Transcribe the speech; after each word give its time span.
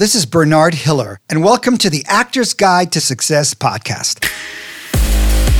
This 0.00 0.14
is 0.14 0.24
Bernard 0.24 0.72
Hiller, 0.72 1.20
and 1.28 1.44
welcome 1.44 1.76
to 1.76 1.90
the 1.90 2.02
Actor's 2.06 2.54
Guide 2.54 2.90
to 2.92 3.02
Success 3.02 3.52
podcast. 3.52 4.26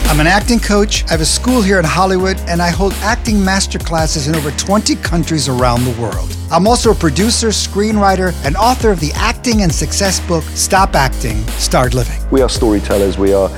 I'm 0.06 0.18
an 0.18 0.26
acting 0.26 0.58
coach. 0.60 1.04
I 1.04 1.10
have 1.10 1.20
a 1.20 1.26
school 1.26 1.60
here 1.60 1.78
in 1.78 1.84
Hollywood, 1.84 2.38
and 2.48 2.62
I 2.62 2.70
hold 2.70 2.94
acting 3.02 3.44
master 3.44 3.78
classes 3.78 4.28
in 4.28 4.34
over 4.34 4.50
20 4.52 4.96
countries 4.96 5.46
around 5.46 5.84
the 5.84 6.00
world. 6.00 6.34
I'm 6.52 6.66
also 6.66 6.90
a 6.90 6.94
producer, 6.96 7.48
screenwriter, 7.48 8.34
and 8.44 8.56
author 8.56 8.90
of 8.90 8.98
the 8.98 9.12
acting 9.14 9.62
and 9.62 9.72
success 9.72 10.18
book, 10.26 10.42
Stop 10.42 10.96
Acting, 10.96 11.36
Start 11.58 11.94
Living. 11.94 12.20
We 12.32 12.42
are 12.42 12.48
storytellers. 12.48 13.16
We 13.16 13.32
are 13.32 13.48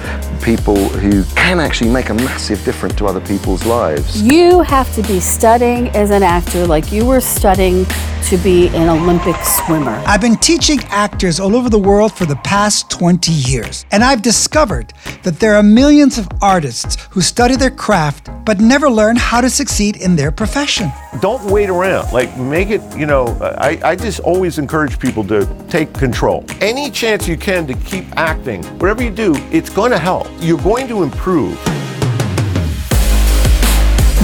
people 0.43 0.77
who 0.91 1.25
can 1.35 1.59
actually 1.59 1.91
make 1.91 2.11
a 2.11 2.15
massive 2.15 2.63
difference 2.67 2.97
to 2.97 3.07
other 3.07 3.21
people's 3.21 3.65
lives. 3.65 4.21
You 4.21 4.61
have 4.61 4.95
to 4.97 5.03
be 5.05 5.21
studying 5.21 5.89
as 5.91 6.11
an 6.11 6.23
actor 6.23 6.67
like 6.67 6.93
you 6.93 7.07
were 7.07 7.23
studying 7.23 7.87
to 8.25 8.37
be 8.39 8.69
an 8.69 8.89
Olympic 8.89 9.37
swimmer. 9.43 10.03
I've 10.07 10.21
been 10.21 10.37
teaching 10.37 10.81
actors 10.91 11.41
all 11.41 11.57
over 11.57 11.69
the 11.69 11.79
world 11.79 12.13
for 12.13 12.25
the 12.27 12.37
past 12.37 12.91
20 12.91 13.33
years, 13.33 13.85
and 13.91 14.05
I've 14.05 14.23
discovered 14.23 14.93
that 15.23 15.39
there 15.39 15.55
are 15.55 15.63
millions 15.63 16.19
of 16.19 16.29
artists 16.41 17.09
who 17.11 17.21
study 17.21 17.57
their 17.57 17.71
craft 17.71 18.29
but 18.45 18.61
never 18.61 18.91
learn 18.91 19.17
how 19.17 19.41
to 19.41 19.51
succeed 19.51 19.97
in 19.97 20.17
their 20.17 20.31
profession. 20.31 20.91
Don't 21.21 21.45
wait 21.51 21.69
around. 21.69 22.13
Like, 22.13 22.37
make 22.39 22.71
it, 22.71 22.82
you 22.97 23.07
know, 23.07 23.27
I, 23.41 23.81
I 23.83 23.97
just 23.97 24.21
always 24.21 24.59
encourage 24.59 24.99
people 24.99 25.25
to 25.25 25.47
take 25.69 25.93
control. 25.95 26.45
Any 26.61 26.91
chance 26.91 27.27
you 27.27 27.37
can 27.37 27.67
to 27.67 27.75
keep 27.75 28.05
acting, 28.17 28.63
whatever 28.79 29.03
you 29.03 29.11
do, 29.11 29.35
it's 29.51 29.71
going 29.71 29.91
to 29.93 29.99
help. 29.99 30.29
You're 30.41 30.61
going 30.63 30.89
to 30.89 31.03
improve. 31.03 31.59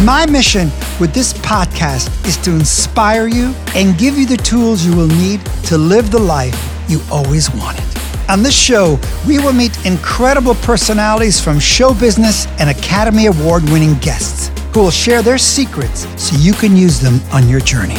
My 0.05 0.27
mission 0.27 0.71
with 1.01 1.12
this 1.12 1.33
podcast 1.33 2.09
is 2.27 2.37
to 2.39 2.53
inspire 2.53 3.27
you 3.27 3.55
and 3.75 3.98
give 3.98 4.17
you 4.17 4.27
the 4.27 4.37
tools 4.37 4.87
you 4.87 4.95
will 4.95 5.09
need 5.09 5.45
to 5.65 5.77
live 5.77 6.11
the 6.11 6.20
life 6.20 6.56
you 6.89 7.01
always 7.11 7.51
wanted. 7.51 7.84
On 8.29 8.43
this 8.43 8.55
show, 8.55 8.98
we 9.27 9.39
will 9.39 9.53
meet 9.53 9.87
incredible 9.87 10.55
personalities 10.56 11.41
from 11.41 11.59
show 11.59 11.95
business 11.95 12.47
and 12.61 12.70
Academy 12.70 13.27
Award 13.27 13.65
winning 13.70 13.95
guests 13.98 14.53
who 14.72 14.81
will 14.81 14.91
share 14.91 15.22
their 15.22 15.39
secrets 15.39 16.06
so 16.22 16.37
you 16.37 16.53
can 16.53 16.77
use 16.77 17.00
them 17.00 17.20
on 17.33 17.48
your 17.48 17.61
journey. 17.61 17.97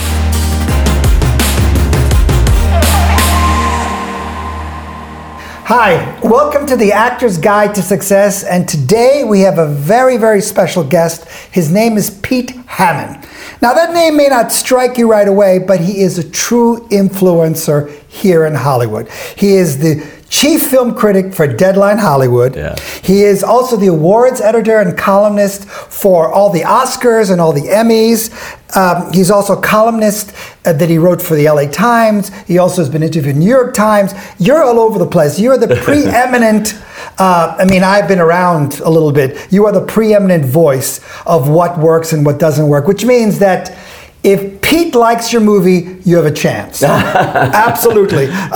Hi, 5.72 6.20
welcome 6.22 6.66
to 6.66 6.75
the 6.75 6.94
Actor's 6.94 7.38
Guide 7.38 7.75
to 7.75 7.84
Success. 7.84 8.44
And 8.44 8.67
today 8.67 9.23
we 9.23 9.42
have 9.42 9.59
a 9.59 9.67
very, 9.67 10.17
very 10.17 10.42
special 10.42 10.84
guest. 10.84 11.30
His 11.52 11.72
name 11.72 11.95
is 11.95 12.09
Pete 12.09 12.56
Hammond. 12.66 13.23
Now, 13.61 13.76
that 13.76 13.94
name 13.94 14.17
may 14.17 14.30
not 14.30 14.52
strike 14.52 14.98
you 14.98 15.08
right 15.08 15.28
away, 15.28 15.59
but 15.59 15.80
he 15.80 16.02
is 16.02 16.17
a 16.17 16.28
true 16.28 16.88
influencer 16.88 17.95
here 18.08 18.48
in 18.48 18.56
Hollywood. 18.56 19.09
He 19.38 19.58
is 19.58 19.78
the 19.78 20.03
chief 20.30 20.62
film 20.70 20.96
critic 20.96 21.34
for 21.34 21.48
Deadline 21.48 21.98
Hollywood. 21.98 22.56
Yeah. 22.56 22.76
He 23.04 23.24
is 23.24 23.44
also 23.44 23.76
the 23.76 23.88
awards 23.88 24.40
editor 24.40 24.80
and 24.80 24.98
columnist 24.98 25.66
for 25.68 26.32
all 26.32 26.52
the 26.52 26.62
Oscars 26.62 27.32
and 27.32 27.42
all 27.42 27.52
the 27.52 27.68
Emmys. 27.68 28.30
Um, 28.76 29.12
he's 29.12 29.32
also 29.32 29.58
a 29.58 29.62
columnist 29.62 30.34
uh, 30.66 30.74
that 30.74 30.90
he 30.90 31.00
wrote 31.00 31.22
for 31.22 31.36
the 31.36 31.50
LA 31.50 31.66
Times. 31.66 32.30
He 32.46 32.60
also 32.60 32.82
has 32.82 32.90
been 32.90 33.02
interviewed 33.02 33.36
in 33.36 33.40
New 33.40 33.50
York 33.50 33.74
Times. 33.74 34.14
You're 34.38 34.64
all 34.64 34.80
over 34.80 35.00
the 35.00 35.08
place. 35.08 35.40
You're 35.40 35.58
the 35.58 35.76
preeminent. 35.84 36.80
Uh, 37.18 37.56
I 37.58 37.66
mean, 37.66 37.84
I've 37.84 38.08
been 38.08 38.20
around 38.20 38.80
a 38.82 38.90
little 38.90 39.12
bit. 39.12 39.52
You 39.52 39.66
are 39.66 39.72
the 39.72 39.86
preeminent 39.86 40.46
voice 40.46 41.02
of 41.26 41.50
what 41.50 41.80
works 41.80 42.14
and 42.14 42.26
what 42.26 42.40
doesn't 42.40 42.68
work, 42.68 42.88
which 42.88 43.04
means 43.04 43.40
that 43.40 43.76
if 44.22 44.59
Pete 44.70 44.94
likes 44.94 45.34
your 45.34 45.42
movie, 45.42 45.98
you 46.03 46.16
have 46.16 46.28
a 46.28 46.31
chance. 46.31 46.84
Absolutely. 46.84 48.25
Yeah. 48.28 48.50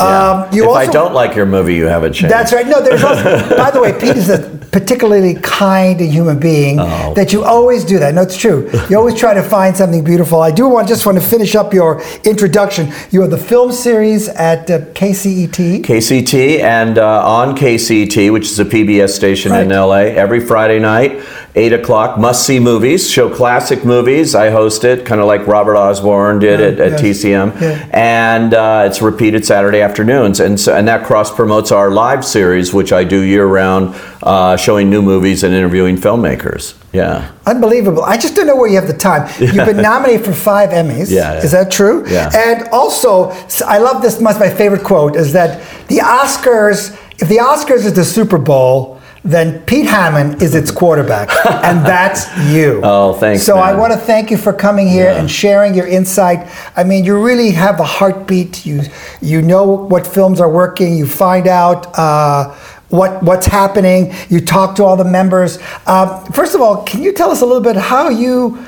Um, 0.47 0.53
you 0.53 0.61
if 0.63 0.69
also, 0.69 0.79
I 0.79 0.85
don't 0.85 1.13
like 1.15 1.35
your 1.35 1.47
movie, 1.47 1.73
you 1.73 1.85
have 1.85 2.03
a 2.03 2.11
chance. 2.11 2.31
That's 2.31 2.53
right. 2.53 2.67
No, 2.67 2.81
there's 2.83 3.03
also, 3.09 3.57
by 3.57 3.71
the 3.71 3.81
way, 3.81 3.93
Pete 3.93 4.15
is 4.17 4.29
a 4.29 4.59
particularly 4.71 5.35
kind 5.35 5.99
human 5.99 6.39
being 6.39 6.79
Oh. 6.79 7.13
that 7.15 7.33
you 7.33 7.43
always 7.43 7.83
do 7.83 7.97
that. 7.99 8.13
No, 8.13 8.21
it's 8.21 8.37
true. 8.37 8.69
You 8.89 8.97
always 8.97 9.15
try 9.15 9.33
to 9.33 9.41
find 9.41 9.75
something 9.75 10.03
beautiful. 10.03 10.39
I 10.41 10.51
do 10.51 10.67
want 10.67 10.87
just 10.87 11.05
want 11.05 11.19
to 11.19 11.23
finish 11.27 11.55
up 11.55 11.73
your 11.73 12.03
introduction. 12.25 12.91
You 13.09 13.21
have 13.21 13.31
the 13.31 13.37
film 13.37 13.71
series 13.71 14.27
at 14.29 14.69
uh, 14.69 14.79
KCET. 14.93 15.81
KCT 15.83 16.59
and 16.59 16.97
uh, 16.99 17.27
on 17.27 17.55
KCET, 17.57 18.31
which 18.31 18.45
is 18.45 18.59
a 18.59 18.65
PBS 18.65 19.09
station 19.09 19.53
in 19.55 19.69
LA, 19.69 20.13
every 20.13 20.39
Friday 20.39 20.79
night, 20.79 21.23
8 21.55 21.73
o'clock, 21.73 22.19
must 22.19 22.45
see 22.45 22.59
movies, 22.59 23.09
show 23.09 23.33
classic 23.33 23.85
movies. 23.85 24.35
I 24.35 24.49
host 24.49 24.83
it, 24.83 25.05
kind 25.05 25.21
of 25.21 25.27
like 25.27 25.45
Robert 25.47 25.75
Osborne 25.75 26.02
did 26.39 26.59
Right, 26.59 26.79
at, 26.79 26.93
at 26.93 27.03
yes. 27.03 27.23
TCM. 27.23 27.61
Yeah. 27.61 27.89
And 27.91 28.53
uh, 28.53 28.83
it's 28.87 29.01
repeated 29.01 29.45
Saturday 29.45 29.81
afternoons. 29.81 30.39
And, 30.39 30.59
so, 30.59 30.75
and 30.75 30.87
that 30.87 31.05
cross 31.05 31.33
promotes 31.33 31.71
our 31.71 31.89
live 31.91 32.23
series, 32.23 32.73
which 32.73 32.91
I 32.91 33.03
do 33.03 33.21
year 33.21 33.45
round, 33.45 33.95
uh, 34.21 34.57
showing 34.57 34.89
new 34.89 35.01
movies 35.01 35.43
and 35.43 35.53
interviewing 35.53 35.97
filmmakers. 35.97 36.75
Yeah. 36.93 37.31
Unbelievable. 37.45 38.03
I 38.03 38.17
just 38.17 38.35
don't 38.35 38.47
know 38.47 38.55
where 38.55 38.69
you 38.69 38.75
have 38.75 38.87
the 38.87 38.97
time. 38.97 39.29
You've 39.39 39.65
been 39.65 39.77
nominated 39.91 40.25
for 40.25 40.33
five 40.33 40.69
Emmys. 40.69 41.09
Yeah, 41.09 41.33
yeah. 41.33 41.43
Is 41.43 41.51
that 41.51 41.71
true? 41.71 42.07
Yeah. 42.07 42.29
And 42.33 42.67
also, 42.69 43.31
I 43.65 43.79
love 43.79 44.01
this. 44.01 44.21
My 44.21 44.37
my 44.37 44.49
favorite 44.49 44.83
quote 44.83 45.15
is 45.15 45.33
that 45.33 45.61
the 45.87 45.97
Oscars, 45.97 46.93
if 47.19 47.27
the 47.27 47.37
Oscars 47.37 47.85
is 47.85 47.93
the 47.93 48.05
Super 48.05 48.37
Bowl, 48.37 48.92
then 49.23 49.61
Pete 49.61 49.85
Hammond 49.85 50.41
is 50.41 50.53
its 50.53 50.69
quarterback, 50.69 51.29
and 51.63 51.85
that's 51.85 52.25
you. 52.51 52.81
Oh, 52.83 53.13
thanks, 53.13 53.43
So 53.43 53.57
I 53.57 53.73
want 53.73 53.93
to 53.93 53.99
thank 53.99 54.29
you 54.29 54.37
for 54.37 54.51
coming 54.51 54.87
here 54.87 55.05
Yeah. 55.05 55.19
and 55.19 55.31
sharing 55.31 55.73
your 55.73 55.87
insight. 55.87 56.47
I 56.75 56.83
mean, 56.83 57.05
you 57.05 57.23
really 57.23 57.51
have 57.51 57.79
a 57.79 57.85
heartbeat. 57.85 58.65
You 58.65 58.81
you 59.21 59.41
know 59.41 59.63
what 59.63 60.05
films 60.05 60.41
are 60.41 60.49
working. 60.49 60.97
You 60.97 61.07
find 61.07 61.47
out. 61.47 61.87
Uh, 61.97 62.53
what, 62.89 63.23
what's 63.23 63.47
happening? 63.47 64.13
You 64.29 64.39
talk 64.39 64.75
to 64.75 64.83
all 64.83 64.95
the 64.95 65.03
members. 65.03 65.57
Um, 65.87 66.23
first 66.27 66.53
of 66.53 66.61
all, 66.61 66.83
can 66.83 67.01
you 67.01 67.11
tell 67.11 67.31
us 67.31 67.41
a 67.41 67.45
little 67.45 67.63
bit 67.63 67.75
how 67.75 68.09
you 68.09 68.63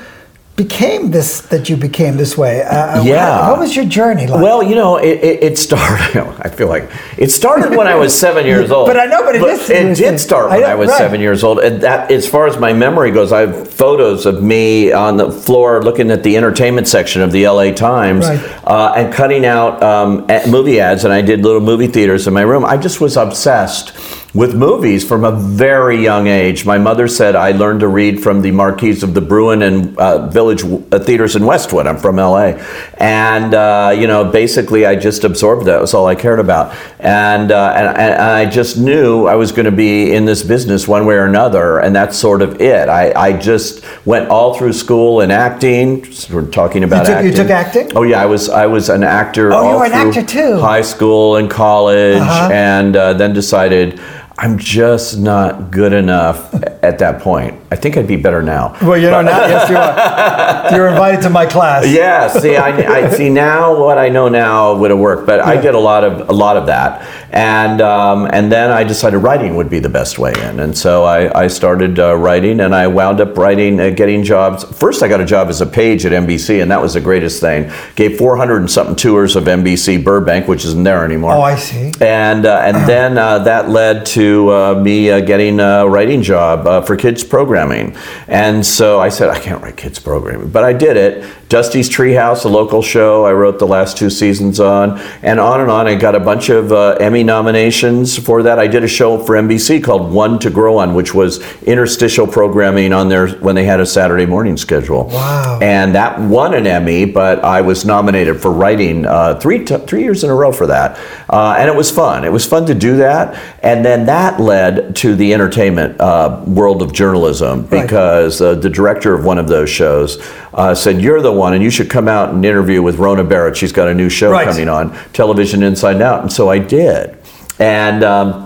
became 0.56 1.10
this? 1.10 1.42
That 1.42 1.68
you 1.68 1.76
became 1.76 2.16
this 2.16 2.36
way? 2.36 2.62
Uh, 2.62 3.02
Yeah. 3.04 3.40
What, 3.42 3.50
what 3.52 3.58
was 3.60 3.76
your 3.76 3.84
journey 3.84 4.26
like? 4.26 4.42
Well, 4.42 4.62
you 4.62 4.74
know, 4.74 4.96
it, 4.96 5.18
it, 5.22 5.42
it 5.44 5.58
started. 5.58 6.16
I 6.40 6.48
feel 6.48 6.68
like 6.68 6.90
it 7.18 7.30
started 7.30 7.76
when 7.76 7.86
I 7.86 7.94
was 7.94 8.14
seven 8.14 8.46
years 8.52 8.70
old. 8.70 8.86
But 8.88 8.98
I 8.98 9.04
know, 9.06 9.22
but 9.22 9.36
it 9.36 9.42
is- 9.42 9.70
It 9.70 9.96
did 9.96 10.18
start 10.18 10.50
when 10.50 10.60
know, 10.60 10.66
I, 10.66 10.74
was 10.74 10.88
right. 10.88 10.98
seven 10.98 11.20
years 11.20 11.44
old, 11.44 11.58
and 11.60 11.82
that, 11.82 12.10
as 12.10 12.26
far 12.28 12.46
as 12.46 12.58
my 12.58 12.72
memory 12.72 13.10
goes, 13.10 13.32
I 13.32 13.40
have 13.40 13.70
photos 13.70 14.24
of 14.26 14.42
me 14.42 14.92
on 14.92 15.16
the 15.16 15.30
floor 15.30 15.82
looking 15.82 16.10
at 16.10 16.22
the 16.22 16.36
entertainment 16.36 16.88
section 16.88 17.22
of 17.22 17.32
the 17.32 17.46
LA 17.46 17.72
Times 17.72 18.26
Right. 18.26 18.60
uh, 18.64 18.94
and 18.96 19.12
cutting 19.12 19.44
out 19.44 19.82
um, 19.82 20.26
movie 20.50 20.80
ads, 20.80 21.04
and 21.04 21.12
I 21.12 21.20
did 21.22 21.42
little 21.42 21.60
movie 21.60 21.86
theaters 21.86 22.26
in 22.26 22.32
my 22.34 22.42
room. 22.42 22.64
I 22.64 22.76
just 22.76 23.00
was 23.00 23.16
obsessed 23.16 23.92
with 24.36 24.54
movies 24.54 25.02
from 25.02 25.24
a 25.24 25.32
very 25.32 25.96
young 26.02 26.26
age. 26.26 26.66
My 26.66 26.76
mother 26.76 27.08
said 27.08 27.34
I 27.34 27.52
learned 27.52 27.80
to 27.80 27.88
read 27.88 28.22
from 28.22 28.42
the 28.42 28.50
marquees 28.50 29.02
of 29.02 29.14
the 29.14 29.20
Bruin 29.22 29.62
and 29.62 29.96
uh, 29.96 30.28
Village 30.28 30.62
uh, 30.62 30.98
theaters 30.98 31.34
in 31.36 31.46
Westwood. 31.46 31.86
I'm 31.86 31.96
from 31.96 32.16
LA, 32.16 32.52
and 32.98 33.54
uh, 33.54 33.94
you 33.98 34.06
know, 34.06 34.30
basically, 34.30 34.84
I 34.84 34.94
just 34.94 35.24
absorbed 35.24 35.64
that. 35.66 35.78
It 35.78 35.80
was 35.80 35.94
all 35.94 36.06
I 36.06 36.14
cared 36.14 36.38
about, 36.38 36.76
and 37.00 37.50
uh, 37.50 37.72
and, 37.76 37.96
and 37.96 38.22
I 38.22 38.44
just 38.50 38.76
knew 38.76 39.26
I 39.26 39.36
was 39.36 39.52
going 39.52 39.64
to 39.64 39.72
be 39.72 40.12
in 40.12 40.26
this 40.26 40.42
business 40.42 40.86
one 40.86 41.06
way 41.06 41.14
or 41.14 41.24
another, 41.24 41.78
and 41.78 41.96
that's 41.96 42.16
sort 42.18 42.42
of 42.42 42.60
it. 42.60 42.88
I, 42.90 43.12
I 43.12 43.32
just 43.38 43.84
went 44.06 44.28
all 44.28 44.54
through 44.54 44.74
school 44.74 45.22
in 45.22 45.30
acting. 45.30 46.06
We're 46.30 46.46
talking 46.50 46.84
about 46.84 47.06
took- 47.06 47.24
you 47.24 47.32
took 47.32 47.48
acting? 47.48 47.90
Oh 47.96 48.02
yeah, 48.02 48.22
I 48.22 48.26
was 48.26 48.50
I 48.50 48.66
was 48.66 48.90
an 48.90 49.02
actor. 49.02 49.52
Oh, 49.54 49.72
you 49.72 49.78
were 49.78 49.86
an 49.86 49.92
actor, 49.92 50.22
too. 50.22 50.58
High 50.58 50.82
school 50.82 51.36
and 51.36 51.50
college, 51.50 52.20
Uh-huh. 52.20 52.50
and 52.52 52.94
uh, 52.96 53.14
then 53.14 53.32
decided 53.32 53.98
I'm 54.38 54.58
just 54.58 55.18
not 55.18 55.70
good 55.70 55.94
enough 55.94 56.52
at 56.82 56.98
that 56.98 57.22
point. 57.22 57.58
I 57.70 57.76
think 57.76 57.96
I'd 57.96 58.06
be 58.06 58.16
better 58.16 58.42
now. 58.42 58.76
well, 58.82 58.96
you 58.98 59.10
know 59.10 59.22
now. 59.22 59.46
Yes, 59.46 59.70
you 59.70 59.76
are. 59.76 60.76
You're 60.76 60.88
invited 60.88 61.22
to 61.22 61.30
my 61.30 61.46
class. 61.46 61.86
Yeah, 61.88 62.28
see, 62.28 62.54
I, 62.54 63.06
I 63.06 63.10
see 63.10 63.30
now 63.30 63.80
what 63.80 63.96
I 63.96 64.10
know 64.10 64.28
now 64.28 64.74
would 64.76 64.90
have 64.90 64.98
worked, 65.00 65.26
but 65.26 65.40
I 65.40 65.58
did 65.58 65.74
a 65.74 65.78
lot 65.78 66.04
of 66.04 66.28
a 66.28 66.32
lot 66.32 66.58
of 66.58 66.66
that, 66.66 67.25
and 67.30 67.80
um, 67.80 68.28
and 68.32 68.50
then 68.50 68.70
I 68.70 68.84
decided 68.84 69.18
writing 69.18 69.56
would 69.56 69.70
be 69.70 69.78
the 69.78 69.88
best 69.88 70.18
way 70.18 70.32
in, 70.32 70.60
and 70.60 70.76
so 70.76 71.04
I, 71.04 71.44
I 71.44 71.46
started 71.48 71.98
uh, 71.98 72.16
writing, 72.16 72.60
and 72.60 72.74
I 72.74 72.86
wound 72.86 73.20
up 73.20 73.36
writing, 73.36 73.80
uh, 73.80 73.90
getting 73.90 74.22
jobs. 74.22 74.64
First, 74.78 75.02
I 75.02 75.08
got 75.08 75.20
a 75.20 75.24
job 75.24 75.48
as 75.48 75.60
a 75.60 75.66
page 75.66 76.06
at 76.06 76.12
NBC, 76.12 76.62
and 76.62 76.70
that 76.70 76.80
was 76.80 76.94
the 76.94 77.00
greatest 77.00 77.40
thing. 77.40 77.70
Gave 77.94 78.18
400 78.18 78.58
and 78.58 78.70
something 78.70 78.96
tours 78.96 79.36
of 79.36 79.44
NBC 79.44 80.02
Burbank, 80.02 80.48
which 80.48 80.64
isn't 80.64 80.84
there 80.84 81.04
anymore. 81.04 81.32
Oh, 81.32 81.42
I 81.42 81.56
see. 81.56 81.92
And 82.00 82.46
uh, 82.46 82.60
and 82.64 82.76
then 82.88 83.18
uh, 83.18 83.40
that 83.40 83.68
led 83.68 84.06
to 84.06 84.52
uh, 84.52 84.74
me 84.74 85.10
uh, 85.10 85.20
getting 85.20 85.60
a 85.60 85.88
writing 85.88 86.22
job 86.22 86.66
uh, 86.66 86.80
for 86.82 86.96
kids 86.96 87.24
programming. 87.24 87.96
And 88.28 88.64
so 88.64 89.00
I 89.00 89.08
said, 89.08 89.28
I 89.28 89.38
can't 89.38 89.62
write 89.62 89.76
kids 89.76 89.98
programming, 89.98 90.50
but 90.50 90.64
I 90.64 90.72
did 90.72 90.96
it. 90.96 91.24
Dusty's 91.48 91.88
Treehouse, 91.88 92.44
a 92.44 92.48
local 92.48 92.82
show 92.82 93.24
I 93.24 93.32
wrote 93.32 93.60
the 93.60 93.66
last 93.66 93.96
two 93.96 94.10
seasons 94.10 94.58
on, 94.58 94.98
and 95.22 95.38
on 95.38 95.60
and 95.60 95.70
on. 95.70 95.86
I 95.86 95.94
got 95.94 96.16
a 96.16 96.20
bunch 96.20 96.48
of 96.48 96.72
uh, 96.72 96.96
Emmy 97.16 97.24
nominations 97.24 98.18
for 98.18 98.42
that. 98.42 98.58
I 98.58 98.66
did 98.66 98.84
a 98.84 98.88
show 98.88 99.16
for 99.16 99.36
NBC 99.36 99.82
called 99.82 100.12
One 100.12 100.38
to 100.40 100.50
Grow 100.50 100.76
On, 100.76 100.92
which 100.92 101.14
was 101.14 101.40
interstitial 101.62 102.26
programming 102.26 102.92
on 102.92 103.08
their 103.08 103.28
when 103.38 103.54
they 103.54 103.64
had 103.64 103.80
a 103.80 103.86
Saturday 103.86 104.26
morning 104.26 104.58
schedule. 104.58 105.06
Wow. 105.06 105.58
And 105.62 105.94
that 105.94 106.20
won 106.20 106.52
an 106.52 106.66
Emmy, 106.66 107.06
but 107.06 107.42
I 107.42 107.62
was 107.62 107.86
nominated 107.86 108.42
for 108.42 108.52
writing 108.52 109.06
uh, 109.06 109.40
three 109.40 109.64
t- 109.64 109.78
three 109.78 110.02
years 110.02 110.24
in 110.24 110.30
a 110.30 110.34
row 110.34 110.52
for 110.52 110.66
that, 110.66 110.98
uh, 111.30 111.56
and 111.58 111.70
it 111.70 111.74
was 111.74 111.90
fun. 111.90 112.22
It 112.22 112.32
was 112.32 112.44
fun 112.44 112.66
to 112.66 112.74
do 112.74 112.98
that, 112.98 113.55
and 113.66 113.84
then 113.84 114.06
that 114.06 114.40
led 114.40 114.94
to 114.96 115.14
the 115.16 115.34
entertainment 115.34 116.00
uh, 116.00 116.42
world 116.46 116.82
of 116.82 116.92
journalism 116.92 117.66
Right. 117.66 117.82
because 117.82 118.40
uh, 118.40 118.54
the 118.54 118.70
director 118.70 119.12
of 119.14 119.24
one 119.24 119.38
of 119.38 119.48
those 119.48 119.68
shows 119.68 120.18
uh, 120.54 120.74
said, 120.74 121.00
"You're 121.00 121.20
the 121.20 121.32
one, 121.32 121.52
and 121.54 121.62
you 121.62 121.70
should 121.70 121.90
come 121.90 122.08
out 122.08 122.30
and 122.32 122.44
interview 122.44 122.80
with 122.82 122.96
Rona 122.96 123.24
Barrett. 123.24 123.56
She's 123.56 123.72
got 123.72 123.88
a 123.88 123.94
new 123.94 124.08
show 124.08 124.30
Right. 124.30 124.46
coming 124.48 124.68
on, 124.68 124.96
Television 125.12 125.62
Inside 125.62 126.00
Out." 126.00 126.22
And 126.22 126.32
so 126.32 126.48
I 126.48 126.58
did, 126.58 127.16
and. 127.58 128.02
Um, 128.04 128.42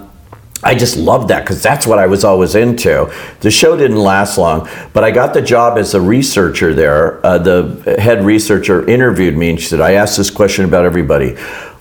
I 0.62 0.75
just 0.75 0.99
loved 0.99 1.28
that 1.28 1.40
because 1.40 1.62
that's 1.62 1.87
what 1.87 1.99
I 1.99 2.06
was 2.06 2.22
always 2.22 2.55
into. 2.55 3.11
The 3.40 3.50
show 3.50 3.78
didn't 3.78 3.96
last 3.96 4.37
long, 4.37 4.69
but 4.93 5.02
I 5.02 5.11
got 5.11 5.32
the 5.32 5.40
job 5.40 5.78
as 5.78 5.94
a 5.94 6.00
researcher 6.02 6.75
there. 6.75 7.25
Uh, 7.25 7.38
the 7.38 7.96
head 7.99 8.22
researcher 8.26 8.87
interviewed 8.87 9.38
me 9.38 9.49
and 9.49 9.58
she 9.58 9.64
said, 9.69 9.81
I 9.81 9.93
asked 9.93 10.19
this 10.19 10.28
question 10.28 10.67
about 10.67 10.84
everybody. 10.84 11.34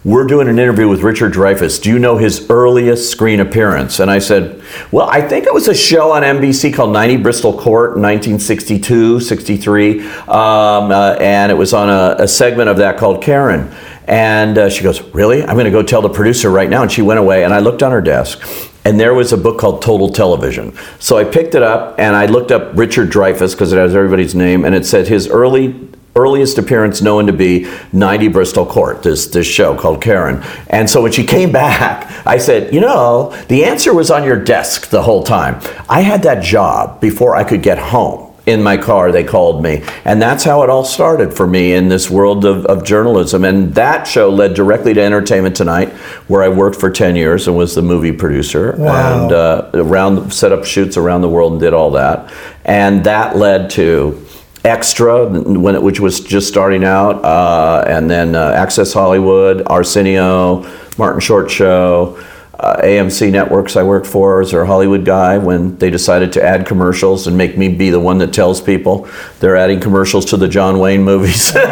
We're 0.09 0.25
doing 0.25 0.47
an 0.47 0.57
interview 0.57 0.87
with 0.87 1.03
Richard 1.03 1.33
Dreyfuss. 1.33 1.79
Do 1.79 1.91
you 1.91 1.99
know 1.99 2.17
his 2.17 2.49
earliest 2.49 3.11
screen 3.11 3.39
appearance? 3.39 3.99
And 3.99 4.09
I 4.09 4.17
said, 4.17 4.59
Well, 4.91 5.07
I 5.07 5.21
think 5.21 5.45
it 5.45 5.53
was 5.53 5.67
a 5.67 5.75
show 5.75 6.13
on 6.13 6.23
NBC 6.23 6.73
called 6.73 6.91
90 6.93 7.17
Bristol 7.17 7.53
Court 7.53 7.95
in 7.95 8.01
1962, 8.01 9.19
63. 9.19 9.99
Um, 9.99 10.09
uh, 10.27 11.15
and 11.19 11.51
it 11.51 11.55
was 11.55 11.75
on 11.75 11.91
a, 11.91 12.23
a 12.23 12.27
segment 12.27 12.69
of 12.69 12.77
that 12.77 12.97
called 12.97 13.21
Karen. 13.21 13.71
And 14.07 14.57
uh, 14.57 14.71
she 14.71 14.81
goes, 14.81 14.99
Really? 15.13 15.43
I'm 15.43 15.53
going 15.53 15.65
to 15.65 15.71
go 15.71 15.83
tell 15.83 16.01
the 16.01 16.09
producer 16.09 16.49
right 16.49 16.71
now. 16.71 16.81
And 16.81 16.91
she 16.91 17.03
went 17.03 17.19
away, 17.19 17.43
and 17.43 17.53
I 17.53 17.59
looked 17.59 17.83
on 17.83 17.91
her 17.91 18.01
desk, 18.01 18.41
and 18.85 18.99
there 18.99 19.13
was 19.13 19.31
a 19.31 19.37
book 19.37 19.59
called 19.59 19.83
Total 19.83 20.09
Television. 20.09 20.75
So 20.97 21.19
I 21.19 21.23
picked 21.23 21.53
it 21.53 21.61
up, 21.61 21.99
and 21.99 22.15
I 22.15 22.25
looked 22.25 22.51
up 22.51 22.75
Richard 22.75 23.11
Dreyfuss 23.11 23.51
because 23.51 23.73
it 23.73 23.77
has 23.77 23.93
everybody's 23.95 24.33
name, 24.33 24.65
and 24.65 24.73
it 24.73 24.87
said 24.87 25.07
his 25.07 25.27
early. 25.27 25.88
Earliest 26.15 26.57
appearance 26.57 27.01
known 27.01 27.27
to 27.27 27.33
be 27.33 27.71
90 27.93 28.27
Bristol 28.29 28.65
Court, 28.65 29.03
this, 29.03 29.27
this 29.27 29.47
show 29.47 29.77
called 29.77 30.01
Karen. 30.01 30.43
And 30.69 30.89
so 30.89 31.01
when 31.01 31.11
she 31.11 31.25
came 31.25 31.51
back, 31.53 32.25
I 32.25 32.37
said, 32.37 32.73
You 32.73 32.81
know, 32.81 33.31
the 33.47 33.63
answer 33.65 33.93
was 33.93 34.11
on 34.11 34.23
your 34.23 34.43
desk 34.43 34.89
the 34.89 35.03
whole 35.03 35.23
time. 35.23 35.61
I 35.87 36.01
had 36.01 36.23
that 36.23 36.43
job 36.43 36.99
before 36.99 37.35
I 37.35 37.43
could 37.43 37.61
get 37.61 37.77
home 37.77 38.25
in 38.45 38.63
my 38.63 38.77
car 38.77 39.11
they 39.11 39.23
called 39.23 39.61
me 39.61 39.83
and 40.05 40.19
that's 40.19 40.43
how 40.43 40.63
it 40.63 40.69
all 40.71 40.83
started 40.85 41.31
for 41.35 41.45
me 41.45 41.73
in 41.73 41.87
this 41.87 42.09
world 42.09 42.45
of, 42.45 42.65
of 42.65 42.83
journalism 42.83 43.43
and 43.45 43.75
that 43.75 44.07
show 44.07 44.27
led 44.29 44.55
directly 44.55 44.91
to 44.93 44.99
entertainment 45.01 45.55
tonight 45.55 45.89
where 46.27 46.41
i 46.41 46.47
worked 46.49 46.79
for 46.79 46.89
10 46.89 47.15
years 47.15 47.47
and 47.47 47.55
was 47.55 47.75
the 47.75 47.81
movie 47.81 48.13
producer 48.13 48.73
Wow. 48.77 49.23
and 49.25 49.31
uh, 49.33 49.69
around 49.75 50.31
set 50.33 50.51
up 50.51 50.65
shoots 50.65 50.97
around 50.97 51.21
the 51.21 51.29
world 51.29 51.51
and 51.51 51.61
did 51.61 51.73
all 51.75 51.91
that 51.91 52.33
and 52.65 53.03
that 53.03 53.35
led 53.35 53.69
to 53.71 54.25
extra 54.65 55.27
when 55.27 55.75
it, 55.75 55.81
which 55.81 55.99
was 55.99 56.19
just 56.19 56.47
starting 56.47 56.83
out 56.83 57.23
uh, 57.23 57.83
and 57.87 58.09
then 58.09 58.35
uh, 58.35 58.51
access 58.51 58.91
hollywood 58.93 59.63
arsenio 59.67 60.65
martin 60.97 61.19
short 61.21 61.49
show 61.49 62.19
uh, 62.59 62.81
AMC 62.81 63.31
networks 63.31 63.77
I 63.77 63.83
worked 63.83 64.05
for 64.05 64.41
as 64.41 64.51
their 64.51 64.65
Hollywood 64.65 65.05
guy 65.05 65.37
when 65.37 65.77
they 65.77 65.89
decided 65.89 66.33
to 66.33 66.43
add 66.43 66.65
commercials 66.67 67.25
and 67.25 67.37
make 67.37 67.57
me 67.57 67.69
be 67.69 67.89
the 67.89 68.01
one 68.01 68.17
that 68.17 68.33
tells 68.33 68.59
people 68.59 69.07
they're 69.39 69.55
adding 69.55 69.79
commercials 69.79 70.25
to 70.25 70.35
the 70.35 70.49
John 70.49 70.77
Wayne 70.77 71.01
movies. 71.01 71.53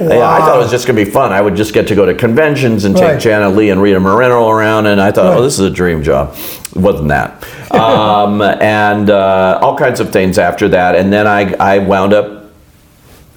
Yeah, 0.00 0.30
I 0.30 0.38
thought 0.38 0.56
it 0.56 0.58
was 0.62 0.70
just 0.70 0.86
going 0.86 0.96
to 0.96 1.04
be 1.04 1.10
fun. 1.10 1.32
I 1.32 1.40
would 1.40 1.56
just 1.56 1.74
get 1.74 1.88
to 1.88 1.94
go 1.94 2.06
to 2.06 2.14
conventions 2.14 2.84
and 2.84 2.96
take 2.96 3.04
Right. 3.04 3.20
Janet 3.20 3.56
Leigh 3.56 3.70
and 3.70 3.82
Rita 3.82 3.98
Moreno 3.98 4.48
around, 4.48 4.86
and 4.86 5.00
I 5.00 5.10
thought, 5.10 5.36
oh, 5.36 5.42
this 5.42 5.54
is 5.58 5.66
a 5.66 5.70
dream 5.70 6.02
job. 6.02 6.34
It 6.36 6.76
wasn't 6.76 7.08
that. 7.08 7.42
Um, 7.70 8.40
and 8.42 9.10
uh, 9.10 9.58
all 9.62 9.76
kinds 9.76 10.00
of 10.00 10.10
things 10.12 10.38
after 10.38 10.68
that. 10.70 10.94
And 10.94 11.12
then 11.12 11.26
I, 11.26 11.52
I 11.54 11.78
wound 11.78 12.12
up 12.12 12.38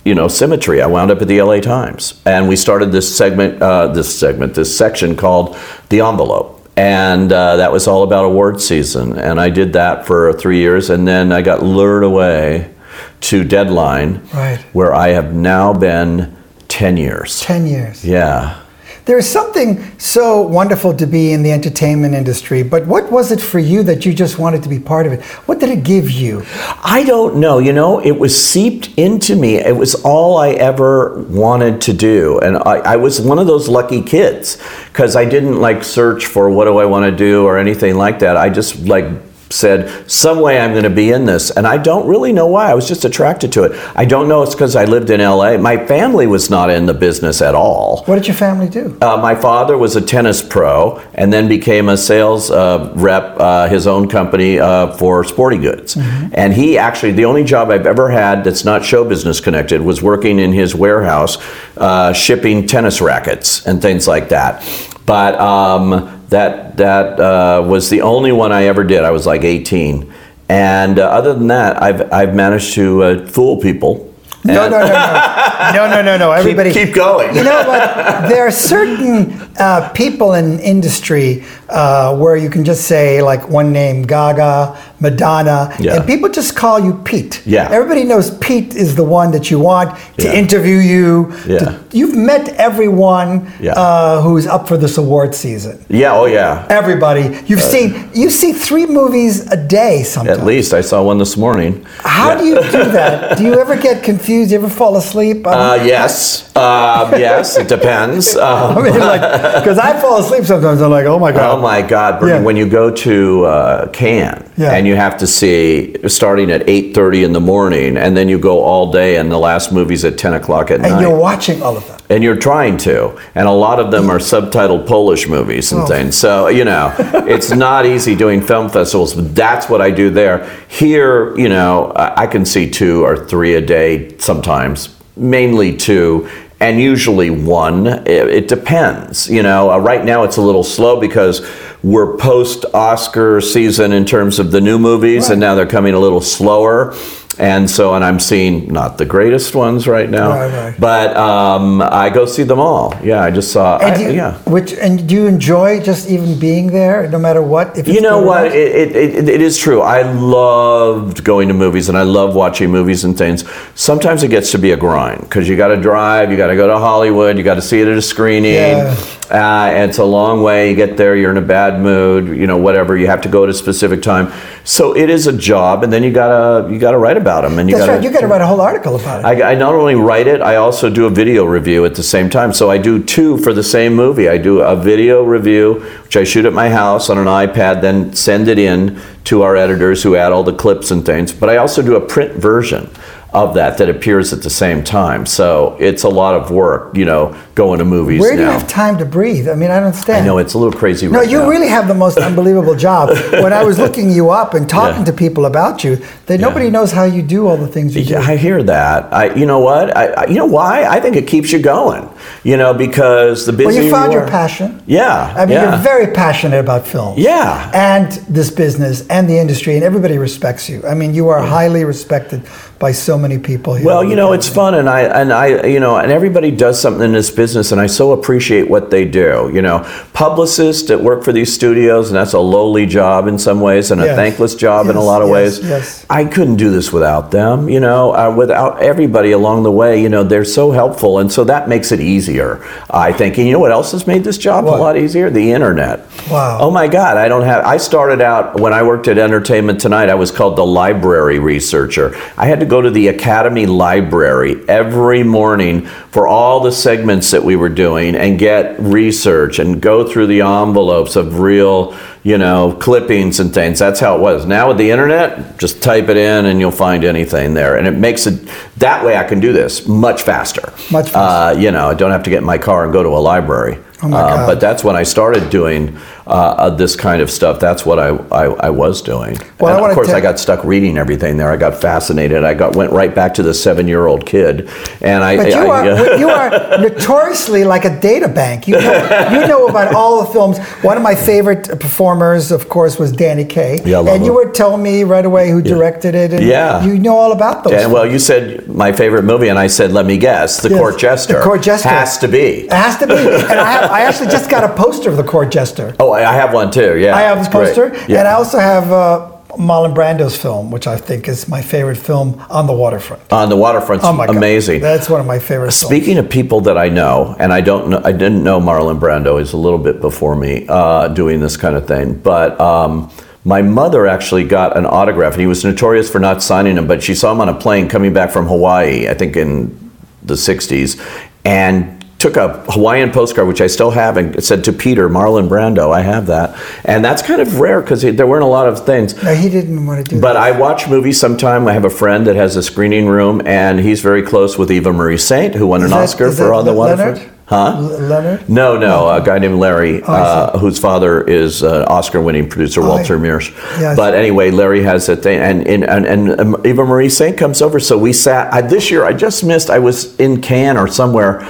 you 0.04 0.16
know, 0.16 0.28
symmetry. 0.28 0.81
I 0.81 0.88
wound 0.88 1.12
up 1.12 1.22
at 1.22 1.28
the 1.28 1.39
LA 1.42 1.60
Times, 1.60 2.19
and 2.25 2.50
we 2.50 2.56
started 2.56 2.92
this 2.92 3.16
segment, 3.16 3.62
uh, 3.62 3.88
this 3.88 4.18
segment, 4.18 4.56
this 4.56 4.75
section 4.75 5.16
called 5.16 5.56
the 5.89 6.00
Envelope, 6.01 6.68
and 6.75 7.31
uh, 7.31 7.57
that 7.57 7.72
was 7.72 7.88
all 7.88 8.01
about 8.01 8.25
award 8.25 8.60
season. 8.60 9.16
And 9.19 9.39
I 9.39 9.51
did 9.51 9.74
that 9.74 10.07
for 10.07 10.34
three 10.34 10.57
years, 10.57 10.89
and 10.89 11.07
then 11.07 11.31
I 11.31 11.44
got 11.44 11.62
lured 11.62 12.04
away 12.04 12.74
to 13.22 13.44
Deadline, 13.44 14.22
Right. 14.34 14.57
where 14.74 14.92
I 14.92 15.10
have 15.10 15.36
now 15.36 15.72
been 15.72 16.36
ten 16.68 16.98
years. 16.98 17.39
10 17.42 17.68
years. 17.68 18.04
Yeah. 18.04 18.60
There's 19.06 19.27
something 19.27 19.98
so 19.98 20.42
wonderful 20.42 20.95
to 20.95 21.07
be 21.07 21.33
in 21.33 21.42
the 21.42 21.51
entertainment 21.51 22.13
industry, 22.13 22.62
but 22.62 22.86
what 22.86 23.12
was 23.12 23.31
it 23.31 23.42
for 23.42 23.57
you 23.57 23.81
that 23.83 24.06
you 24.06 24.13
just 24.13 24.38
wanted 24.38 24.62
to 24.63 24.69
be 24.69 24.80
part 24.80 25.07
of 25.07 25.13
it? 25.13 25.24
What 25.48 25.59
did 25.59 25.69
it 25.69 25.83
give 25.83 26.12
you? 26.12 26.44
I 26.83 27.03
don't 27.06 27.38
know. 27.38 27.57
You 27.57 27.74
know, 27.74 28.00
it 28.00 28.12
was 28.12 28.36
seeped 28.36 28.89
into 28.98 29.36
me. 29.36 29.56
It 29.56 29.75
was 29.75 29.95
all 30.03 30.38
I 30.38 30.50
ever 30.51 31.24
wanted 31.24 31.81
to 31.81 31.94
do. 31.94 32.39
And 32.39 32.57
I, 32.57 32.77
I 32.77 32.95
was 32.98 33.19
one 33.19 33.39
of 33.39 33.48
those 33.48 33.68
lucky 33.68 34.03
kids 34.03 34.57
because 34.92 35.15
I 35.15 35.25
didn't 35.25 35.59
like 35.59 35.83
search 35.83 36.27
for 36.27 36.50
what 36.50 36.65
do 36.65 36.77
I 36.77 36.86
want 36.86 37.06
to 37.06 37.15
do 37.15 37.45
or 37.45 37.57
anything 37.57 37.95
like 37.95 38.19
that. 38.19 38.38
I 38.38 38.50
just 38.50 38.86
like 38.86 39.06
said, 39.51 40.09
some 40.09 40.39
way 40.39 40.59
I'm 40.59 40.71
going 40.71 40.83
to 40.83 40.89
be 40.89 41.12
in 41.12 41.25
this. 41.25 41.51
And 41.51 41.68
I 41.68 41.77
don't 41.77 42.07
really 42.07 42.33
know 42.33 42.48
why. 42.48 42.71
I 42.71 42.74
was 42.74 42.88
just 42.88 43.06
attracted 43.06 43.51
to 43.53 43.63
it. 43.63 43.71
I 43.95 44.06
don't 44.06 44.27
know 44.27 44.44
it's 44.44 44.56
because 44.56 44.75
I 44.75 44.86
lived 44.86 45.09
in 45.09 45.19
LA. 45.19 45.57
My 45.57 45.86
family 45.86 46.27
was 46.27 46.50
not 46.50 46.69
in 46.69 46.86
the 46.86 46.94
business 46.94 47.42
at 47.42 47.56
all. 47.56 48.03
What 48.06 48.15
did 48.15 48.27
your 48.27 48.36
family 48.36 48.69
do? 48.69 48.98
Uh, 49.01 49.18
my 49.18 49.36
father 49.36 49.77
was 49.77 49.95
a 49.95 50.01
tennis 50.01 50.42
pro 50.42 51.01
and 51.13 51.31
then 51.31 51.48
became 51.48 51.89
a 51.89 51.98
sales 51.98 52.51
uh, 52.51 52.92
rep, 52.95 53.36
uh, 53.39 53.68
his 53.68 53.88
own 53.88 54.07
company 54.07 54.59
uh, 54.59 54.95
for 54.98 55.24
sporting 55.24 55.62
goods. 55.62 55.98
And 56.33 56.53
he 56.53 56.77
actually, 56.77 57.12
the 57.12 57.25
only 57.25 57.44
job 57.44 57.69
I've 57.69 57.88
ever 57.88 58.09
had 58.09 58.44
that's 58.44 58.65
not 58.65 58.83
show 58.86 59.03
business 59.07 59.39
connected 59.39 59.81
was 59.81 60.01
working 60.01 60.39
in 60.39 60.51
his 60.51 60.75
warehouse, 60.75 61.38
uh, 61.77 62.13
shipping 62.13 62.68
tennis 62.68 63.01
rackets 63.01 63.65
and 63.65 63.81
things 63.81 64.07
like 64.07 64.30
that. 64.30 64.63
But 65.06 65.39
um, 65.39 66.25
that 66.30 66.77
that 66.77 67.19
uh, 67.19 67.63
was 67.68 67.89
the 67.89 68.01
only 68.01 68.31
one 68.31 68.51
I 68.51 68.63
ever 68.65 68.83
did. 68.83 69.03
I 69.03 69.12
was 69.12 69.25
like 69.25 69.44
18. 69.44 70.12
And 70.51 71.00
uh, 71.00 71.03
other 71.03 71.33
than 71.33 71.48
that, 71.48 71.81
I've, 71.81 72.12
I've 72.12 72.36
managed 72.36 72.74
to 72.74 73.03
uh, 73.03 73.27
fool 73.27 73.56
people. 73.57 74.13
No, 74.44 74.68
no, 74.68 74.80
no, 74.80 74.88
no, 74.88 75.71
no, 75.74 75.88
no, 75.88 76.01
no, 76.01 76.18
no. 76.18 76.31
Everybody, 76.44 76.74
keep 76.74 76.94
going. 76.94 77.36
You 77.36 77.44
know 77.44 77.63
what? 77.68 77.81
There 78.30 78.45
are 78.45 78.51
certain 78.51 79.31
uh, 79.59 79.89
people 79.94 80.33
in 80.33 80.59
industry 80.59 81.45
uh, 81.69 82.18
where 82.18 82.36
you 82.36 82.50
can 82.50 82.65
just 82.65 82.86
say 82.86 83.21
like 83.21 83.48
one 83.50 83.71
name, 83.71 84.01
Gaga, 84.01 84.77
Madonna, 85.01 85.74
Yeah. 85.80 85.95
and 85.95 86.06
people 86.06 86.30
just 86.30 86.56
call 86.56 86.80
you 86.80 86.94
Pete. 87.03 87.42
Yeah. 87.45 87.68
Everybody 87.71 88.03
knows 88.03 88.30
Pete 88.38 88.75
is 88.75 88.95
the 88.95 89.03
one 89.03 89.31
that 89.31 89.50
you 89.51 89.59
want 89.59 89.89
to 90.18 90.27
Yeah. 90.27 90.33
interview 90.44 90.77
you. 90.77 91.31
Yeah. 91.48 91.57
to- 91.59 91.74
you've 91.92 92.15
met 92.15 92.53
everyone 92.57 93.48
Yeah. 93.59 93.74
uh, 93.74 94.21
who's 94.21 94.48
up 94.48 94.68
for 94.68 94.77
this 94.77 94.98
award 94.98 95.33
season. 95.36 95.75
Yeah, 95.89 96.13
oh 96.13 96.25
yeah. 96.25 96.63
Everybody. 96.70 97.31
You've 97.48 97.63
seen 97.63 97.88
you 98.13 98.29
see 98.29 98.51
three 98.53 98.86
movies 98.86 99.34
a 99.51 99.58
day 99.58 100.03
sometimes. 100.03 100.38
At 100.39 100.46
least 100.46 100.74
I 100.74 100.81
saw 100.81 101.01
one 101.01 101.17
this 101.17 101.36
morning. 101.36 101.72
How 102.03 102.36
do 102.36 102.46
you 102.46 102.55
do 102.77 102.84
that? 103.00 103.38
Do 103.38 103.43
you 103.43 103.60
ever 103.60 103.75
get 103.75 104.03
confused? 104.03 104.50
Do 104.50 104.53
you 104.55 104.60
ever 104.62 104.70
fall 104.70 104.96
asleep? 104.98 105.48
Um, 105.48 105.53
Uh, 105.53 105.77
yes, 105.84 106.43
uh, 106.55 107.10
yes, 107.17 107.58
it 107.58 107.67
depends. 107.67 108.36
Um, 108.38 108.77
I 108.77 108.81
mean, 108.81 109.00
like, 109.00 109.22
because 109.60 109.77
I 109.79 109.93
fall 110.01 110.17
asleep 110.24 110.46
sometimes. 110.46 110.81
I'm 110.81 110.91
like, 110.91 111.05
oh 111.13 111.20
my 111.20 111.31
god. 111.31 111.58
oh 111.58 111.62
my 111.62 111.81
God, 111.81 112.20
Bernie, 112.20 112.43
when 112.46 112.55
you 112.55 112.65
go 112.67 112.91
to 113.05 113.46
uh, 113.46 113.88
Cannes 113.88 114.38
Yeah. 114.62 114.74
and 114.75 114.86
you 114.86 114.96
have 114.96 115.18
to 115.18 115.27
see 115.27 115.96
starting 116.08 116.51
at 116.51 116.62
8.30 116.68 117.25
in 117.25 117.34
the 117.34 117.39
morning 117.39 117.98
and 117.98 118.15
then 118.15 118.27
you 118.30 118.38
go 118.39 118.62
all 118.62 118.91
day 118.91 119.18
and 119.18 119.32
the 119.32 119.38
last 119.39 119.72
movie's 119.72 120.03
at 120.06 120.18
10 120.18 120.34
o'clock 120.36 120.70
at 120.72 120.75
and 120.75 120.84
night. 120.84 120.91
And 120.91 121.01
you're 121.01 121.18
watching 121.18 121.62
all 121.63 121.75
of 121.77 121.88
them. 121.88 121.98
And 122.10 122.24
you're 122.24 122.36
trying 122.51 122.77
to. 122.80 123.18
And 123.36 123.48
a 123.48 123.51
lot 123.51 123.80
of 123.80 123.89
them 123.91 124.10
are 124.10 124.20
subtitled 124.20 124.86
Polish 124.88 125.27
movies 125.27 125.72
and 125.72 125.82
Oh. 125.82 125.86
things. 125.88 126.15
So, 126.15 126.48
you 126.50 126.65
know, 126.65 126.94
it's 127.36 127.51
not 127.51 127.86
easy 127.86 128.15
doing 128.15 128.41
film 128.41 128.70
festivals, 128.70 129.13
but 129.13 129.34
that's 129.36 129.70
what 129.70 129.82
I 129.82 129.89
do 129.91 130.10
there. 130.10 130.38
Here, 130.68 131.36
you 131.38 131.50
know, 131.50 131.91
I 131.96 132.24
I 132.24 132.27
can 132.27 132.46
see 132.46 132.70
two 132.70 133.03
or 133.03 133.15
three 133.32 133.56
a 133.56 133.62
day 133.62 134.15
sometimes, 134.20 134.89
mainly 135.15 135.75
two. 135.75 136.27
And 136.62 136.80
usually 136.80 137.32
one. 137.32 137.88
It, 137.88 138.08
it 138.08 138.48
depends. 138.48 139.27
You 139.27 139.41
know, 139.41 139.72
uh, 139.72 139.80
right 139.80 140.06
now 140.06 140.24
it's 140.24 140.38
a 140.38 140.41
little 140.41 140.63
slow 140.63 141.01
because 141.01 141.41
we're 141.82 142.15
post 142.18 142.65
Oscar 142.74 143.41
season 143.41 143.91
in 143.91 144.06
terms 144.06 144.38
of 144.38 144.51
the 144.51 144.62
new 144.62 144.77
movies, 144.77 145.32
and 145.32 145.39
now 145.39 145.56
they're 145.56 145.65
coming 145.65 145.96
a 145.96 146.00
little 146.00 146.22
slower. 146.22 146.94
And 147.41 147.67
so 147.69 147.95
and 147.95 148.03
I'm 148.05 148.19
seeing 148.19 148.71
not 148.71 148.98
the 148.98 149.05
greatest 149.05 149.55
ones 149.55 149.88
right 149.88 150.10
now, 150.10 150.29
Right, 150.29 150.53
right. 150.53 150.79
but 150.79 151.17
um, 151.17 151.81
I 151.81 152.10
go 152.10 152.25
see 152.25 152.43
them 152.43 152.60
all. 152.60 152.93
Yeah, 153.03 153.24
I 153.24 153.31
just 153.31 153.51
saw. 153.51 153.77
And 153.79 153.95
I- 153.95 154.00
you, 154.01 154.10
yeah. 154.15 154.38
which 154.55 154.74
and 154.74 155.07
do 155.10 155.15
you 155.15 155.25
enjoy 155.27 155.81
just 155.81 156.10
even 156.10 156.38
being 156.39 156.67
there, 156.71 157.10
no 157.10 157.17
matter 157.17 157.41
what? 157.41 157.77
If 157.77 157.88
You 157.88 158.01
know 158.01 158.21
what? 158.21 158.45
It, 158.48 158.55
it, 158.95 158.95
it, 158.95 159.29
it 159.29 159.41
is 159.41 159.57
true. 159.57 159.81
I 159.81 160.03
loved 160.03 161.24
going 161.24 161.48
to 161.48 161.53
movies 161.55 161.89
and 161.89 161.98
I 161.98 162.03
love 162.03 162.36
watching 162.36 162.69
movies 162.71 163.03
and 163.03 163.17
things. 163.17 163.43
Sometimes 163.75 164.21
it 164.24 164.29
gets 164.29 164.51
to 164.51 164.60
be 164.60 164.71
a 164.71 164.77
grind 164.77 165.21
because 165.21 165.50
you 165.50 165.57
got 165.57 165.69
to 165.69 165.77
drive, 165.77 166.31
you 166.31 166.38
got 166.38 166.48
to 166.48 166.55
go 166.55 166.67
to 166.67 166.77
Hollywood, 166.77 167.38
you 167.38 167.43
got 167.43 167.55
to 167.55 167.62
see 167.62 167.81
it 167.81 167.88
at 167.88 167.98
a 167.98 168.01
screening. 168.01 168.53
Yeah. 168.53 168.95
Uh, 169.32 169.72
it's 169.74 169.98
a 169.98 170.04
long 170.04 170.44
way. 170.44 170.70
You 170.70 170.76
get 170.76 170.98
there, 170.98 171.16
you're 171.16 171.32
in 171.32 171.38
a 171.38 171.42
bad 171.42 171.80
mood, 171.80 172.38
you 172.38 172.48
know, 172.48 172.58
whatever. 172.58 172.98
You 172.98 173.08
have 173.08 173.22
to 173.22 173.30
go 173.30 173.46
at 173.46 173.50
a 173.50 173.54
specific 173.54 174.02
time. 174.02 174.34
So 174.66 174.94
it 174.94 175.10
is 175.10 175.26
a 175.26 175.32
job, 175.32 175.86
and 175.86 175.94
then 175.94 176.04
you 176.04 176.12
gotta 176.12 176.70
you 176.70 176.78
gotta 176.78 176.98
write 176.98 177.16
about 177.16 177.44
them, 177.44 177.58
and 177.58 177.70
you 177.70 177.78
That's 177.78 177.88
gotta 177.88 177.98
right. 177.98 178.04
You 178.04 178.12
got 178.12 178.20
to 178.22 178.28
write 178.28 178.42
a 178.42 178.46
whole 178.46 178.60
article 178.60 178.98
about 178.98 179.22
it. 179.22 179.26
I, 179.26 179.52
I 179.52 179.56
not 179.56 179.74
only 179.74 179.96
write 179.96 180.28
it, 180.28 180.42
I 180.42 180.58
also 180.58 180.90
do 180.90 181.06
a 181.06 181.10
video 181.10 181.46
review 181.46 181.86
at 181.86 181.96
the 181.96 182.04
same 182.04 182.30
time. 182.30 182.52
So 182.52 182.70
I 182.70 182.78
do 182.78 183.02
two 183.02 183.38
for 183.38 183.54
the 183.54 183.64
same 183.64 183.96
movie. 183.96 184.28
I 184.28 184.38
do 184.38 184.60
a 184.60 184.76
video 184.76 185.24
review, 185.24 185.76
which 186.04 186.18
I 186.18 186.26
shoot 186.26 186.44
at 186.44 186.52
my 186.52 186.70
house 186.70 187.10
on 187.10 187.18
an 187.18 187.28
iPad, 187.28 187.82
then 187.82 188.14
send 188.14 188.50
it 188.50 188.60
in 188.60 189.00
to 189.24 189.44
our 189.44 189.56
editors 189.56 190.04
who 190.04 190.18
add 190.18 190.34
all 190.34 190.44
the 190.44 190.54
clips 190.54 190.92
and 190.92 191.06
things. 191.06 191.32
But 191.32 191.50
I 191.50 191.56
also 191.56 191.82
do 191.82 191.96
a 191.96 192.02
print 192.02 192.34
version 192.34 192.90
of 193.34 193.54
that 193.54 193.78
that 193.78 193.88
appears 193.88 194.34
at 194.34 194.42
the 194.44 194.50
same 194.50 194.84
time. 194.84 195.26
So 195.26 195.78
it's 195.80 196.04
a 196.04 196.10
lot 196.10 196.36
of 196.36 196.52
work, 196.52 196.98
you 196.98 197.06
know, 197.06 197.34
going 197.56 197.80
to 197.80 197.86
movies 197.86 198.20
Where 198.20 198.36
do 198.36 198.42
you 198.42 198.48
have 198.48 198.68
time 198.68 198.98
to 198.98 199.06
breathe? 199.06 199.48
I 199.48 199.56
mean, 199.56 199.72
I 199.72 199.76
don't 199.76 199.86
understand. 199.86 200.24
I 200.24 200.26
know 200.26 200.38
it's 200.38 200.54
a 200.54 200.58
little 200.58 200.78
crazy 200.78 201.08
No, 201.08 201.20
right 201.20 201.30
you 201.30 201.40
now. 201.40 201.48
really 201.50 201.68
have 201.68 201.88
the 201.88 201.94
most 201.94 202.18
unbelievable 202.30 202.76
job. 202.76 203.10
When 203.32 203.54
I 203.54 203.64
was 203.64 203.80
looking 203.80 204.12
you 204.12 204.32
up 204.32 204.54
and 204.54 204.70
talking 204.80 205.00
Yeah. 205.00 205.06
to 205.06 205.14
people 205.14 205.46
about 205.46 205.84
you, 205.84 205.98
that 206.26 206.42
nobody 206.42 206.70
knows 206.70 206.92
how 206.92 207.06
you 207.06 207.22
do 207.22 207.48
all 207.48 207.56
the 207.56 207.68
things 207.68 207.96
you 207.96 208.04
do. 208.04 208.14
Yeah, 208.14 208.20
I 208.20 208.36
hear 208.36 208.64
that. 208.64 209.14
I, 209.14 209.34
you 209.34 209.46
know 209.46 209.60
what? 209.60 209.96
I, 209.96 210.08
I, 210.08 210.26
you 210.28 210.36
know 210.36 210.46
why? 210.46 210.84
I 210.84 211.00
think 211.00 211.16
it 211.16 211.26
keeps 211.28 211.52
you 211.54 211.60
going. 211.60 212.10
You 212.44 212.58
know, 212.58 212.74
because 212.74 213.46
the 213.46 213.54
business. 213.54 213.76
well, 213.76 213.86
you 213.86 213.92
found 213.92 214.12
you 214.12 214.20
your 214.20 214.28
passion. 214.28 214.84
Yeah, 214.88 215.34
I 215.38 215.46
mean, 215.46 215.56
yeah. 215.56 215.70
you're 215.70 215.84
very 215.84 216.14
passionate 216.14 216.60
about 216.60 216.86
films. 216.86 217.18
Yeah. 217.20 217.72
And 217.74 218.12
this 218.28 218.52
business 218.52 219.08
and 219.08 219.30
the 219.30 219.38
industry, 219.38 219.76
and 219.76 219.84
everybody 219.84 220.18
respects 220.18 220.68
you. 220.68 220.84
I 220.86 220.96
mean, 220.96 221.14
you 221.14 221.30
are 221.30 221.42
highly 221.42 221.86
respected 221.86 222.46
by 222.82 222.92
so 222.92 223.16
many 223.16 223.38
people 223.38 223.76
here. 223.76 223.86
Well, 223.86 224.04
you 224.04 224.16
know, 224.16 224.34
it's 224.34 224.50
fun, 224.50 224.74
and 224.74 224.90
I 224.90 225.02
and 225.02 225.32
I, 225.32 225.68
you 225.68 225.80
know, 225.80 225.98
and 225.98 226.12
everybody 226.12 226.50
does 226.50 226.82
something 226.82 227.04
in 227.04 227.12
this 227.14 227.30
business, 227.30 227.72
and 227.72 227.80
I 227.80 227.86
so 227.86 228.12
appreciate 228.12 228.68
what 228.68 228.90
they 228.90 229.06
do. 229.06 229.52
You 229.54 229.62
know, 229.62 229.84
publicists 230.14 230.88
that 230.88 231.00
work 231.00 231.24
for 231.24 231.32
these 231.32 231.54
studios, 231.54 232.10
and 232.10 232.18
that's 232.18 232.34
a 232.34 232.40
lowly 232.40 232.88
job 232.88 233.28
in 233.28 233.38
some 233.38 233.62
ways, 233.62 233.92
and 233.92 234.02
a 234.02 234.16
thankless 234.16 234.56
job 234.56 234.88
in 234.88 234.96
a 234.96 235.02
lot 235.02 235.22
of 235.22 235.30
yes, 235.30 235.60
ways. 235.60 235.70
yes. 235.70 236.06
I 236.10 236.26
couldn't 236.26 236.56
do 236.56 236.72
this 236.72 236.92
without 236.92 237.30
them. 237.30 237.70
You 237.70 237.80
know, 237.80 238.16
uh, 238.16 238.34
without 238.36 238.82
everybody 238.82 239.32
along 239.32 239.62
the 239.62 239.72
way. 239.72 240.02
You 240.02 240.10
know, 240.10 240.24
they're 240.24 240.44
so 240.44 240.72
helpful, 240.72 241.20
and 241.20 241.32
so 241.32 241.44
that 241.44 241.70
makes 241.70 241.92
it 241.92 242.00
easier. 242.00 242.66
I 242.90 243.14
think. 243.14 243.38
And 243.38 243.46
you 243.46 243.54
know 243.54 243.60
what 243.60 243.72
else 243.72 243.92
has 243.92 244.08
made 244.08 244.24
this 244.24 244.40
job 244.40 244.66
What? 244.66 244.80
a 244.80 244.82
lot 244.82 244.98
easier? 244.98 245.30
The 245.30 245.52
internet. 245.52 246.00
Wow. 246.32 246.58
Oh 246.60 246.72
my 246.72 246.88
God! 246.88 247.18
I 247.18 247.28
don't 247.28 247.44
have. 247.44 247.64
I 247.64 247.78
started 247.78 248.22
out 248.22 248.60
when 248.60 248.74
I 248.74 248.82
worked 248.82 249.08
at 249.08 249.20
Entertainment 249.20 249.80
Tonight. 249.80 250.10
I 250.10 250.16
was 250.16 250.32
called 250.32 250.56
the 250.58 250.66
library 250.66 251.38
researcher. 251.38 252.16
I 252.38 252.48
had 252.48 252.60
to 252.60 252.71
go 252.72 252.82
to 252.82 252.90
the 252.90 253.10
Academy 253.10 253.66
Library 253.66 254.63
every 254.70 255.24
morning 255.24 255.86
for 256.10 256.25
all 256.25 256.62
the 256.62 256.72
segments 256.72 257.32
that 257.32 257.44
we 257.44 257.58
were 257.58 257.68
doing 257.68 258.16
and 258.16 258.40
get 258.40 258.80
research 258.80 259.60
and 259.60 259.82
go 259.82 260.08
through 260.08 260.28
the 260.28 260.40
envelopes 260.40 261.18
of 261.18 261.40
real, 261.40 261.94
you 262.24 262.38
know, 262.38 262.72
clippings 262.80 263.42
and 263.42 263.54
things. 263.54 263.78
That's 263.78 264.00
how 264.00 264.16
it 264.16 264.22
was. 264.22 264.46
Now 264.46 264.70
with 264.70 264.78
the 264.78 264.90
internet, 264.90 265.60
just 265.60 265.84
type 265.84 266.08
it 266.08 266.16
in 266.16 266.46
and 266.46 266.62
you'll 266.62 266.72
find 266.72 267.04
anything 267.04 267.54
there, 267.56 267.75
and 267.75 267.86
it 267.88 267.98
makes 267.98 268.25
it 268.25 268.50
that 268.78 269.04
way. 269.04 269.18
I 269.18 269.25
can 269.25 269.42
do 269.42 269.51
this 269.51 269.86
much 269.86 270.22
faster. 270.22 270.72
Much 270.94 271.10
faster. 271.10 271.18
Uh, 271.18 271.62
you 271.62 271.72
know, 271.72 271.90
I 271.90 271.94
don't 271.94 272.12
have 272.12 272.24
to 272.24 272.30
get 272.30 272.38
in 272.38 272.46
my 272.46 272.58
car 272.58 272.86
and 272.86 272.94
go 272.94 273.04
to 273.04 273.10
a 273.10 273.20
library. 273.20 273.80
Oh 274.01 274.08
my 274.08 274.18
Uh, 274.22 274.28
God. 274.38 274.48
but 274.48 274.60
that's 274.62 274.82
when 274.82 274.96
I 274.96 275.04
started 275.04 275.50
doing 275.50 275.98
uh, 276.28 276.30
uh, 276.32 276.70
this 276.70 276.96
kind 276.96 277.22
of 277.22 277.30
stuff. 277.30 277.60
That's 277.60 277.86
what 277.86 278.00
I, 278.00 278.10
I, 278.32 278.46
I 278.46 278.70
was 278.70 279.01
doing. 279.01 279.38
Well, 279.60 279.78
and 279.78 279.86
of 279.88 279.94
course, 279.96 280.08
tell- 280.08 280.16
I 280.18 280.22
got 280.22 280.40
stuck 280.40 280.63
reading 280.63 280.98
everything 280.98 281.38
there. 281.38 281.51
I 281.51 281.58
got 281.58 281.80
fascinated. 281.82 282.44
I 282.44 282.54
got 282.54 282.75
went 282.75 282.92
right 282.92 283.13
back 283.13 283.34
to 283.36 283.44
the 283.44 283.54
seven 283.54 283.88
year 283.88 284.06
old 284.08 284.25
kid, 284.25 284.70
and 285.01 285.24
I. 285.24 285.38
But 285.38 285.48
you 285.48 285.54
I- 285.56 285.90
are 285.90 286.18
you 286.18 286.30
are 286.30 286.50
notoriously 286.80 287.63
like 287.63 287.86
a 287.86 288.00
data 288.00 288.28
bank. 288.28 288.68
You 288.68 288.75
know, 288.80 289.30
you 289.32 289.48
know 289.48 289.68
about 289.68 289.94
all 289.94 290.24
the 290.25 290.32
films. 290.32 290.60
One 290.84 290.98
of 290.98 291.04
my 291.04 291.16
favorite 291.16 291.68
performers, 291.80 292.51
of 292.51 292.70
course, 292.70 293.00
was 293.00 293.12
Danny 293.12 293.46
Kaye. 293.46 293.80
Yeah, 293.86 293.98
I 293.98 294.01
love 294.01 294.16
and 294.16 294.25
you 294.25 294.32
him. 294.40 294.48
were 294.48 294.51
telling 294.54 294.84
me 294.84 295.04
right 295.04 295.25
away 295.25 295.50
who 295.50 295.62
directed 295.62 296.16
it. 296.16 296.34
And 296.34 296.44
Yeah. 296.46 296.84
you 296.86 296.98
know 297.00 297.16
all 297.18 297.32
about 297.32 297.63
those. 297.63 297.74
and 297.74 297.92
well, 297.92 298.06
you 298.10 298.20
said 298.20 298.68
my 298.68 298.92
favorite 298.92 299.24
movie, 299.24 299.48
and 299.50 299.58
I 299.60 299.68
said, 299.68 299.92
let 299.92 300.06
me 300.06 300.18
guess, 300.18 300.62
The 300.62 300.70
Yes, 300.70 300.80
Court 300.80 301.00
Jester. 301.00 301.38
The 301.40 301.44
Court 301.44 301.62
Jester 301.62 301.90
has 301.90 302.18
to 302.20 302.28
be. 302.28 302.66
It 302.66 302.72
has 302.74 302.98
to 302.98 303.08
be. 303.08 303.13
And 303.13 303.60
I, 303.60 303.72
have, 303.72 303.92
I 303.92 304.01
actually 304.01 304.30
just 304.30 304.50
got 304.50 304.63
a 304.63 304.74
poster 304.75 305.10
of 305.10 305.18
the 305.18 305.24
Court 305.24 305.51
Jester. 305.51 305.96
Oh, 306.00 306.12
I 306.12 306.21
I 306.25 306.34
have 306.34 306.54
one 306.54 306.72
too. 306.72 306.98
Yeah, 306.98 307.16
I 307.16 307.22
have 307.22 307.38
this 307.40 307.48
poster, 307.50 307.94
Yeah. 308.08 308.20
and 308.20 308.28
I 308.28 308.34
also 308.34 308.60
have 308.60 308.92
uh, 308.92 309.32
Marlon 309.58 309.94
Brando's 309.94 310.38
film, 310.38 310.72
which 310.72 310.88
I 310.88 310.96
think 310.98 311.28
is 311.28 311.48
my 311.50 311.62
favorite 311.62 311.98
film 311.98 312.42
on 312.50 312.68
the 312.68 312.74
waterfront. 312.74 313.22
on 313.34 313.50
the 313.50 313.58
waterfront, 313.58 314.04
Oh 314.04 314.13
my 314.13 314.25
God. 314.28 314.38
amazing. 314.38 314.82
That's 314.82 315.10
one 315.10 315.20
of 315.20 315.28
my 315.28 315.40
favorite 315.40 315.72
films. 315.74 315.82
Speaking 315.82 316.18
of 316.18 316.30
people 316.30 316.62
that 316.62 316.78
I 316.78 316.88
know, 316.90 317.36
and 317.40 317.51
I 317.51 317.60
don't 317.62 317.90
know, 317.90 318.01
I 318.04 318.12
didn't 318.13 318.44
know 318.44 318.60
Marlon 318.62 319.00
Brando. 319.00 319.40
He's 319.40 319.54
a 319.54 319.58
little 319.58 319.80
bit 319.80 320.00
before 320.01 320.36
me 320.36 320.66
uh, 320.70 321.10
doing 321.10 321.42
this 321.42 321.58
kind 321.58 321.75
of 321.75 321.86
thing. 321.88 322.13
But 322.16 322.60
um, 322.62 323.12
my 323.44 323.62
mother 323.62 324.08
actually 324.08 324.46
got 324.46 324.78
an 324.78 324.86
autograph, 324.86 325.34
and 325.34 325.42
he 325.42 325.48
was 325.48 325.66
notorious 325.66 326.10
for 326.10 326.20
not 326.20 326.42
signing 326.42 326.75
them. 326.75 326.88
But 326.88 327.04
she 327.04 327.13
saw 327.16 327.32
him 327.34 327.42
on 327.42 327.50
a 327.50 327.54
plane 327.54 327.90
coming 327.90 328.13
back 328.13 328.32
from 328.32 328.46
Hawaii, 328.48 329.10
I 329.10 329.13
think 329.16 329.36
in 329.36 329.92
the 330.24 330.36
'60s, 330.36 330.98
and 331.44 332.00
took 332.22 332.38
a 332.38 332.50
Hawaiian 332.72 333.12
postcard, 333.12 333.48
which 333.48 333.62
I 333.62 333.68
still 333.68 333.92
have, 333.92 334.16
and 334.18 334.44
said 334.44 334.63
to 334.66 334.74
Peter 334.74 335.10
Marlon 335.10 335.50
Brando. 335.50 335.92
I 335.94 336.01
have 336.01 336.28
that, 336.28 336.58
and 336.86 337.04
that's 337.04 337.22
kind 337.22 337.42
of 337.42 337.60
rare 337.60 337.82
because 337.82 338.01
there 338.04 338.28
weren't 338.28 338.44
a 338.44 338.48
lot 338.48 338.68
of 338.68 338.86
things. 338.86 339.22
no, 339.24 339.34
he 339.34 339.50
didn't 339.50 339.86
want 339.86 340.06
to 340.06 340.16
do 340.16 340.22
But 340.22 340.34
that. 340.34 340.42
I 340.44 340.51
watch 340.58 340.88
movies 340.88 341.20
sometime. 341.20 341.68
I 341.68 341.74
have 341.74 341.86
a 341.86 341.90
friend 341.90 342.25
that 342.28 342.36
has 342.36 342.56
a 342.56 342.63
screening 342.63 343.08
room, 343.08 343.42
and 343.46 343.80
he's 343.80 344.01
very 344.01 344.22
close 344.22 344.58
with 344.58 344.72
Eva 344.72 344.94
Marie 344.94 345.18
Saint, 345.18 345.56
who 345.56 345.68
won 345.68 345.84
an 345.84 345.90
that- 345.90 346.04
Oscar 346.04 346.32
for 346.32 346.54
On 346.54 346.63
the 346.66 346.74
Waterfront. 346.74 347.18
Leonard? 347.18 347.32
Huh? 347.48 347.75
L- 347.75 347.82
Leonard? 347.84 348.48
No, 348.50 348.78
no, 348.78 349.10
a 349.10 349.22
guy 349.22 349.38
named 349.38 349.56
Larry, 349.60 350.01
Oh, 350.04 350.13
uh, 350.13 350.58
whose 350.58 350.80
father 350.80 351.22
is 351.28 351.63
uh, 351.63 351.84
Oscar-winning 351.90 352.48
producer 352.48 352.82
Walter 352.82 353.18
Mirisch. 353.20 353.51
yeah, 353.82 353.94
but 353.94 354.13
anyway, 354.16 354.51
Larry 354.51 354.84
has 354.84 355.06
that 355.08 355.18
thing, 355.18 355.40
and 355.40 355.68
and, 355.68 355.84
and, 355.84 356.06
and 356.06 356.40
um, 356.40 356.62
Eva 356.66 356.86
Marie 356.86 357.10
Saint 357.10 357.38
comes 357.38 357.62
over. 357.62 357.78
So 357.82 357.98
we 357.98 358.13
sat. 358.13 358.54
I, 358.54 358.62
this 358.62 358.90
year, 358.90 359.04
I 359.04 359.12
just 359.12 359.44
missed. 359.44 359.70
I 359.70 359.80
was 359.80 360.16
in 360.18 360.42
Cannes 360.42 360.78
or 360.78 360.88
somewhere. 360.88 361.42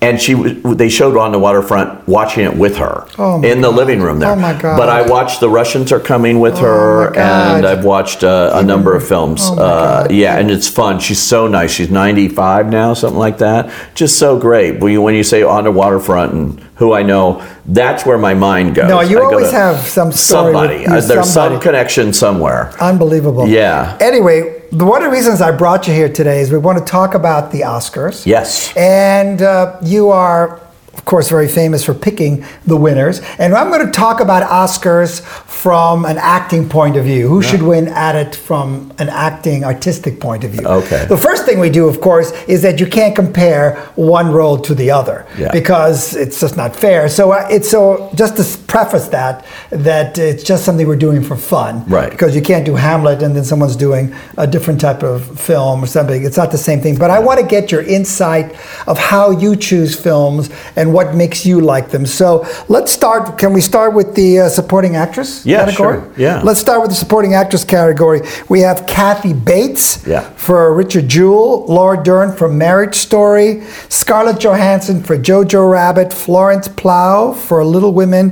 And 0.00 0.20
she, 0.20 0.34
they 0.34 0.88
showed 0.88 1.16
on 1.16 1.32
the 1.32 1.40
waterfront, 1.40 2.06
watching 2.06 2.44
it 2.44 2.56
with 2.56 2.76
her 2.76 3.04
Oh, 3.18 3.42
in 3.42 3.60
the 3.60 3.68
God. 3.68 3.76
living 3.76 4.00
room 4.00 4.20
there. 4.20 4.30
Oh, 4.30 4.36
my 4.36 4.52
God. 4.52 4.76
But 4.76 4.88
I 4.88 5.02
watched 5.02 5.40
The 5.40 5.48
Russians 5.50 5.90
Are 5.90 5.98
Coming 5.98 6.38
with 6.38 6.54
Oh, 6.58 6.60
her, 6.62 7.16
and 7.16 7.66
I've 7.66 7.84
watched 7.84 8.22
uh, 8.22 8.52
a 8.54 8.62
number 8.62 8.94
of 8.94 9.06
films. 9.06 9.40
Oh, 9.42 9.58
uh, 9.58 10.06
yeah, 10.08 10.38
and 10.38 10.52
it's 10.52 10.68
fun. 10.68 11.00
She's 11.00 11.20
so 11.20 11.48
nice. 11.48 11.72
She's 11.72 11.90
95 11.90 12.70
now, 12.70 12.94
something 12.94 13.18
like 13.18 13.38
that. 13.38 13.72
Just 13.96 14.18
so 14.20 14.38
great. 14.38 14.78
When 14.78 14.92
you, 14.92 15.02
when 15.02 15.16
you 15.16 15.24
say 15.24 15.42
on 15.42 15.64
the 15.64 15.72
waterfront 15.72 16.32
and 16.32 16.60
who 16.76 16.92
I 16.92 17.02
know, 17.02 17.44
that's 17.66 18.06
where 18.06 18.18
my 18.18 18.34
mind 18.34 18.76
goes. 18.76 18.88
No, 18.88 19.00
you 19.00 19.18
I 19.20 19.24
always 19.24 19.50
have 19.50 19.78
some 19.80 20.12
story 20.12 20.52
somebody. 20.52 20.78
with 20.82 20.88
Uh, 20.90 21.00
there's 21.00 21.28
some 21.32 21.58
connection 21.58 22.12
somewhere. 22.12 22.72
Unbelievable. 22.80 23.48
Yeah. 23.48 23.98
Anyway, 24.00 24.57
one 24.70 25.02
of 25.02 25.10
the 25.10 25.16
reasons 25.16 25.40
I 25.40 25.50
brought 25.56 25.88
you 25.88 25.94
here 25.94 26.12
today 26.12 26.40
is 26.40 26.52
we 26.52 26.58
want 26.58 26.78
to 26.78 26.84
talk 26.84 27.14
about 27.14 27.52
the 27.52 27.60
Oscars. 27.60 28.26
Yes. 28.26 28.76
And 28.76 29.40
uh, 29.40 29.78
you 29.82 30.10
are, 30.10 30.60
course, 31.08 31.28
very 31.28 31.48
famous 31.48 31.82
for 31.84 31.94
picking 31.94 32.44
the 32.66 32.76
winners. 32.76 33.20
And 33.38 33.54
I'm 33.54 33.70
going 33.70 33.84
to 33.84 33.90
talk 33.90 34.20
about 34.20 34.42
Oscars 34.48 35.20
from 35.64 36.04
an 36.04 36.18
acting 36.18 36.68
point 36.68 36.96
of 36.96 37.04
view. 37.04 37.26
Who 37.28 37.42
should 37.42 37.62
win 37.62 37.88
at 37.88 38.14
it 38.14 38.34
from 38.36 38.92
an 38.98 39.08
acting, 39.08 39.64
artistic 39.64 40.20
point 40.20 40.44
of 40.44 40.50
view? 40.52 40.66
Okay. 40.66 41.06
The 41.06 41.16
first 41.16 41.44
thing 41.46 41.58
we 41.58 41.70
do, 41.70 41.88
of 41.88 42.00
course, 42.00 42.30
is 42.46 42.62
that 42.62 42.78
you 42.78 42.86
can't 42.86 43.16
compare 43.16 43.76
one 43.96 44.30
role 44.30 44.58
to 44.68 44.74
the 44.74 44.90
other 44.90 45.26
Yeah. 45.38 45.50
because 45.50 46.14
it's 46.14 46.38
just 46.40 46.56
not 46.56 46.76
fair. 46.76 47.08
So 47.08 47.32
uh, 47.32 47.48
it's 47.50 47.68
so 47.70 48.10
just 48.14 48.36
to 48.36 48.44
preface 48.66 49.08
that 49.08 49.44
that 49.70 50.18
it's 50.18 50.44
just 50.44 50.64
something 50.64 50.86
we're 50.86 50.96
doing 51.08 51.22
for 51.24 51.36
fun, 51.36 51.84
Right. 51.88 52.10
Because 52.10 52.36
you 52.36 52.42
can't 52.42 52.66
do 52.66 52.74
Hamlet 52.74 53.22
and 53.22 53.34
then 53.34 53.44
someone's 53.44 53.76
doing 53.76 54.14
a 54.36 54.46
different 54.46 54.80
type 54.80 55.02
of 55.02 55.40
film 55.40 55.82
or 55.82 55.86
something. 55.86 56.22
It's 56.24 56.36
not 56.36 56.50
the 56.52 56.58
same 56.58 56.80
thing. 56.80 56.96
But 56.96 57.10
I 57.10 57.18
want 57.18 57.40
to 57.40 57.46
get 57.46 57.72
your 57.72 57.82
insight 57.82 58.54
of 58.86 58.98
how 58.98 59.30
you 59.30 59.56
choose 59.56 59.98
films 59.98 60.50
and 60.76 60.92
what 60.98 61.14
makes 61.14 61.46
you 61.46 61.56
like 61.74 61.86
them. 61.94 62.04
So 62.06 62.28
let's 62.68 62.90
start. 63.00 63.38
Can 63.42 63.50
we 63.58 63.60
start 63.72 63.90
with 63.98 64.08
the 64.20 64.30
uh, 64.40 64.48
supporting 64.58 64.96
actress 65.04 65.30
Yeah, 65.46 65.64
category? 65.64 65.98
sure. 66.00 66.12
Yeah. 66.26 66.42
Let's 66.48 66.60
start 66.66 66.78
with 66.82 66.90
the 66.94 66.96
supporting 67.04 67.32
actress 67.42 67.64
category. 67.76 68.20
We 68.48 68.58
have 68.68 68.78
Kathy 68.96 69.32
Bates 69.50 69.84
Yeah. 70.14 70.24
for 70.46 70.60
Richard 70.82 71.06
Jewell, 71.14 71.52
Laura 71.76 71.98
Dern 72.08 72.28
for 72.40 72.48
Marriage 72.48 72.96
Story, 72.96 73.50
Scarlett 73.88 74.38
Johansson 74.44 74.96
for 75.06 75.16
Jojo 75.28 75.62
Rabbit, 75.78 76.12
Florence 76.12 76.66
Pugh 76.82 77.32
for 77.46 77.64
Little 77.64 77.92
Women, 77.92 78.26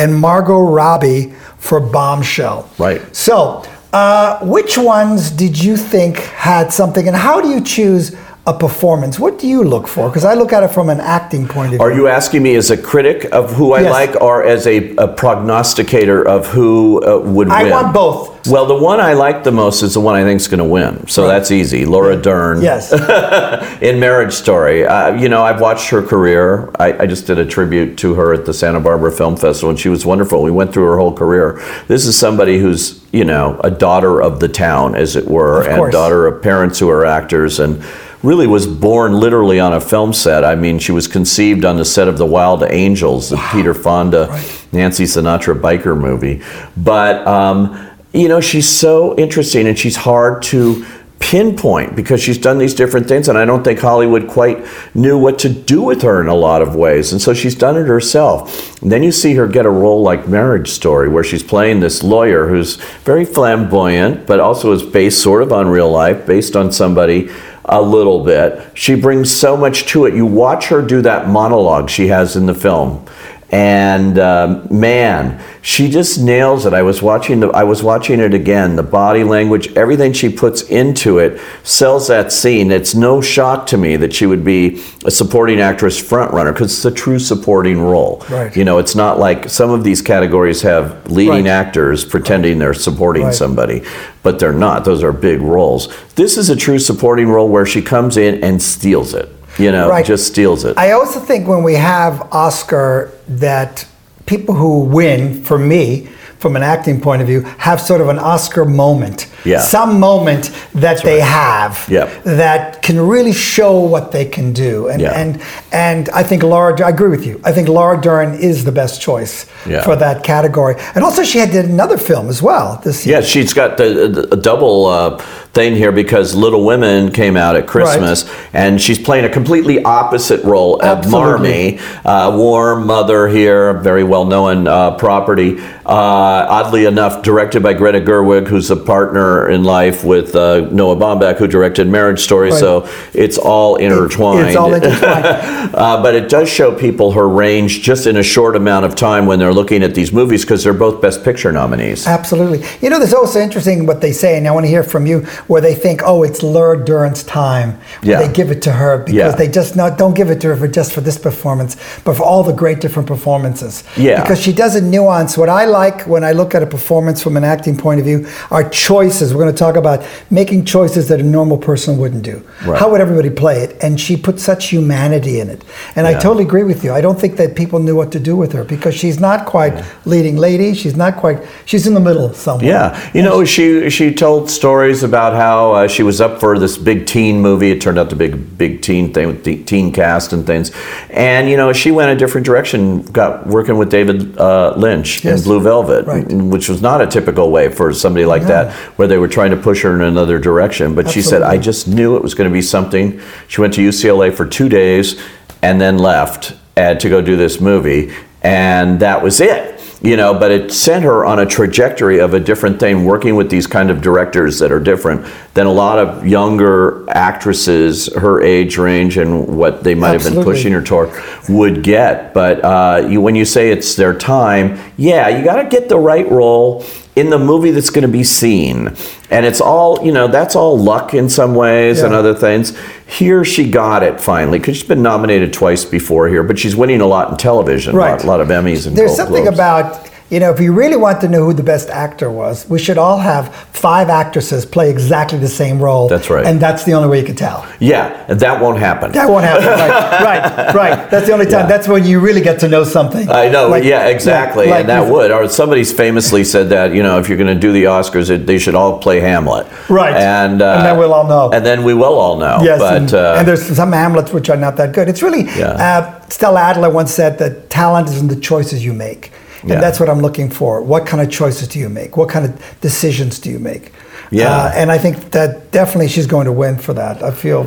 and 0.00 0.08
Margot 0.26 0.60
Robbie 0.80 1.32
for 1.66 1.80
Bombshell. 1.80 2.58
Right. 2.78 3.00
So 3.16 3.62
Uh, 3.92 4.38
which 4.56 4.78
ones 4.78 5.20
did 5.42 5.54
you 5.66 5.74
think 5.76 6.14
had 6.50 6.66
something, 6.80 7.08
and 7.08 7.16
how 7.16 7.36
do 7.44 7.48
you 7.54 7.60
choose 7.76 8.04
a 8.46 8.58
performance? 8.58 9.18
What 9.18 9.38
do 9.38 9.46
you 9.46 9.62
look 9.62 9.86
for? 9.86 10.08
Because 10.08 10.24
I 10.24 10.34
look 10.34 10.52
at 10.52 10.62
it 10.62 10.68
from 10.68 10.88
an 10.88 10.98
acting 10.98 11.46
point 11.46 11.66
of 11.74 11.78
view. 11.78 11.80
Are 11.80 11.92
you 11.92 12.08
asking 12.08 12.42
me 12.42 12.54
as 12.56 12.70
a 12.70 12.76
critic 12.76 13.26
of 13.32 13.52
who 13.52 13.74
I 13.74 13.82
Yes. 13.82 13.90
like 13.92 14.20
or 14.22 14.44
as 14.44 14.66
a, 14.66 14.94
a 14.96 15.08
prognosticator 15.08 16.26
of 16.26 16.46
who 16.46 17.04
uh, 17.04 17.18
would 17.20 17.48
I 17.48 17.64
win? 17.64 17.72
I 17.72 17.82
want 17.82 17.94
both. 17.94 18.48
Well, 18.48 18.64
the 18.64 18.74
one 18.74 19.00
I 19.00 19.12
like 19.12 19.44
the 19.44 19.52
most 19.52 19.82
is 19.82 19.92
the 19.92 20.00
one 20.00 20.14
I 20.14 20.24
think 20.24 20.40
is 20.40 20.48
going 20.48 20.58
to 20.58 20.64
win. 20.64 21.06
So 21.06 21.26
that's 21.26 21.50
easy. 21.50 21.84
Laura 21.84 22.16
Dern. 22.16 22.62
Yes. 22.62 22.90
in 23.82 24.00
Marriage 24.00 24.32
Story. 24.32 24.86
Uh, 24.86 25.14
you 25.14 25.28
know, 25.28 25.42
I've 25.42 25.60
watched 25.60 25.90
her 25.90 26.02
career. 26.02 26.70
I, 26.78 27.02
I 27.02 27.06
just 27.06 27.26
did 27.26 27.38
a 27.38 27.44
tribute 27.44 27.98
to 27.98 28.14
her 28.14 28.32
at 28.32 28.46
the 28.46 28.54
Santa 28.54 28.80
Barbara 28.80 29.12
Film 29.12 29.36
Festival, 29.36 29.68
and 29.68 29.78
she 29.78 29.90
was 29.90 30.06
wonderful. 30.06 30.42
We 30.42 30.50
went 30.50 30.72
through 30.72 30.84
her 30.84 30.96
whole 30.96 31.12
career. 31.12 31.62
This 31.88 32.06
is 32.06 32.16
somebody 32.16 32.58
who's, 32.58 33.04
you 33.12 33.26
know, 33.26 33.60
a 33.62 33.70
daughter 33.70 34.22
of 34.22 34.40
the 34.40 34.48
town, 34.48 34.94
as 34.94 35.16
it 35.16 35.26
were, 35.26 35.68
and 35.68 35.92
daughter 35.92 36.26
of 36.26 36.42
parents 36.42 36.78
who 36.78 36.88
are 36.88 37.04
actors, 37.04 37.60
and 37.60 37.84
really 38.22 38.46
was 38.46 38.66
born 38.66 39.14
literally 39.14 39.58
on 39.60 39.72
a 39.72 39.80
film 39.80 40.12
set. 40.12 40.44
I 40.44 40.54
mean, 40.54 40.78
she 40.78 40.92
was 40.92 41.08
conceived 41.08 41.64
on 41.64 41.76
the 41.76 41.84
set 41.84 42.08
of 42.08 42.18
The 42.18 42.26
Wild 42.26 42.62
Angels, 42.62 43.30
the 43.30 43.48
Peter 43.52 43.74
Fonda, 43.74 44.26
Nancy 44.72 45.04
Sinatra 45.04 45.58
biker 45.58 45.98
movie. 45.98 46.42
But, 46.76 47.26
um, 47.26 47.90
you 48.12 48.28
know, 48.28 48.40
she's 48.40 48.68
so 48.68 49.16
interesting 49.16 49.66
and 49.66 49.78
she's 49.78 49.96
hard 49.96 50.42
to 50.44 50.84
pinpoint 51.20 51.94
because 51.94 52.20
she's 52.20 52.38
done 52.38 52.56
these 52.56 52.74
different 52.74 53.06
things 53.06 53.28
and 53.28 53.36
I 53.36 53.44
don't 53.44 53.62
think 53.62 53.78
Hollywood 53.78 54.26
quite 54.26 54.66
knew 54.94 55.18
what 55.18 55.38
to 55.40 55.50
do 55.50 55.82
with 55.82 56.00
her 56.00 56.20
in 56.22 56.28
a 56.28 56.34
lot 56.34 56.62
of 56.62 56.74
ways 56.74 57.12
and 57.12 57.20
so 57.20 57.34
she's 57.34 57.54
done 57.54 57.76
it 57.76 57.86
herself 57.86 58.80
and 58.80 58.90
then 58.90 59.02
you 59.02 59.12
see 59.12 59.34
her 59.34 59.46
get 59.46 59.66
a 59.66 59.70
role 59.70 60.02
like 60.02 60.26
Marriage 60.26 60.70
Story 60.70 61.10
where 61.10 61.22
she's 61.22 61.42
playing 61.42 61.80
this 61.80 62.02
lawyer 62.02 62.48
who's 62.48 62.76
very 63.04 63.26
flamboyant 63.26 64.26
but 64.26 64.40
also 64.40 64.72
is 64.72 64.82
based 64.82 65.22
sort 65.22 65.42
of 65.42 65.52
on 65.52 65.68
real 65.68 65.90
life 65.90 66.26
based 66.26 66.56
on 66.56 66.72
somebody 66.72 67.30
a 67.64 67.80
little 67.80 68.24
bit. 68.24 68.62
She 68.74 68.94
brings 68.94 69.30
so 69.30 69.56
much 69.56 69.86
to 69.86 70.06
it. 70.06 70.14
You 70.14 70.26
watch 70.26 70.68
her 70.68 70.82
do 70.82 71.02
that 71.02 71.28
monologue 71.28 71.90
she 71.90 72.08
has 72.08 72.36
in 72.36 72.46
the 72.46 72.54
film 72.54 73.06
and 73.52 74.18
um, 74.18 74.68
man, 74.70 75.42
she 75.60 75.90
just 75.90 76.20
nails 76.20 76.66
it. 76.66 76.72
I 76.72 76.82
was 76.82 77.02
watching 77.02 77.40
the, 77.40 77.48
I 77.48 77.64
was 77.64 77.82
watching 77.82 78.20
it 78.20 78.32
again. 78.32 78.76
The 78.76 78.82
body 78.84 79.24
language, 79.24 79.72
everything 79.76 80.12
she 80.12 80.28
puts 80.28 80.62
into 80.62 81.18
it, 81.18 81.40
sells 81.64 82.06
that 82.08 82.32
scene. 82.32 82.70
It's 82.70 82.94
no 82.94 83.20
shock 83.20 83.66
to 83.68 83.76
me 83.76 83.96
that 83.96 84.14
she 84.14 84.24
would 84.26 84.44
be 84.44 84.82
a 85.04 85.10
supporting 85.10 85.60
actress 85.60 86.00
frontrunner 86.00 86.52
because 86.52 86.72
it's 86.72 86.84
a 86.84 86.90
true 86.92 87.18
supporting 87.18 87.80
role. 87.82 88.24
Right. 88.30 88.56
You 88.56 88.64
know, 88.64 88.78
it's 88.78 88.94
not 88.94 89.18
like 89.18 89.48
some 89.48 89.70
of 89.70 89.82
these 89.82 90.00
categories 90.00 90.62
have 90.62 91.10
leading 91.10 91.30
Right. 91.44 91.46
actors 91.48 92.04
pretending 92.04 92.58
they're 92.60 92.72
supporting 92.72 93.24
Right. 93.24 93.34
somebody, 93.34 93.82
but 94.22 94.38
they're 94.38 94.52
not. 94.52 94.84
Those 94.84 95.02
are 95.02 95.12
big 95.12 95.40
roles. 95.42 95.88
This 96.14 96.38
is 96.38 96.50
a 96.50 96.56
true 96.56 96.78
supporting 96.78 97.28
role 97.28 97.48
where 97.48 97.66
she 97.66 97.82
comes 97.82 98.16
in 98.16 98.42
and 98.44 98.62
steals 98.62 99.12
it. 99.12 99.28
You 99.58 99.72
know, 99.72 99.88
Right. 99.88 100.04
just 100.04 100.26
steals 100.26 100.64
it. 100.64 100.78
I 100.78 100.92
also 100.92 101.20
think 101.20 101.46
when 101.48 101.62
we 101.62 101.74
have 101.74 102.26
Oscar 102.32 103.10
that 103.28 103.84
people 104.26 104.54
who 104.54 104.80
win, 104.80 105.42
for 105.42 105.58
me, 105.58 106.08
from 106.38 106.56
an 106.56 106.62
acting 106.62 107.00
point 107.00 107.20
of 107.20 107.28
view, 107.28 107.44
have 107.58 107.80
sort 107.80 108.00
of 108.00 108.08
an 108.08 108.18
Oscar 108.18 108.64
moment. 108.64 109.26
Yeah. 109.44 109.60
Some 109.60 109.98
moment 110.00 110.50
that 110.74 111.02
they 111.02 111.20
have 111.20 111.86
Yep. 111.88 112.24
that 112.24 112.82
can 112.82 113.00
really 113.00 113.32
show 113.32 113.78
what 113.80 114.12
they 114.12 114.24
can 114.24 114.52
do. 114.52 114.88
And 114.88 115.00
Yeah. 115.00 115.12
and 115.20 115.38
and 115.72 116.08
I 116.14 116.22
think 116.22 116.42
Laura 116.42 116.74
I 116.84 116.88
agree 116.90 117.08
with 117.10 117.24
you. 117.26 117.40
I 117.44 117.52
think 117.52 117.68
Laura 117.68 118.00
Dern 118.00 118.34
is 118.34 118.64
the 118.64 118.72
best 118.72 119.00
choice 119.00 119.46
Yeah. 119.66 119.82
for 119.82 119.96
that 119.96 120.22
category. 120.24 120.74
And 120.94 121.04
also 121.04 121.22
she 121.24 121.38
had 121.38 121.50
did 121.50 121.64
another 121.66 121.98
film 121.98 122.28
as 122.28 122.40
well 122.42 122.80
this 122.84 123.06
year. 123.06 123.16
Yeah, 123.18 123.22
she's 123.24 123.52
got 123.54 123.76
the, 123.76 123.84
the 124.08 124.22
a 124.32 124.36
double 124.36 124.86
uh, 124.86 125.18
thing 125.52 125.74
here 125.74 125.92
because 125.92 126.34
Little 126.34 126.64
Women 126.64 127.10
came 127.10 127.36
out 127.36 127.56
at 127.56 127.66
Christmas, 127.66 128.24
and 128.52 128.80
she's 128.80 128.98
playing 128.98 129.24
a 129.24 129.28
completely 129.28 129.82
opposite 129.84 130.42
role 130.44 130.76
of 130.76 130.98
Absolutely. 130.98 131.78
Marmee, 131.78 131.80
uh, 132.04 132.36
warm 132.36 132.86
mother 132.86 133.26
here, 133.28 133.72
very 133.74 134.04
well 134.04 134.24
known 134.24 134.68
uh, 134.68 134.92
property. 134.92 135.58
Uh, 135.84 136.46
oddly 136.58 136.84
enough, 136.84 137.22
directed 137.22 137.62
by 137.64 137.72
Greta 137.74 138.00
Gerwig, 138.00 138.46
who's 138.46 138.70
a 138.70 138.76
partner 138.76 139.29
in 139.50 139.64
life 139.64 140.04
with 140.04 140.34
uh, 140.36 140.68
Noah 140.70 140.96
Baumbach, 140.96 141.36
who 141.38 141.46
directed 141.46 141.86
Marriage 141.88 142.20
Story. 142.20 142.50
Right. 142.50 142.60
So 142.60 142.88
it's 143.14 143.38
all 143.38 143.76
intertwined. 143.76 144.48
It's 144.48 144.56
all 144.56 144.72
intertwined. 144.74 145.50
Uh, 145.80 146.02
but 146.02 146.14
it 146.14 146.28
does 146.28 146.48
show 146.50 146.74
people 146.74 147.12
her 147.12 147.28
range 147.28 147.82
just 147.82 148.06
in 148.06 148.16
a 148.16 148.22
short 148.22 148.56
amount 148.56 148.84
of 148.84 148.94
time 148.96 149.26
when 149.26 149.38
they're 149.38 149.52
looking 149.52 149.82
at 149.82 149.94
these 149.94 150.12
movies 150.12 150.42
because 150.42 150.64
they're 150.64 150.72
both 150.86 151.00
Best 151.00 151.22
Picture 151.22 151.52
nominees. 151.52 152.06
Absolutely. 152.06 152.62
You 152.80 152.90
know, 152.90 152.98
there's 152.98 153.14
also 153.14 153.38
interesting 153.40 153.86
what 153.86 154.00
they 154.00 154.12
say, 154.12 154.36
and 154.36 154.48
I 154.48 154.50
want 154.50 154.64
to 154.64 154.70
hear 154.70 154.82
from 154.82 155.06
you, 155.06 155.20
where 155.46 155.60
they 155.60 155.74
think, 155.74 156.00
oh, 156.04 156.22
it's 156.24 156.42
Laura 156.42 156.82
Dern's 156.84 157.22
time. 157.22 157.78
Yeah. 158.02 158.20
They 158.26 158.32
give 158.32 158.50
it 158.50 158.62
to 158.62 158.72
her 158.72 158.98
because 158.98 159.14
Yeah. 159.14 159.30
they 159.40 159.48
just 159.48 159.76
not 159.76 159.96
don't 159.96 160.14
give 160.14 160.30
it 160.30 160.40
to 160.42 160.48
her 160.48 160.56
for 160.56 160.68
just 160.68 160.92
for 160.92 161.02
this 161.02 161.18
performance, 161.18 161.76
but 162.04 162.14
for 162.16 162.24
all 162.24 162.42
the 162.42 162.52
great 162.62 162.80
different 162.80 163.06
performances. 163.06 163.84
Yeah. 163.96 164.20
Because 164.22 164.40
she 164.40 164.52
does 164.52 164.74
a 164.74 164.80
nuance. 164.80 165.36
What 165.38 165.48
I 165.48 165.66
like 165.66 166.06
when 166.06 166.24
I 166.24 166.32
look 166.32 166.54
at 166.54 166.62
a 166.62 166.66
performance 166.66 167.22
from 167.22 167.36
an 167.36 167.44
acting 167.44 167.76
point 167.76 168.00
of 168.00 168.06
view 168.06 168.26
are 168.50 168.68
choices. 168.68 169.19
We're 169.28 169.42
going 169.42 169.54
to 169.54 169.58
talk 169.58 169.76
about 169.76 170.04
making 170.30 170.64
choices 170.64 171.08
that 171.08 171.20
a 171.20 171.22
normal 171.22 171.58
person 171.58 171.98
wouldn't 171.98 172.22
do. 172.24 172.42
Right. 172.64 172.78
How 172.80 172.90
would 172.90 173.00
everybody 173.00 173.30
play 173.30 173.60
it? 173.64 173.76
And 173.82 174.00
she 174.00 174.16
put 174.16 174.40
such 174.40 174.68
humanity 174.68 175.40
in 175.40 175.48
it. 175.50 175.62
And 175.96 176.06
I 176.06 176.14
totally 176.18 176.44
agree 176.44 176.64
with 176.64 176.82
you. 176.84 176.92
I 176.92 177.00
don't 177.00 177.18
think 177.20 177.36
that 177.36 177.54
people 177.54 177.78
knew 177.78 177.94
what 177.96 178.10
to 178.12 178.20
do 178.20 178.34
with 178.36 178.52
her 178.52 178.64
because 178.64 178.94
she's 178.94 179.20
not 179.20 179.46
quite 179.46 179.74
leading 180.06 180.36
lady. 180.36 180.74
She's 180.74 180.96
not 180.96 181.16
quite. 181.16 181.38
She's 181.66 181.86
in 181.86 181.94
the 181.94 182.00
middle 182.00 182.32
somewhere. 182.32 182.66
Yeah, 182.66 183.10
you 183.14 183.22
know, 183.22 183.44
she 183.44 183.90
she 183.90 184.14
told 184.14 184.50
stories 184.50 185.02
about 185.02 185.34
how 185.34 185.72
uh, 185.74 185.88
she 185.88 186.02
was 186.02 186.20
up 186.20 186.40
for 186.40 186.58
this 186.58 186.78
big 186.78 187.06
teen 187.06 187.40
movie. 187.40 187.70
It 187.70 187.80
turned 187.80 187.98
out 187.98 188.08
to 188.10 188.16
be 188.16 188.26
a 188.26 188.36
big 188.36 188.58
big 188.58 188.82
teen 188.82 189.12
thing 189.12 189.26
with 189.26 189.44
the 189.44 189.62
teen 189.64 189.92
cast 189.92 190.32
and 190.32 190.46
things. 190.46 190.70
And 191.10 191.48
you 191.50 191.56
know, 191.56 191.72
she 191.72 191.90
went 191.90 192.10
a 192.10 192.16
different 192.16 192.46
direction, 192.46 193.02
got 193.12 193.46
working 193.46 193.76
with 193.78 193.90
David 193.90 194.38
uh, 194.38 194.74
Lynch 194.76 195.24
Yes. 195.24 195.38
in 195.38 195.44
Blue 195.44 195.60
Velvet, 195.60 196.06
Right. 196.06 196.26
which 196.30 196.68
was 196.68 196.80
not 196.82 197.00
a 197.00 197.06
typical 197.06 197.50
way 197.50 197.68
for 197.68 197.92
somebody 197.92 198.24
like 198.26 198.42
that, 198.44 198.72
where 198.96 199.08
they 199.10 199.18
were 199.18 199.28
trying 199.28 199.50
to 199.50 199.56
push 199.56 199.82
her 199.82 199.94
in 199.94 200.02
another 200.02 200.38
direction. 200.38 200.94
But 200.94 201.10
she 201.10 201.22
said, 201.22 201.42
"I 201.42 201.58
just 201.58 201.88
knew 201.88 202.16
it 202.16 202.22
was 202.22 202.34
going 202.34 202.48
to 202.48 202.54
be 202.54 202.62
something." 202.62 203.20
She 203.48 203.60
went 203.60 203.74
to 203.74 203.82
UCLA 203.82 204.32
for 204.32 204.46
two 204.46 204.68
days 204.68 205.20
and 205.62 205.80
then 205.80 205.98
left 205.98 206.54
uh, 206.76 206.94
to 206.94 207.08
go 207.08 207.20
do 207.20 207.36
this 207.36 207.60
movie, 207.60 208.12
and 208.42 209.00
that 209.00 209.22
was 209.22 209.40
it 209.40 209.79
you 210.02 210.16
know 210.16 210.32
but 210.32 210.50
it 210.50 210.72
sent 210.72 211.04
her 211.04 211.24
on 211.24 211.38
a 211.38 211.46
trajectory 211.46 212.20
of 212.20 212.34
a 212.34 212.40
different 212.40 212.80
thing 212.80 213.04
working 213.04 213.36
with 213.36 213.50
these 213.50 213.66
kind 213.66 213.90
of 213.90 214.00
directors 214.00 214.58
that 214.58 214.72
are 214.72 214.80
different 214.80 215.26
than 215.54 215.66
a 215.66 215.72
lot 215.72 215.98
of 215.98 216.26
younger 216.26 217.08
actresses 217.10 218.12
her 218.14 218.40
age 218.40 218.78
range 218.78 219.16
and 219.16 219.46
what 219.56 219.84
they 219.84 219.94
might 219.94 220.20
have 220.20 220.32
been 220.32 220.42
pushing 220.42 220.72
her 220.72 220.82
toward 220.82 221.10
would 221.48 221.82
get. 221.82 222.32
But 222.32 222.64
uh, 222.64 223.06
you, 223.08 223.20
when 223.20 223.34
you 223.34 223.44
say 223.44 223.70
it's 223.70 223.94
their 223.94 224.16
time 224.16 224.78
yeah 224.96 225.28
you 225.28 225.44
got 225.44 225.62
to 225.62 225.68
get 225.68 225.88
the 225.88 225.98
right 225.98 226.28
role 226.30 226.84
in 227.16 227.28
the 227.28 227.38
movie 227.38 227.70
that's 227.70 227.90
going 227.90 228.02
to 228.02 228.08
be 228.08 228.24
seen. 228.24 228.94
And 229.30 229.44
it's 229.44 229.60
all 229.60 230.04
you 230.04 230.12
know 230.12 230.28
that's 230.28 230.56
all 230.56 230.78
luck 230.78 231.14
in 231.14 231.28
some 231.28 231.54
ways 231.54 232.02
and 232.02 232.14
other 232.14 232.34
things 232.34 232.76
here 233.10 233.44
she 233.44 233.68
got 233.70 234.02
it 234.02 234.20
finally 234.20 234.58
because 234.58 234.76
she's 234.76 234.86
been 234.88 235.02
nominated 235.02 235.52
twice 235.52 235.84
before 235.84 236.28
here 236.28 236.42
but 236.42 236.58
she's 236.58 236.76
winning 236.76 237.00
a 237.00 237.06
lot 237.06 237.30
in 237.30 237.36
television 237.36 237.94
a 237.94 237.98
lot- 237.98 238.22
a 238.24 238.26
lot 238.26 238.40
of 238.40 238.48
emmys 238.48 238.86
and 238.86 238.96
There's 238.96 239.10
Gold 239.10 239.16
something 239.16 239.42
Globes. 239.44 239.56
about, 239.58 240.09
you 240.30 240.38
know, 240.40 240.50
if 240.52 240.60
you 240.60 240.72
really 240.72 240.96
want 240.96 241.20
to 241.22 241.28
know 241.28 241.44
who 241.44 241.52
the 241.52 241.62
best 241.62 241.88
actor 241.90 242.30
was, 242.30 242.68
we 242.68 242.78
should 242.78 242.98
all 242.98 243.18
have 243.18 243.52
five 243.72 244.08
actresses 244.08 244.64
play 244.64 244.88
exactly 244.90 245.38
the 245.38 245.48
same 245.48 245.80
role. 245.82 246.08
That's 246.08 246.30
right. 246.30 246.46
And 246.46 246.60
that's 246.60 246.84
the 246.84 246.92
only 246.94 247.08
way 247.08 247.18
you 247.20 247.26
can 247.26 247.34
tell. 247.36 247.66
Yeah, 247.80 248.24
and 248.28 248.38
that 248.40 248.60
won't 248.62 248.78
happen. 248.78 249.10
That 249.12 249.28
won't 249.28 249.44
happen. 249.44 249.66
right, 249.66 249.94
right, 250.24 250.74
right. 250.74 251.10
That's 251.10 251.26
the 251.26 251.32
only 251.32 251.46
time. 251.46 251.62
Yeah. 251.62 251.66
That's 251.66 251.88
when 251.88 252.04
you 252.04 252.20
really 252.20 252.40
get 252.42 252.60
to 252.60 252.68
know 252.68 252.84
something. 252.84 253.28
I 253.28 253.48
know, 253.48 253.68
Like- 253.68 253.84
yeah, 253.84 254.06
exactly, 254.06 254.68
like 254.68 254.80
and 254.80 254.88
that 254.88 255.10
would. 255.10 255.30
Or 255.32 255.48
somebody's 255.48 255.92
famously 255.92 256.44
said 256.44 256.68
that 256.70 256.94
you 256.94 257.02
know 257.02 257.18
if 257.18 257.28
you're 257.28 257.38
going 257.38 257.54
to 257.54 257.60
do 257.60 257.72
the 257.72 257.84
Oscars, 257.84 258.30
it, 258.30 258.46
they 258.46 258.58
should 258.58 258.74
all 258.76 258.98
play 258.98 259.18
Hamlet. 259.20 259.66
Right. 259.88 260.14
and 260.14 260.62
uh, 260.62 260.74
And 260.76 260.86
then 260.86 260.98
we'll 260.98 261.12
all 261.14 261.26
know. 261.26 261.50
And 261.50 261.66
then 261.66 261.82
we 261.84 261.94
will 261.94 262.18
all 262.18 262.36
know. 262.38 262.60
Yes, 262.62 262.78
but 262.78 262.96
and, 262.96 263.14
uh, 263.14 263.34
and 263.38 263.48
there's 263.48 263.64
some 263.76 263.90
Hamlets 263.92 264.32
which 264.32 264.48
are 264.48 264.56
not 264.56 264.76
that 264.76 264.92
good. 264.94 265.08
It's 265.08 265.22
really, 265.22 265.44
Yeah. 265.58 265.70
uh, 265.70 266.20
Stella 266.28 266.60
Adler 266.60 266.90
once 266.90 267.12
said 267.12 267.38
that 267.38 267.68
talent 267.70 268.08
is 268.08 268.20
in 268.20 268.28
the 268.28 268.36
choices 268.36 268.84
you 268.84 268.92
make. 268.92 269.32
And 269.62 269.70
Yeah. 269.70 269.80
that's 269.80 270.00
what 270.00 270.08
I'm 270.08 270.20
looking 270.20 270.50
for. 270.50 270.80
What 270.82 271.06
kind 271.06 271.22
of 271.22 271.30
choices 271.30 271.68
do 271.68 271.78
you 271.78 271.88
make? 271.88 272.16
What 272.16 272.28
kind 272.28 272.44
of 272.46 272.52
decisions 272.80 273.38
do 273.38 273.50
you 273.50 273.58
make? 273.58 273.92
Yeah. 274.30 274.48
Uh, 274.54 274.72
and 274.74 274.90
I 274.90 274.98
think 274.98 275.32
that 275.32 275.70
definitely 275.72 276.08
she's 276.08 276.26
going 276.26 276.46
to 276.46 276.52
win 276.52 276.76
for 276.78 276.94
that. 276.94 277.22
I 277.22 277.30
feel. 277.30 277.66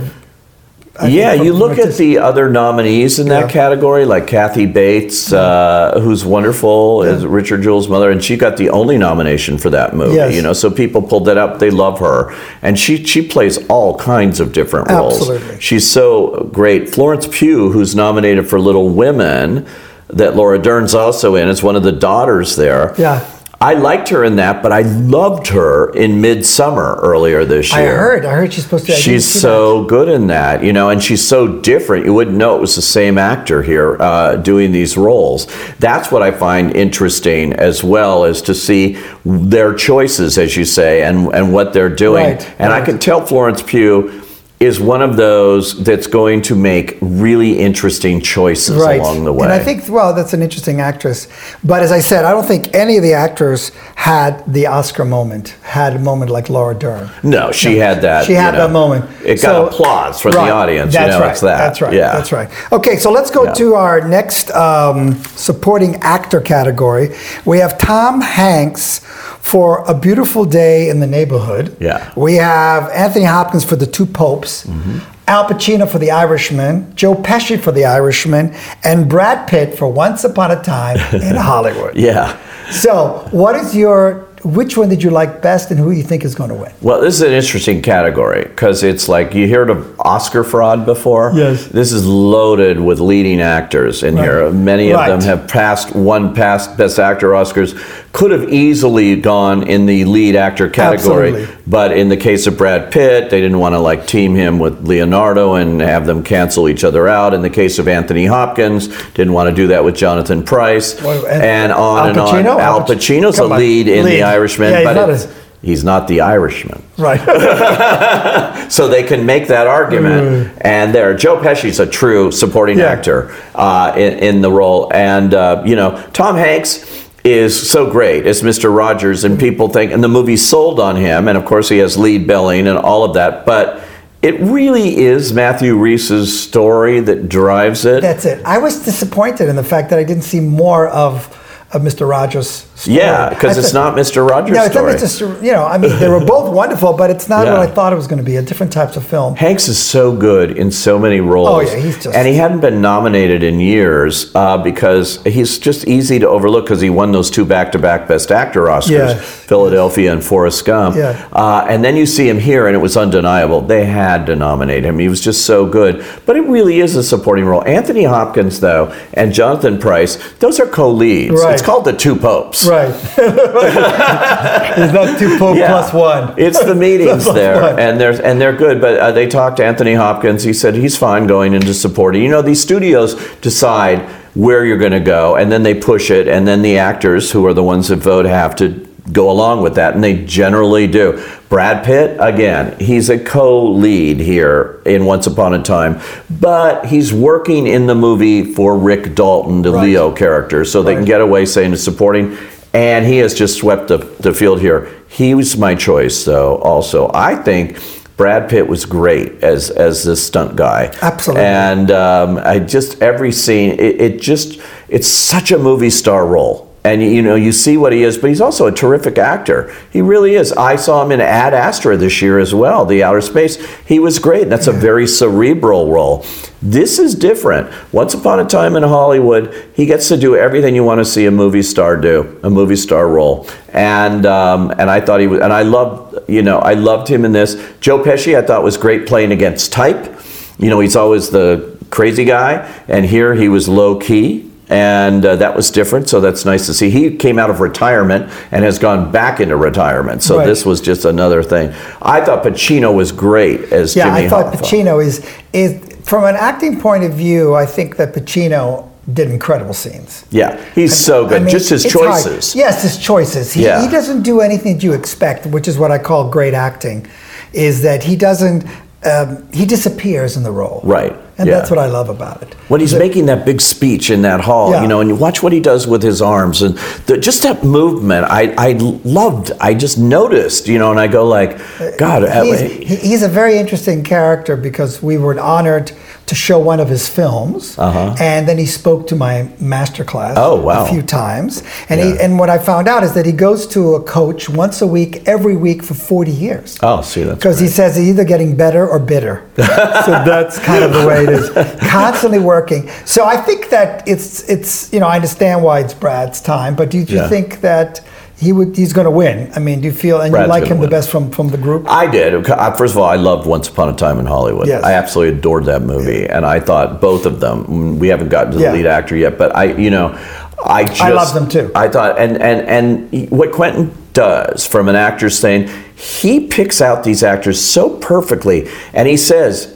I 0.99 1.07
yeah, 1.07 1.33
you 1.33 1.53
look 1.53 1.79
at 1.79 1.95
the 1.95 2.19
other 2.19 2.49
nominees 2.51 3.17
in 3.17 3.27
that 3.29 3.45
Yeah. 3.45 3.47
category, 3.47 4.05
like 4.05 4.27
Kathy 4.27 4.67
Bates, 4.67 5.33
uh, 5.33 5.99
who's 6.03 6.23
wonderful 6.23 7.01
as 7.03 7.25
Richard 7.25 7.63
Jewell's 7.63 7.87
mother, 7.89 8.11
and 8.11 8.23
she 8.23 8.37
got 8.37 8.57
the 8.57 8.69
only 8.69 8.99
nomination 8.99 9.57
for 9.57 9.71
that 9.71 9.95
movie. 9.95 10.17
Yes. 10.17 10.35
You 10.35 10.43
know, 10.43 10.53
so 10.53 10.69
people 10.69 11.01
pulled 11.01 11.25
that 11.25 11.37
up. 11.37 11.57
They 11.57 11.71
love 11.71 11.97
her, 11.99 12.31
and 12.61 12.77
she 12.77 13.03
she 13.03 13.23
plays 13.23 13.57
all 13.69 13.95
kinds 13.97 14.39
of 14.39 14.53
different 14.53 14.87
roles. 14.91 15.15
Absolutely. 15.21 15.57
She's 15.59 15.87
so 15.87 16.47
great. 16.53 16.87
Florence 16.91 17.27
Pugh, 17.29 17.71
who's 17.71 17.95
nominated 17.95 18.47
for 18.47 18.59
Little 18.59 18.89
Women, 18.89 19.65
that 20.13 20.35
Laura 20.35 20.59
Dern's 20.59 20.93
also 20.93 21.35
in, 21.35 21.47
is 21.47 21.63
one 21.63 21.75
of 21.75 21.83
the 21.83 21.91
daughters 21.91 22.55
there. 22.55 22.93
Yeah. 22.97 23.29
I 23.63 23.75
liked 23.75 24.09
her 24.09 24.25
in 24.25 24.35
that, 24.35 24.61
but 24.61 24.73
I 24.73 24.81
loved 24.81 25.47
her 25.47 25.89
in 25.91 26.21
Midsommar 26.21 27.01
earlier 27.01 27.45
this 27.45 27.71
year. 27.73 27.93
I 27.93 27.97
heard. 27.97 28.25
I 28.25 28.33
heard 28.33 28.51
she's 28.51 28.65
supposed 28.65 28.87
to. 28.87 28.91
I 28.91 28.95
She's 28.97 29.25
so 29.25 29.85
good 29.85 30.09
in 30.09 30.27
that, 30.27 30.65
you 30.65 30.73
know, 30.73 30.89
and 30.89 31.01
she's 31.01 31.25
so 31.25 31.47
different. 31.61 32.05
You 32.05 32.13
wouldn't 32.13 32.35
know 32.35 32.57
it 32.57 32.59
was 32.59 32.75
the 32.75 32.81
same 32.81 33.17
actor 33.17 33.63
here 33.63 33.95
uh, 34.01 34.35
doing 34.35 34.73
these 34.73 34.97
roles. 34.97 35.47
That's 35.77 36.11
what 36.11 36.21
I 36.21 36.31
find 36.31 36.75
interesting 36.75 37.53
as 37.53 37.85
well 37.85 38.25
as 38.25 38.41
to 38.41 38.53
see 38.53 39.01
their 39.23 39.73
choices, 39.73 40.37
as 40.37 40.57
you 40.57 40.65
say, 40.65 41.03
and 41.03 41.33
and 41.33 41.53
what 41.53 41.71
they're 41.71 41.87
doing. 41.87 42.35
Right, 42.35 42.55
and 42.59 42.73
I 42.73 42.83
can 42.83 42.99
tell 42.99 43.25
Florence 43.25 43.63
Pugh 43.63 44.22
is 44.63 44.79
one 44.79 45.01
of 45.01 45.17
those 45.17 45.83
that's 45.83 46.07
going 46.07 46.41
to 46.41 46.55
make 46.55 46.97
really 47.01 47.59
interesting 47.59 48.21
choices 48.21 48.77
right. 48.77 48.99
along 48.99 49.25
the 49.25 49.33
way. 49.33 49.43
And 49.43 49.51
I 49.51 49.59
think, 49.59 49.89
well, 49.89 50.13
that's 50.13 50.33
an 50.33 50.41
interesting 50.41 50.79
actress. 50.79 51.27
But 51.63 51.83
as 51.83 51.91
I 51.91 51.99
said, 51.99 52.23
I 52.23 52.31
don't 52.31 52.45
think 52.45 52.73
any 52.73 52.95
of 52.95 53.03
the 53.03 53.13
actors 53.13 53.71
had 53.95 54.41
the 54.51 54.67
Oscar 54.67 55.03
moment, 55.03 55.49
had 55.63 55.95
a 55.95 55.99
moment 55.99 56.31
like 56.31 56.49
Laura 56.49 56.73
Dern. 56.73 57.09
no, 57.23 57.51
she 57.51 57.77
had 57.77 58.01
that. 58.01 58.25
She 58.25 58.33
had 58.33 58.53
know, 58.53 58.67
that 58.67 58.71
moment. 58.73 59.03
It 59.25 59.41
got 59.41 59.41
So- 59.41 59.67
applause 59.67 60.21
from 60.21 60.31
Right. 60.31 60.45
the 60.47 60.51
audience. 60.53 60.93
That's 60.93 61.05
you 61.13 61.19
know, 61.19 61.25
right. 61.25 61.31
it's 61.31 61.41
that. 61.41 61.57
That's 61.57 61.81
right. 61.81 61.93
Yeah. 61.93 62.13
That's 62.13 62.31
right. 62.31 62.49
Okay, 62.71 62.95
so 62.97 63.11
let's 63.11 63.31
go 63.31 63.43
Yeah. 63.43 63.53
to 63.53 63.75
our 63.75 64.07
next 64.07 64.49
um, 64.51 65.21
supporting 65.35 65.97
actor 65.97 66.39
category. 66.39 67.11
We 67.43 67.59
have 67.59 67.77
Tom 67.77 68.21
Hanks 68.21 69.01
for 69.43 69.83
A 69.87 69.93
Beautiful 69.93 70.45
Day 70.45 70.89
in 70.89 71.01
the 71.01 71.05
Neighborhood. 71.05 71.75
Yeah. 71.79 72.11
We 72.15 72.35
have 72.35 72.89
Anthony 72.91 73.25
Hopkins 73.25 73.65
for 73.65 73.75
The 73.75 73.85
Two 73.85 74.05
Popes. 74.05 74.65
Mm-hmm. 74.65 74.99
Al 75.27 75.45
Pacino 75.45 75.89
for 75.89 75.99
The 75.99 76.11
Irishman, 76.11 76.95
Joe 76.95 77.13
Pesci 77.13 77.59
for 77.59 77.71
The 77.71 77.85
Irishman, 77.85 78.55
and 78.83 79.09
Brad 79.09 79.47
Pitt 79.47 79.77
for 79.77 79.87
Once 79.91 80.23
Upon 80.23 80.51
a 80.51 80.61
Time 80.63 80.97
in 81.21 81.35
Hollywood. 81.35 81.95
Yeah. 81.95 82.37
So, 82.71 83.27
what 83.31 83.55
is 83.55 83.75
your 83.75 84.27
which 84.43 84.77
one 84.77 84.89
did 84.89 85.01
you 85.01 85.09
like 85.09 85.41
best, 85.41 85.71
and 85.71 85.79
who 85.79 85.91
do 85.91 85.97
you 85.97 86.03
think 86.03 86.23
is 86.23 86.35
going 86.35 86.49
to 86.49 86.55
win? 86.55 86.71
Well, 86.81 87.01
this 87.01 87.15
is 87.15 87.21
an 87.21 87.31
interesting 87.31 87.81
category 87.81 88.43
because 88.43 88.83
it's 88.83 89.07
like 89.07 89.33
you 89.33 89.49
heard 89.49 89.69
of 89.69 89.99
Oscar 89.99 90.43
fraud 90.43 90.85
before. 90.85 91.31
Yes. 91.33 91.67
This 91.67 91.91
is 91.91 92.05
loaded 92.05 92.79
with 92.79 92.99
leading 92.99 93.39
actors 93.41 94.03
in 94.03 94.17
here. 94.17 94.51
Many 94.51 94.91
of 94.91 95.05
them 95.07 95.21
have 95.21 95.47
passed 95.47 95.95
one 95.95 96.33
past 96.35 96.77
Best 96.77 96.99
Actor 96.99 97.29
Oscars. 97.29 97.73
Could 98.11 98.31
have 98.31 98.49
easily 98.49 99.15
gone 99.15 99.67
in 99.67 99.85
the 99.85 100.05
lead 100.05 100.35
actor 100.35 100.69
category, 100.69 101.29
Absolutely. 101.29 101.55
But 101.65 101.93
in 101.97 102.09
the 102.09 102.17
case 102.17 102.45
of 102.45 102.57
Brad 102.57 102.91
Pitt, 102.91 103.29
they 103.29 103.39
didn't 103.39 103.57
want 103.59 103.73
to 103.73 103.79
like 103.79 104.05
team 104.05 104.35
him 104.35 104.59
with 104.59 104.85
Leonardo 104.85 105.53
and 105.53 105.79
have 105.79 106.05
them 106.05 106.21
cancel 106.21 106.67
each 106.67 106.83
other 106.83 107.07
out. 107.07 107.33
In 107.33 107.41
the 107.41 107.49
case 107.49 107.79
of 107.79 107.87
Anthony 107.87 108.25
Hopkins, 108.25 108.89
didn't 109.13 109.31
want 109.31 109.49
to 109.49 109.55
do 109.55 109.67
that 109.67 109.83
with 109.85 109.95
Jonathan 109.95 110.43
Pryce, 110.43 111.01
Well, 111.01 111.25
and- 111.25 111.41
and 111.43 111.71
on 111.71 111.99
Al 111.99 112.09
and 112.09 112.17
on. 112.17 112.27
Pacino? 112.27 112.45
Al 112.47 112.59
Al 112.59 112.79
Pac- 112.81 112.97
Pacino's 112.97 113.39
a 113.39 113.43
Come 113.43 113.53
on. 113.53 113.59
lead 113.59 113.87
in 113.87 114.03
Lead. 114.05 114.11
The 114.15 114.23
Irishman, 114.23 114.71
Yeah, 114.71 114.77
he's 114.79 114.87
but 114.87 114.93
not 114.95 115.09
it- 115.09 115.13
as- 115.13 115.27
he's 115.61 115.83
not 115.85 116.07
the 116.09 116.19
Irishman 116.19 116.83
Right. 116.97 117.21
so 118.69 118.87
they 118.89 119.03
can 119.03 119.25
make 119.25 119.47
that 119.47 119.65
argument. 119.65 120.51
And 120.61 120.93
there, 120.93 121.13
Joe 121.13 121.37
Pesci's 121.37 121.79
a 121.79 121.85
true 121.87 122.31
supporting 122.31 122.77
Mm. 122.77 122.81
Yeah. 122.81 122.85
actor 122.91 123.31
uh, 123.55 123.93
in, 123.95 124.13
in 124.19 124.41
the 124.41 124.51
role, 124.51 124.91
and 124.93 125.33
uh, 125.33 125.61
you 125.65 125.75
know 125.77 125.97
Tom 126.11 126.35
Hanks 126.35 127.02
is 127.23 127.69
so 127.69 127.89
great 127.89 128.25
as 128.25 128.41
Mr. 128.41 128.75
Rogers, 128.75 129.23
and 129.23 129.39
people 129.39 129.69
think, 129.69 129.91
and 129.91 130.03
the 130.03 130.09
movie's 130.09 130.45
sold 130.45 130.79
on 130.79 130.95
him, 130.95 131.27
and 131.27 131.37
of 131.37 131.45
course 131.45 131.69
he 131.69 131.77
has 131.77 131.97
lead 131.97 132.27
billing 132.27 132.67
and 132.67 132.77
all 132.77 133.03
of 133.03 133.13
that, 133.15 133.45
but. 133.45 133.83
It 134.21 134.39
really 134.39 134.99
is 134.99 135.33
Matthew 135.33 135.75
Rhys's 135.75 136.41
story 136.41 137.01
that 137.01 137.27
drives 137.27 137.83
it. 137.83 137.99
That's 137.99 138.23
it. 138.23 138.41
I 138.45 138.57
was 138.57 138.85
disappointed 138.85 139.49
in 139.49 139.57
the 139.57 139.65
fact 139.65 139.89
that 139.89 139.99
I 139.99 140.05
didn't 140.05 140.23
see 140.23 140.39
more 140.39 140.87
of, 140.87 141.27
of 141.73 141.81
Mr. 141.81 142.07
Rogers'. 142.07 142.65
Yeah, 142.85 143.29
because 143.29 143.57
it's 143.57 143.71
not 143.73 143.95
Mr. 143.95 144.27
Rogers' 144.27 144.55
No, 144.57 144.63
it's 144.63 144.73
story. 144.73 144.91
not 144.93 145.01
Mr. 145.39 145.43
You 145.45 145.51
know, 145.53 145.63
I 145.65 145.77
mean, 145.77 145.97
they 145.99 146.09
were 146.09 146.19
both 146.25 146.51
wonderful, 146.51 146.93
but 146.93 147.09
it's 147.09 147.29
not 147.29 147.45
Yeah. 147.45 147.57
what 147.57 147.69
I 147.69 147.71
thought 147.71 147.93
it 147.93 147.95
was 147.95 148.07
going 148.07 148.17
to 148.17 148.23
be. 148.25 148.35
A 148.35 148.41
different 148.41 148.73
types 148.73 148.97
of 148.97 149.05
film. 149.05 149.35
Hanks 149.35 149.67
is 149.67 149.77
so 149.77 150.11
good 150.15 150.57
in 150.57 150.71
so 150.71 150.97
many 150.99 151.19
roles. 151.21 151.49
Oh, 151.49 151.59
yeah, 151.61 151.75
he's 151.75 151.95
just- 152.03 152.15
and 152.15 152.27
he 152.27 152.33
hadn't 152.35 152.59
been 152.61 152.81
nominated 152.81 153.43
in 153.43 153.59
years 153.59 154.31
uh, 154.35 154.57
because 154.57 155.21
he's 155.23 155.57
just 155.59 155.87
easy 155.87 156.19
to 156.19 156.27
overlook 156.27 156.65
because 156.65 156.81
he 156.81 156.89
won 156.89 157.11
those 157.11 157.29
two 157.29 157.45
back-to-back 157.45 158.07
Best 158.07 158.31
Actor 158.31 158.63
Oscars, 158.63 158.89
Yes. 158.89 159.21
Philadelphia 159.23 160.11
and 160.11 160.23
Forrest 160.23 160.65
Gump. 160.65 160.95
Yeah. 160.95 161.27
Uh, 161.31 161.65
and 161.69 161.83
then 161.83 161.95
you 161.95 162.05
see 162.05 162.27
him 162.27 162.39
here, 162.39 162.65
and 162.67 162.75
it 162.75 162.79
was 162.79 162.97
undeniable. 162.97 163.61
They 163.61 163.85
had 163.85 164.25
to 164.25 164.35
nominate 164.35 164.83
him. 164.83 164.97
He 164.99 165.07
was 165.09 165.21
just 165.21 165.45
so 165.45 165.65
good. 165.67 166.03
But 166.25 166.35
it 166.37 166.41
really 166.47 166.79
is 166.79 166.95
a 166.95 167.03
supporting 167.03 167.45
role. 167.45 167.63
Anthony 167.65 168.03
Hopkins, 168.03 168.59
though, 168.59 168.93
and 169.13 169.31
Jonathan 169.31 169.77
Pryce, 169.77 170.17
those 170.39 170.59
are 170.59 170.65
co-leads. 170.67 171.35
Right. 171.41 171.53
It's 171.53 171.61
called 171.61 171.85
the 171.85 171.93
Two 171.93 172.15
Popes. 172.15 172.62
Right. 172.65 172.89
It's 172.93 173.17
not 174.93 175.19
two 175.19 175.37
Pope 175.37 175.57
Yeah. 175.57 175.67
plus 175.67 175.93
one. 175.93 176.33
It's 176.37 176.63
the 176.63 176.75
meetings 176.75 177.25
there, 177.33 177.61
one. 177.61 177.79
and 177.79 177.99
there's 177.99 178.19
and 178.19 178.39
they're 178.39 178.55
good. 178.55 178.81
But 178.81 178.97
uh, 178.99 179.11
they 179.11 179.27
talked 179.27 179.57
to 179.57 179.65
Anthony 179.65 179.93
Hopkins. 179.93 180.43
He 180.43 180.53
said 180.53 180.75
he's 180.75 180.97
fine 180.97 181.27
going 181.27 181.53
into 181.53 181.73
supporting. 181.73 182.21
You 182.23 182.29
know, 182.29 182.41
these 182.41 182.61
studios 182.61 183.15
decide 183.41 183.99
where 184.35 184.65
you're 184.65 184.77
going 184.79 184.91
to 184.93 184.99
go, 184.99 185.35
and 185.35 185.51
then 185.51 185.63
they 185.63 185.75
push 185.75 186.09
it, 186.09 186.27
and 186.27 186.47
then 186.47 186.61
the 186.61 186.77
actors, 186.77 187.31
who 187.31 187.45
are 187.45 187.53
the 187.53 187.63
ones 187.63 187.89
that 187.89 187.97
vote, 187.97 188.25
have 188.25 188.55
to 188.55 188.87
go 189.11 189.29
along 189.29 189.61
with 189.61 189.75
that, 189.75 189.93
and 189.93 190.03
they 190.03 190.23
generally 190.25 190.87
do. 190.87 191.23
Brad 191.49 191.85
Pitt, 191.85 192.17
again, 192.19 192.75
he's 192.79 193.11
a 193.11 193.23
co-lead 193.23 194.19
here 194.19 194.81
in 194.85 195.05
Once 195.05 195.27
Upon 195.27 195.53
a 195.53 195.61
Time, 195.61 196.01
but 196.39 196.85
he's 196.87 197.13
working 197.13 197.67
in 197.67 197.85
the 197.85 197.93
movie 197.93 198.53
for 198.55 198.75
Rick 198.75 199.13
Dalton, 199.13 199.61
the 199.61 199.71
Right. 199.73 199.83
Leo 199.83 200.11
character, 200.11 200.65
so 200.65 200.81
they 200.81 200.95
can 200.95 201.05
get 201.05 201.21
away 201.21 201.45
saying 201.45 201.73
it's 201.73 201.83
supporting. 201.83 202.35
And 202.73 203.05
he 203.05 203.17
has 203.17 203.35
just 203.35 203.59
swept 203.59 203.87
the, 203.87 203.97
the 203.97 204.33
field 204.33 204.59
here. 204.59 204.89
He 205.07 205.35
was 205.35 205.55
my 205.57 205.75
choice, 205.75 206.25
though. 206.25 206.57
Also, 206.57 207.11
I 207.13 207.35
think 207.35 207.79
Brad 208.17 208.49
Pitt 208.49 208.67
was 208.67 208.85
great 208.85 209.43
as 209.43 209.69
as 209.69 210.03
this 210.03 210.25
stunt 210.25 210.55
guy. 210.55 210.91
Absolutely. 211.01 211.45
And 211.45 211.91
um, 211.91 212.37
I 212.37 212.59
just 212.59 213.01
every 213.01 213.31
scene, 213.31 213.71
it, 213.73 214.01
it 214.01 214.21
just 214.21 214.59
it's 214.87 215.07
such 215.07 215.51
a 215.51 215.57
movie 215.57 215.89
star 215.89 216.25
role. 216.25 216.72
And 216.85 217.01
you 217.01 217.21
know, 217.21 217.35
you 217.35 217.53
see 217.53 217.77
what 217.77 217.93
he 217.93 218.03
is, 218.03 218.17
but 218.17 218.29
he's 218.29 218.41
also 218.41 218.67
a 218.67 218.71
terrific 218.71 219.17
actor. 219.17 219.73
He 219.91 220.01
really 220.01 220.35
is. 220.35 220.51
I 220.51 220.75
saw 220.75 221.03
him 221.03 221.13
in 221.13 221.21
Ad 221.21 221.53
Astra 221.53 221.95
this 221.95 222.21
year 222.21 222.39
as 222.39 222.53
well, 222.53 222.85
the 222.85 223.01
outer 223.03 223.21
space. 223.21 223.55
He 223.85 223.99
was 223.99 224.19
great. 224.19 224.49
That's 224.49 224.67
a 224.67 224.73
very 224.73 225.07
cerebral 225.07 225.89
role. 225.89 226.25
This 226.61 226.99
is 226.99 227.15
different. 227.15 227.71
Once 227.93 228.13
upon 228.13 228.41
a 228.41 228.45
time 228.45 228.75
in 228.75 228.83
Hollywood, 228.83 229.71
he 229.73 229.85
gets 229.85 230.09
to 230.09 230.17
do 230.17 230.35
everything 230.35 230.75
you 230.75 230.83
want 230.83 230.99
to 230.99 231.05
see 231.05 231.25
a 231.25 231.31
movie 231.31 231.63
star 231.63 231.95
do, 231.95 232.37
a 232.43 232.49
movie 232.49 232.75
star 232.75 233.07
role. 233.07 233.47
And 233.69 234.25
um, 234.25 234.71
and 234.71 234.89
I 234.89 234.99
thought 234.99 235.21
he 235.21 235.27
was, 235.27 235.39
and 235.39 235.53
I 235.53 235.61
loved, 235.61 236.29
you 236.29 236.41
know, 236.41 236.59
I 236.59 236.73
loved 236.73 237.07
him 237.07 237.23
in 237.23 237.31
this. 237.31 237.55
Joe 237.79 238.03
Pesci, 238.03 238.37
I 238.37 238.45
thought 238.45 238.61
was 238.61 238.75
great 238.75 239.07
playing 239.07 239.31
against 239.31 239.71
type. 239.71 240.19
You 240.59 240.69
know, 240.69 240.81
he's 240.81 240.97
always 240.97 241.29
the 241.29 241.77
crazy 241.91 242.25
guy, 242.25 242.69
and 242.89 243.05
here 243.05 243.35
he 243.35 243.47
was 243.47 243.69
low 243.69 243.97
key 243.97 244.49
and 244.73 245.23
uh, 245.23 245.35
that 245.35 245.55
was 245.55 245.69
different. 245.69 246.09
So 246.09 246.19
that's 246.19 246.45
nice 246.45 246.65
to 246.65 246.73
see. 246.73 246.89
He 246.89 247.15
came 247.15 247.37
out 247.37 247.51
of 247.51 247.59
retirement 247.59 248.31
and 248.51 248.63
has 248.65 248.79
gone 248.79 249.11
back 249.11 249.39
into 249.39 249.55
retirement. 249.55 250.23
So 250.23 250.37
Right. 250.37 250.47
this 250.47 250.65
was 250.65 250.81
just 250.81 251.05
another 251.05 251.43
thing. 251.43 251.71
I 252.01 252.21
thought 252.21 252.43
Pacino 252.43 252.93
was 252.93 253.11
great 253.11 253.71
as 253.71 253.95
Yeah, 253.95 254.05
Jimmy 254.05 254.25
I 254.25 254.29
thought 254.29 254.51
Hoffa. 254.53 254.61
Pacino 254.61 255.05
is 255.05 255.23
is 255.53 255.79
from 256.03 256.23
an 256.25 256.35
acting 256.35 256.79
point 256.81 257.03
of 257.03 257.13
view. 257.13 257.53
I 257.53 257.67
think 257.67 257.97
that 257.97 258.13
Pacino 258.15 258.89
did 259.13 259.29
incredible 259.29 259.75
scenes. 259.75 260.25
Yeah, 260.31 260.57
he's 260.73 260.95
so 260.97 261.27
good. 261.27 261.41
I 261.41 261.45
mean, 261.45 261.49
just 261.51 261.69
his 261.69 261.85
it's 261.85 261.93
hard. 261.93 262.23
choices. 262.23 262.55
Yes, 262.55 262.81
his 262.81 262.97
choices. 262.97 263.53
He, 263.53 263.63
Yeah. 263.65 263.81
he 263.85 263.87
doesn't 263.91 264.23
do 264.23 264.41
anything 264.41 264.73
that 264.77 264.83
you 264.83 264.93
expect, 264.93 265.45
which 265.45 265.67
is 265.67 265.77
what 265.77 265.91
I 265.91 265.99
call 265.99 266.29
great 266.29 266.53
acting. 266.55 267.05
Is 267.51 267.81
that 267.83 268.01
he 268.03 268.15
doesn't? 268.15 268.65
Um, 269.05 269.43
he 269.51 269.65
disappears 269.65 270.37
in 270.37 270.43
the 270.43 270.51
role. 270.51 270.79
Right, 270.85 271.13
And 271.37 271.47
yeah. 271.47 271.57
that's 271.57 271.71
what 271.71 271.79
I 271.79 271.87
love 271.87 272.09
about 272.09 272.43
it. 272.43 272.53
When 272.67 272.79
he's 272.79 272.93
making 272.93 273.25
that 273.25 273.43
big 273.43 273.59
speech 273.59 274.11
in 274.11 274.21
that 274.21 274.41
hall, 274.41 274.71
Yeah. 274.71 274.83
you 274.83 274.87
know, 274.87 274.99
and 274.99 275.09
you 275.09 275.15
watch 275.15 275.41
what 275.41 275.51
he 275.51 275.59
does 275.59 275.87
with 275.87 276.03
his 276.03 276.21
arms 276.21 276.61
and 276.61 276.77
the, 277.07 277.17
just 277.17 277.41
that 277.41 277.63
movement, 277.63 278.25
I, 278.29 278.53
I 278.57 278.73
loved. 278.73 279.51
I 279.59 279.73
just 279.73 279.97
noticed, 279.97 280.67
you 280.67 280.77
know, 280.77 280.91
and 280.91 280.99
I 280.99 281.07
go 281.07 281.25
like, 281.25 281.57
God, 281.97 282.23
uh, 282.23 282.43
he's, 282.43 283.01
he's 283.01 283.23
a 283.23 283.27
very 283.29 283.57
interesting 283.57 284.03
character 284.03 284.55
because 284.55 285.01
we 285.01 285.17
were 285.17 285.39
honored 285.39 285.91
to 286.25 286.35
show 286.35 286.57
one 286.57 286.79
of 286.79 286.87
his 286.87 287.07
films, 287.07 287.77
and 287.77 288.47
then 288.47 288.57
he 288.57 288.65
spoke 288.65 289.07
to 289.07 289.15
my 289.15 289.49
master 289.59 290.03
class 290.05 290.37
Uh-huh. 290.37 290.53
Oh, 290.53 290.61
wow. 290.61 290.85
a 290.85 290.89
few 290.89 291.01
times. 291.01 291.63
And 291.89 291.99
he, 291.99 292.17
and 292.19 292.39
what 292.39 292.49
I 292.49 292.57
found 292.57 292.87
out 292.87 293.03
is 293.03 293.13
that 293.13 293.25
he 293.25 293.31
goes 293.33 293.67
to 293.67 293.95
a 293.95 294.03
coach 294.03 294.47
once 294.49 294.81
a 294.81 294.87
week, 294.87 295.23
every 295.27 295.55
week 295.57 295.83
for 295.83 295.93
40 295.93 296.31
years. 296.31 296.77
oh, 296.81 297.01
see, 297.01 297.23
that's 297.23 297.37
Because 297.37 297.59
he 297.59 297.67
says 297.67 297.95
he's 297.97 298.07
either 298.09 298.23
getting 298.23 298.55
better 298.55 298.87
or 298.87 298.99
bitter. 298.99 299.45
so 299.57 300.11
that's 300.25 300.59
kind 300.59 300.83
of 300.83 300.93
the 300.93 301.05
way 301.05 301.23
it 301.23 301.29
is. 301.29 301.49
Constantly 301.89 302.39
working. 302.39 302.89
So 303.05 303.25
I 303.25 303.37
think 303.37 303.69
that 303.69 304.07
it's 304.07 304.47
it's 304.49 304.91
you 304.93 304.99
know 304.99 305.07
I 305.07 305.15
understand 305.15 305.61
why 305.63 305.79
it's 305.81 305.93
Brad's 305.93 306.39
time, 306.41 306.75
but 306.75 306.89
do 306.89 306.97
you, 306.99 307.05
do 307.05 307.13
you 307.13 307.19
Yeah. 307.19 307.29
think 307.29 307.61
that 307.61 308.01
he 308.37 308.51
would 308.51 308.75
he's 308.75 308.93
going 308.93 309.05
to 309.05 309.11
win? 309.11 309.51
I 309.55 309.59
mean, 309.59 309.81
do 309.81 309.87
you 309.87 309.93
feel 309.93 310.19
and 310.21 310.31
Brad's 310.31 310.47
you 310.47 310.49
like 310.49 310.63
him 310.65 310.79
win. 310.79 310.89
the 310.89 310.95
best 310.95 311.09
from 311.09 311.31
from 311.31 311.49
the 311.49 311.57
group? 311.57 311.85
I 311.87 312.07
did. 312.09 312.45
First 312.77 312.93
of 312.93 312.97
all, 312.97 313.03
I 313.09 313.15
loved 313.15 313.47
Once 313.47 313.67
Upon 313.69 313.89
a 313.89 313.95
Time 313.95 314.19
in 314.19 314.25
Hollywood. 314.25 314.67
Yes. 314.67 314.83
I 314.83 314.93
absolutely 314.93 315.37
adored 315.39 315.65
that 315.65 315.81
movie, 315.81 316.25
and 316.27 316.45
I 316.45 316.59
thought 316.59 316.99
both 316.99 317.25
of 317.25 317.39
them. 317.39 317.65
mm, 317.65 317.97
We 317.99 318.07
haven't 318.09 318.29
gotten 318.29 318.51
to 318.51 318.57
the 318.57 318.63
Yeah. 318.65 318.73
lead 318.73 318.85
actor 318.85 319.15
yet, 319.15 319.37
but 319.37 319.55
I, 319.55 319.65
you 319.65 319.89
know, 319.91 320.17
I 320.65 320.83
just, 320.85 321.01
I 321.01 321.09
love 321.11 321.33
them 321.33 321.47
too. 321.47 321.71
I 321.75 321.87
thought, 321.87 322.17
and 322.19 322.41
and 322.41 322.67
and 323.13 323.29
what 323.31 323.51
Quentin 323.51 323.91
does 324.13 324.65
from 324.65 324.89
an 324.89 324.95
actor's 324.95 325.39
thing, 325.39 325.69
he 325.95 326.47
picks 326.47 326.81
out 326.81 327.03
these 327.03 327.23
actors 327.23 327.59
so 327.61 327.89
perfectly, 327.97 328.67
and 328.93 329.07
he 329.07 329.17
says. 329.17 329.72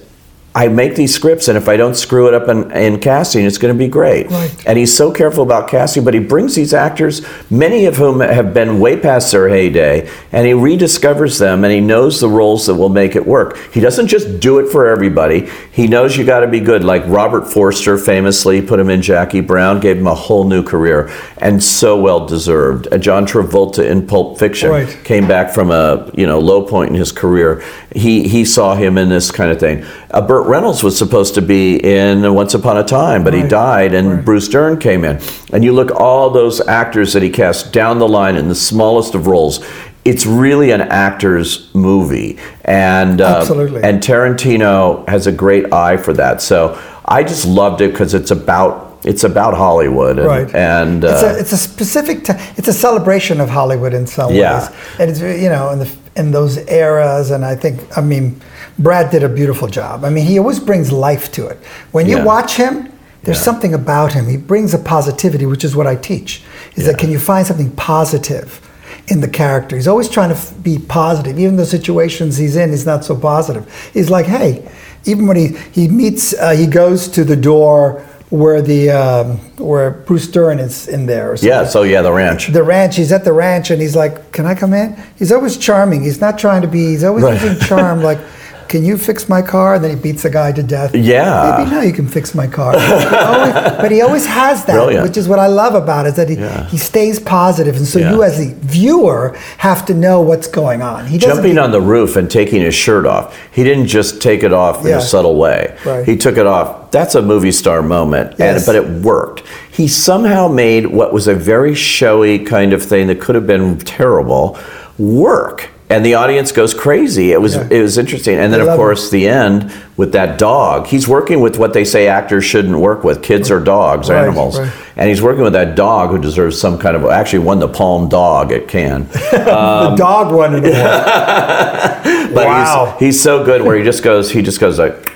I 0.57 0.69
make 0.69 0.95
these 0.95 1.13
scripts, 1.13 1.49
and 1.49 1.55
if 1.55 1.69
I 1.69 1.77
don't 1.77 1.93
screw 1.95 2.27
it 2.27 2.33
up 2.33 2.49
in, 2.49 2.71
in 2.71 2.99
casting, 2.99 3.45
it's 3.45 3.59
going 3.59 3.71
to 3.71 3.77
be 3.77 3.87
great. 3.87 4.27
Right. 4.31 4.65
And 4.65 4.75
he's 4.75 4.91
so 4.91 5.11
careful 5.11 5.43
about 5.43 5.67
casting, 5.67 6.03
but 6.03 6.15
he 6.15 6.19
brings 6.19 6.55
these 6.55 6.73
actors, 6.73 7.21
many 7.51 7.85
of 7.85 7.97
whom 7.97 8.21
have 8.21 8.55
been 8.55 8.79
way 8.79 8.99
past 8.99 9.31
their 9.31 9.49
heyday, 9.49 10.09
and 10.31 10.47
he 10.47 10.53
rediscovers 10.53 11.37
them, 11.37 11.63
and 11.63 11.71
he 11.71 11.79
knows 11.79 12.19
the 12.19 12.27
roles 12.27 12.65
that 12.65 12.73
will 12.73 12.89
make 12.89 13.15
it 13.15 13.23
work. 13.27 13.55
He 13.71 13.79
doesn't 13.79 14.07
just 14.07 14.39
do 14.39 14.57
it 14.57 14.71
for 14.71 14.87
everybody. 14.87 15.47
He 15.71 15.85
knows 15.87 16.17
you 16.17 16.25
got 16.25 16.39
to 16.39 16.47
be 16.47 16.59
good. 16.59 16.83
Like 16.83 17.03
Robert 17.05 17.45
Forster 17.45 17.99
famously 17.99 18.59
put 18.59 18.79
him 18.79 18.89
in 18.89 19.03
Jackie 19.03 19.41
Brown, 19.41 19.79
gave 19.79 19.97
him 19.97 20.07
a 20.07 20.15
whole 20.15 20.43
new 20.43 20.63
career, 20.63 21.11
and 21.37 21.63
so 21.63 22.01
well 22.01 22.25
deserved. 22.25 22.87
And 22.91 23.03
John 23.03 23.27
Travolta 23.27 23.87
in 23.87 24.07
Pulp 24.07 24.39
Fiction 24.39 24.71
Right. 24.71 24.99
came 25.03 25.27
back 25.27 25.53
from 25.53 25.69
a 25.69 26.09
you 26.15 26.25
know 26.25 26.39
low 26.39 26.63
point 26.63 26.89
in 26.89 26.95
his 26.95 27.11
career. 27.11 27.63
He 27.93 28.27
he 28.27 28.43
saw 28.43 28.73
him 28.73 28.97
in 28.97 29.09
this 29.09 29.29
kind 29.29 29.51
of 29.51 29.59
thing. 29.59 29.85
Uh, 30.09 30.21
Burt 30.21 30.46
Reynolds 30.47 30.83
was 30.83 30.97
supposed 30.97 31.35
to 31.35 31.41
be 31.41 31.75
in 31.77 32.33
Once 32.33 32.53
Upon 32.53 32.77
a 32.77 32.83
Time, 32.83 33.23
but 33.23 33.33
he 33.33 33.43
died, 33.43 33.93
and 33.93 34.23
Bruce 34.23 34.47
Dern 34.47 34.79
came 34.79 35.03
in. 35.03 35.19
And 35.51 35.63
you 35.63 35.73
look 35.73 35.91
all 35.91 36.29
those 36.29 36.65
actors 36.67 37.13
that 37.13 37.23
he 37.23 37.29
cast 37.29 37.73
down 37.73 37.99
the 37.99 38.07
line 38.07 38.35
in 38.35 38.47
the 38.47 38.55
smallest 38.55 39.15
of 39.15 39.27
roles. 39.27 39.65
It's 40.05 40.25
really 40.25 40.71
an 40.71 40.81
actor's 40.81 41.73
movie, 41.75 42.39
and 42.63 43.19
uh, 43.19 43.45
and 43.83 44.01
Tarantino 44.01 45.07
has 45.09 45.27
a 45.27 45.31
great 45.33 45.73
eye 45.73 45.97
for 45.97 46.13
that. 46.13 46.41
So 46.41 46.81
I 47.05 47.23
just 47.23 47.45
loved 47.45 47.81
it 47.81 47.91
because 47.91 48.13
it's 48.13 48.31
about 48.31 48.99
it's 49.03 49.25
about 49.25 49.53
Hollywood, 49.53 50.17
and, 50.17 50.27
Right. 50.27 50.55
and 50.55 51.03
it's, 51.03 51.23
uh, 51.23 51.33
a, 51.35 51.39
it's 51.39 51.51
a 51.51 51.57
specific. 51.57 52.23
T- 52.23 52.33
it's 52.55 52.69
a 52.69 52.73
celebration 52.73 53.41
of 53.41 53.49
Hollywood 53.49 53.93
in 53.93 54.07
some 54.07 54.33
Yeah. 54.33 54.59
ways, 54.69 54.69
and 54.99 55.09
it's 55.11 55.19
you 55.19 55.49
know 55.49 55.71
in 55.71 55.79
the 55.79 55.89
in 56.15 56.31
those 56.31 56.57
eras. 56.69 57.31
And 57.31 57.43
I 57.43 57.55
think 57.55 57.81
I 57.97 58.01
mean 58.01 58.39
Brad 58.79 59.09
did 59.11 59.23
a 59.23 59.29
beautiful 59.29 59.67
job. 59.67 60.03
I 60.05 60.09
mean 60.09 60.25
he 60.25 60.37
always 60.39 60.59
brings 60.59 60.91
life 60.91 61.31
to 61.33 61.47
it. 61.47 61.57
When 61.91 62.05
you 62.07 62.17
Yeah. 62.17 62.23
watch 62.23 62.55
him, 62.55 62.89
there's 63.23 63.37
Yeah. 63.37 63.43
something 63.43 63.73
about 63.73 64.13
him. 64.13 64.27
He 64.27 64.37
brings 64.37 64.73
a 64.73 64.77
positivity, 64.77 65.45
which 65.45 65.63
is 65.63 65.75
what 65.75 65.87
I 65.87 65.95
teach. 65.95 66.43
Is 66.75 66.85
that 66.85 66.97
can 66.97 67.09
you 67.09 67.19
find 67.19 67.45
something 67.47 67.71
positive? 67.71 68.61
In 69.09 69.21
the 69.21 69.27
character, 69.27 69.75
he's 69.77 69.87
always 69.87 70.09
trying 70.09 70.29
to 70.29 70.35
f- 70.35 70.51
be 70.61 70.77
positive. 70.79 71.39
Even 71.39 71.55
the 71.55 71.65
situations 71.65 72.35
he's 72.37 72.57
in, 72.57 72.71
he's 72.71 72.85
not 72.85 73.05
so 73.05 73.15
positive. 73.15 73.63
He's 73.93 74.09
like, 74.09 74.25
hey, 74.25 74.63
even 75.05 75.27
when 75.27 75.37
he 75.37 75.55
he 75.71 75.87
meets, 75.87 76.33
uh, 76.33 76.51
he 76.51 76.67
goes 76.67 77.07
to 77.09 77.23
the 77.23 77.35
door 77.37 78.01
where 78.29 78.61
the 78.61 78.91
um, 78.91 79.39
where 79.57 79.91
Bruce 79.91 80.27
Dern 80.27 80.59
is 80.59 80.87
in 80.89 81.05
there. 81.05 81.31
Or 81.31 81.35
yeah. 81.41 81.63
So 81.65 81.83
yeah, 81.83 82.01
the 82.01 82.11
ranch. 82.11 82.51
The 82.51 82.63
ranch. 82.63 82.97
He's 82.97 83.13
at 83.13 83.23
the 83.23 83.31
ranch, 83.31 83.71
and 83.71 83.81
he's 83.81 83.95
like, 83.95 84.31
"Can 84.33 84.45
I 84.45 84.55
come 84.55 84.73
in?" 84.73 84.95
He's 85.17 85.31
always 85.31 85.55
charming. 85.55 86.03
He's 86.03 86.19
not 86.19 86.37
trying 86.37 86.61
to 86.63 86.67
be. 86.67 86.87
He's 86.87 87.03
always 87.05 87.23
Right. 87.23 87.41
using 87.41 87.59
charm. 87.59 88.01
Like, 88.09 88.19
can 88.67 88.83
you 88.85 88.97
fix 88.97 89.27
my 89.29 89.41
car? 89.41 89.75
And 89.75 89.83
then 89.83 89.95
he 89.95 90.01
beats 90.01 90.25
a 90.25 90.29
guy 90.29 90.51
to 90.51 90.63
death. 90.63 90.93
Yeah. 90.95 91.55
Maybe 91.59 91.71
now 91.71 91.81
you 91.81 91.93
can 91.93 92.07
fix 92.07 92.33
my 92.35 92.47
car. 92.47 92.73
He 92.79 93.15
always- 93.15 93.53
but 93.81 93.91
he 93.91 94.01
always 94.01 94.25
has 94.25 94.65
that, 94.65 94.73
Brilliant. 94.75 95.03
which 95.07 95.17
is 95.17 95.27
what 95.27 95.39
I 95.39 95.47
love 95.47 95.73
about 95.75 96.05
it. 96.05 96.09
Is 96.09 96.15
that 96.15 96.29
he, 96.29 96.35
Yeah. 96.35 96.65
he 96.67 96.77
stays 96.77 97.19
positive. 97.19 97.75
and 97.77 97.87
so 97.87 97.99
Yeah. 97.99 98.11
you 98.13 98.23
as 98.23 98.37
the 98.37 98.53
viewer 98.61 99.35
have 99.57 99.85
to 99.87 99.93
know 99.93 100.21
what's 100.21 100.47
going 100.47 100.81
on. 100.81 101.07
He. 101.07 101.17
Jumping 101.17 101.57
on 101.57 101.71
the 101.71 101.81
roof 101.81 102.15
and 102.15 102.29
taking 102.29 102.61
his 102.61 102.75
shirt 102.75 103.05
off. 103.05 103.37
He 103.51 103.63
didn't 103.63 103.87
just 103.87 104.21
take 104.21 104.43
it 104.43 104.53
off 104.53 104.81
in 104.81 104.87
Yeah. 104.91 104.97
a 104.97 105.01
subtle 105.01 105.35
way. 105.35 105.75
Right. 105.85 106.05
He 106.05 106.15
took 106.17 106.37
it 106.37 106.45
off. 106.45 106.91
That's 106.91 107.15
a 107.15 107.21
movie 107.21 107.51
star 107.51 107.81
moment, 107.81 108.31
and 108.31 108.39
Yes. 108.39 108.65
but 108.65 108.75
it 108.75 108.87
worked. 109.01 109.43
He 109.71 109.87
somehow 109.87 110.47
made 110.47 110.87
what 110.87 111.13
was 111.13 111.27
a 111.27 111.35
very 111.35 111.75
showy 111.75 112.39
kind 112.39 112.73
of 112.73 112.81
thing 112.81 113.07
that 113.07 113.19
could 113.19 113.35
have 113.35 113.45
been 113.45 113.77
terrible 113.79 114.57
work. 114.97 115.69
And 115.89 116.05
the 116.05 116.15
audience 116.15 116.51
goes 116.51 116.73
crazy. 116.73 117.31
It 117.31 117.41
was 117.41 117.55
Yeah. 117.55 117.67
it 117.69 117.81
was 117.81 117.97
interesting. 117.97 118.37
And 118.37 118.51
then 118.51 118.59
of 118.59 118.75
course 118.75 119.09
the 119.09 119.25
end 119.27 119.71
with 119.95 120.11
that 120.11 120.37
dog. 120.37 120.87
He's 120.87 121.07
working 121.07 121.39
with 121.39 121.57
what 121.57 121.71
they 121.71 121.85
say 121.85 122.07
actors 122.09 122.43
shouldn't 122.43 122.77
work 122.77 123.05
with. 123.05 123.21
Kids 123.23 123.49
or 123.49 123.61
dogs, 123.61 124.09
Right, 124.09 124.23
animals. 124.23 124.59
right. 124.59 124.69
And 124.97 125.07
he's 125.09 125.21
working 125.21 125.43
with 125.43 125.53
that 125.53 125.75
dog 125.75 126.09
who 126.09 126.17
deserves 126.17 126.59
some 126.59 126.77
kind 126.77 126.95
of 126.97 127.05
actually 127.09 127.39
won 127.39 127.59
the 127.59 127.69
Palm 127.69 128.09
Dog 128.09 128.51
at 128.51 128.67
Cannes. 128.67 129.07
the 129.31 129.95
dog 129.97 130.33
won 130.33 130.55
it. 130.55 130.63
But 132.33 132.45
Wow. 132.45 132.95
he's, 132.99 133.15
he's 133.15 133.21
so 133.21 133.43
good 133.45 133.61
where 133.61 133.77
he 133.77 133.83
just 133.83 134.03
goes, 134.03 134.29
he 134.31 134.41
just 134.41 134.59
goes 134.59 134.77
like, 134.77 135.11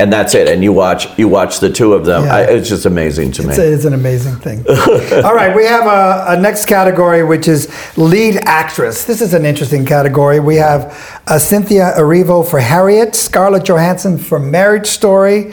and 0.00 0.12
that's 0.12 0.34
it. 0.34 0.48
And 0.48 0.62
you 0.64 0.72
watch, 0.72 1.06
you 1.18 1.28
watch 1.28 1.60
the 1.60 1.70
two 1.70 1.92
of 1.92 2.04
them. 2.06 2.24
Yeah. 2.24 2.34
I, 2.34 2.40
it's 2.42 2.68
just 2.68 2.86
amazing 2.86 3.32
to 3.32 3.48
It's, 3.48 3.58
me. 3.58 3.64
a, 3.64 3.72
it's 3.72 3.84
an 3.84 3.92
amazing 3.92 4.36
thing. 4.36 4.64
All 5.24 5.34
right, 5.34 5.54
we 5.54 5.64
have 5.66 5.86
a, 5.86 6.32
a 6.32 6.40
next 6.40 6.66
category, 6.66 7.22
which 7.24 7.46
is 7.48 7.68
lead 7.98 8.36
actress. 8.44 9.04
This 9.04 9.20
is 9.20 9.34
an 9.34 9.44
interesting 9.44 9.84
category. 9.84 10.40
We 10.40 10.56
have 10.56 11.20
uh, 11.26 11.38
Cynthia 11.38 11.92
Erivo 11.96 12.48
for 12.48 12.58
Harriet, 12.60 13.14
Scarlett 13.14 13.64
Johansson 13.64 14.16
for 14.18 14.38
Marriage 14.38 14.86
Story, 14.86 15.52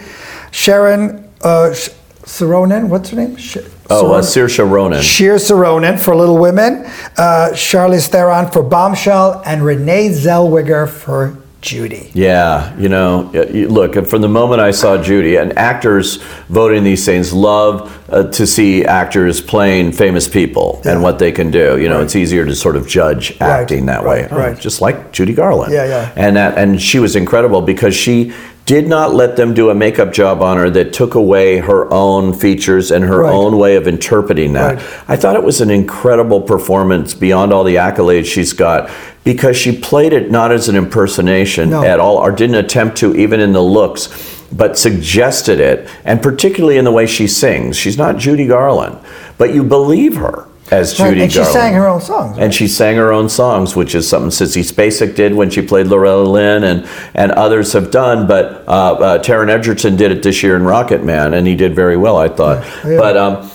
Sharon 0.52 1.30
uh, 1.42 1.74
Sh- 1.74 1.90
Saronan, 2.24 2.90
what's 2.90 3.10
her 3.10 3.18
name? 3.18 3.36
Sh- 3.38 3.58
oh, 3.90 4.14
uh, 4.14 4.22
Saoirse 4.22 4.70
Ronan. 4.70 5.02
Sheer 5.02 5.36
Saronan 5.36 6.00
for 6.00 6.16
Little 6.16 6.38
Women, 6.38 6.86
uh, 7.18 7.50
Charlize 7.54 8.08
Theron 8.08 8.52
for 8.52 8.62
Bombshell, 8.62 9.42
and 9.46 9.66
Renee 9.66 10.10
Zellweger 10.10 10.88
for 10.88 11.39
Judy. 11.62 12.10
Yeah, 12.14 12.78
you 12.78 12.88
know, 12.90 13.30
look, 13.70 14.08
from 14.08 14.22
the 14.22 14.30
moment 14.30 14.62
I 14.62 14.72
saw 14.72 15.02
Judy, 15.02 15.36
and 15.36 15.58
actors 15.58 16.18
voting 16.48 16.84
these 16.84 17.06
things 17.06 17.34
love 17.34 17.96
uh, 18.10 18.24
to 18.32 18.48
see 18.48 18.86
actors 18.86 19.42
playing 19.42 19.92
famous 19.92 20.28
people 20.28 20.82
and 20.86 21.04
what 21.04 21.20
they 21.20 21.32
can 21.32 21.52
do. 21.52 21.78
You 21.80 21.90
know, 21.90 22.02
it's 22.02 22.16
easier 22.16 22.46
to 22.46 22.56
sort 22.56 22.76
of 22.76 22.88
judge 22.88 23.32
Right, 23.40 23.50
acting 23.50 23.88
that 23.88 24.04
right, 24.04 24.32
way, 24.32 24.38
right. 24.38 24.60
just 24.60 24.80
like 24.82 25.12
Judy 25.12 25.34
Garland. 25.34 25.74
Yeah, 25.74 25.86
yeah. 25.86 26.14
And 26.16 26.38
that, 26.38 26.58
and 26.58 26.82
she 26.82 27.00
was 27.00 27.16
incredible 27.16 27.62
because 27.62 27.94
she 27.96 28.34
did 28.70 28.88
not 28.88 29.16
let 29.16 29.36
them 29.36 29.56
do 29.56 29.72
a 29.72 29.74
makeup 29.74 30.14
job 30.14 30.44
on 30.44 30.56
her 30.56 30.70
that 30.70 30.94
took 30.94 31.16
away 31.16 31.58
her 31.58 31.92
own 31.92 32.32
features 32.32 32.92
and 32.92 33.04
her 33.04 33.22
Right. 33.24 33.34
own 33.34 33.58
way 33.58 33.76
of 33.78 33.88
interpreting 33.88 34.54
that. 34.54 34.76
Right. 34.76 34.84
I 35.08 35.16
thought 35.16 35.36
it 35.36 35.42
was 35.42 35.60
an 35.60 35.72
incredible 35.72 36.40
performance 36.40 37.16
beyond 37.16 37.52
all 37.52 37.64
the 37.64 37.78
accolades 37.78 38.26
she's 38.26 38.54
got 38.54 38.88
because 39.24 39.58
she 39.58 39.72
played 39.76 40.14
it 40.14 40.30
not 40.30 40.52
as 40.52 40.70
an 40.70 40.76
impersonation 40.76 41.72
No. 41.72 41.84
at 41.84 42.00
all 42.00 42.18
or 42.18 42.32
didn't 42.32 42.58
attempt 42.58 42.96
to 42.98 43.16
even 43.16 43.40
in 43.40 43.54
the 43.54 43.64
looks 43.64 44.08
but 44.52 44.78
suggested 44.78 45.60
it 45.60 45.88
and 46.06 46.22
particularly 46.22 46.78
in 46.78 46.86
the 46.86 46.92
way 46.92 47.08
she 47.08 47.26
sings 47.26 47.76
she's 47.76 47.98
not 47.98 48.18
judy 48.18 48.46
garland 48.46 48.96
but 49.40 49.52
you 49.52 49.64
believe 49.64 50.16
her 50.18 50.46
as 50.72 51.00
Right, 51.00 51.10
judy 51.10 51.22
and 51.24 51.32
she 51.32 51.44
sang 51.44 51.74
her 51.74 51.88
own 51.88 52.02
songs. 52.02 52.38
and 52.38 52.54
she 52.54 52.68
sang 52.68 52.98
her 52.98 53.12
own 53.12 53.30
songs, 53.30 53.76
which 53.76 53.96
is 53.96 54.08
something 54.08 54.30
Sissy 54.30 54.62
Spacek 54.64 55.16
did 55.16 55.34
when 55.34 55.50
she 55.50 55.62
played 55.62 55.88
Loretta 55.88 56.22
Lynn, 56.22 56.64
and, 56.64 56.88
and 57.14 57.32
others 57.32 57.74
have 57.74 57.92
done. 57.92 58.28
But 58.28 58.64
uh, 58.68 58.94
uh, 58.94 59.24
Taron 59.24 59.50
Egerton 59.50 59.96
did 59.96 60.12
it 60.12 60.24
this 60.24 60.44
year 60.44 60.56
in 60.56 60.64
Rocket 60.64 61.04
Man, 61.04 61.34
and 61.34 61.48
he 61.48 61.56
did 61.56 61.76
very 61.76 61.98
well, 61.98 62.18
I 62.18 62.30
thought. 62.30 62.64
Yeah. 62.86 62.98
But 62.98 63.18
um, 63.18 63.52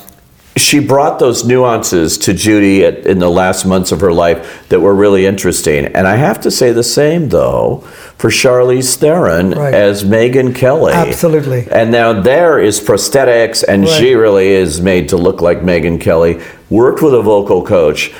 she 0.57 0.79
brought 0.79 1.19
those 1.19 1.45
nuances 1.45 2.17
to 2.19 2.33
Judy 2.33 2.85
at, 2.85 3.07
in 3.07 3.19
the 3.19 3.29
last 3.29 3.65
months 3.67 3.91
of 3.91 4.01
her 4.01 4.13
life 4.13 4.69
that 4.69 4.81
were 4.81 4.95
really 4.95 5.27
interesting. 5.27 5.87
And 5.87 6.07
I 6.07 6.15
have 6.17 6.41
to 6.43 6.51
say 6.51 6.71
the 6.73 6.85
same, 6.85 7.29
though, 7.31 7.79
for 8.19 8.31
Charlize 8.31 8.97
Theron 8.97 9.51
Right. 9.51 9.75
as 9.75 10.05
Megyn 10.05 10.55
Kelly. 10.55 10.93
Absolutely. 10.93 11.67
And 11.71 11.91
now 11.91 12.21
there 12.21 12.61
is 12.61 12.81
prosthetics, 12.81 13.65
and 13.67 13.83
Right. 13.83 13.91
she 13.93 14.15
really 14.15 14.49
is 14.49 14.81
made 14.81 15.09
to 15.09 15.17
look 15.17 15.41
like 15.41 15.63
Megyn 15.63 16.01
Kelly. 16.01 16.41
Worked 16.71 17.03
with 17.03 17.15
a 17.15 17.23
vocal 17.23 17.65
coach. 17.65 18.13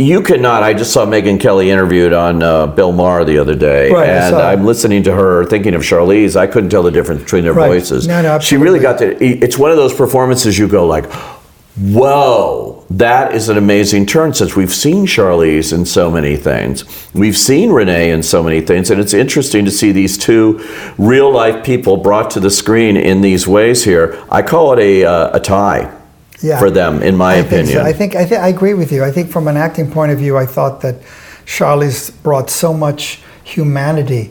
You 0.00 0.22
cannot. 0.22 0.62
I 0.62 0.74
just 0.74 0.92
saw 0.92 1.04
Megyn 1.04 1.40
Kelly 1.40 1.70
interviewed 1.70 2.12
on 2.12 2.40
uh, 2.42 2.68
Bill 2.68 2.92
Maher 2.92 3.24
the 3.24 3.36
other 3.38 3.56
day, 3.56 3.90
Right, 3.90 4.08
and. 4.08 4.36
I'm 4.36 4.64
listening 4.64 5.02
to 5.02 5.12
her, 5.12 5.44
thinking 5.44 5.74
of 5.74 5.82
Charlize. 5.82 6.36
I 6.36 6.46
couldn't 6.46 6.70
tell 6.70 6.84
the 6.84 6.92
difference 6.92 7.22
between 7.24 7.42
their 7.44 7.52
voices. 7.52 8.06
No, 8.06 8.22
no, 8.22 8.38
she 8.38 8.56
really 8.56 8.78
got 8.78 8.98
to. 8.98 9.22
It's 9.22 9.58
one 9.58 9.70
of 9.72 9.76
those 9.76 9.92
performances 9.92 10.56
you 10.56 10.68
go 10.68 10.86
like, 10.86 11.04
"Whoa, 11.80 12.84
that 12.90 13.34
is 13.34 13.48
an 13.48 13.56
amazing 13.56 14.06
turn." 14.06 14.34
Since 14.34 14.56
we've 14.56 14.74
seen 14.74 15.06
Charlize 15.06 15.72
in 15.72 15.84
so 15.86 16.10
many 16.10 16.36
things, 16.36 16.84
we've 17.14 17.36
seen 17.36 17.70
Renee 17.70 18.10
in 18.10 18.22
so 18.22 18.42
many 18.42 18.60
things, 18.60 18.90
and 18.90 19.00
it's 19.00 19.14
interesting 19.14 19.64
to 19.64 19.70
see 19.70 19.92
these 19.92 20.18
two 20.18 20.60
real 20.98 21.30
life 21.30 21.64
people 21.64 21.96
brought 21.96 22.30
to 22.32 22.40
the 22.40 22.50
screen 22.50 22.96
in 22.96 23.20
these 23.20 23.46
ways 23.46 23.84
here. 23.84 24.18
I 24.30 24.42
call 24.42 24.72
it 24.72 24.78
a 24.80 25.04
uh, 25.04 25.36
a 25.36 25.40
tie 25.40 25.90
Yeah. 26.40 26.58
for 26.58 26.70
them, 26.70 27.02
in 27.02 27.16
my 27.16 27.34
I 27.34 27.42
think 27.42 27.46
opinion. 27.46 27.78
so. 27.78 27.82
I 27.84 27.92
think 27.92 28.14
I, 28.16 28.24
think 28.24 28.40
I 28.42 28.48
agree 28.48 28.74
with 28.74 28.90
you. 28.92 29.04
I 29.04 29.10
think 29.12 29.30
from 29.30 29.46
an 29.48 29.56
acting 29.56 29.90
point 29.90 30.12
of 30.12 30.18
view, 30.18 30.36
I 30.36 30.46
thought 30.46 30.80
that 30.82 30.96
Charlize 31.46 32.10
brought 32.22 32.50
so 32.50 32.72
much 32.74 33.20
humanity 33.44 34.30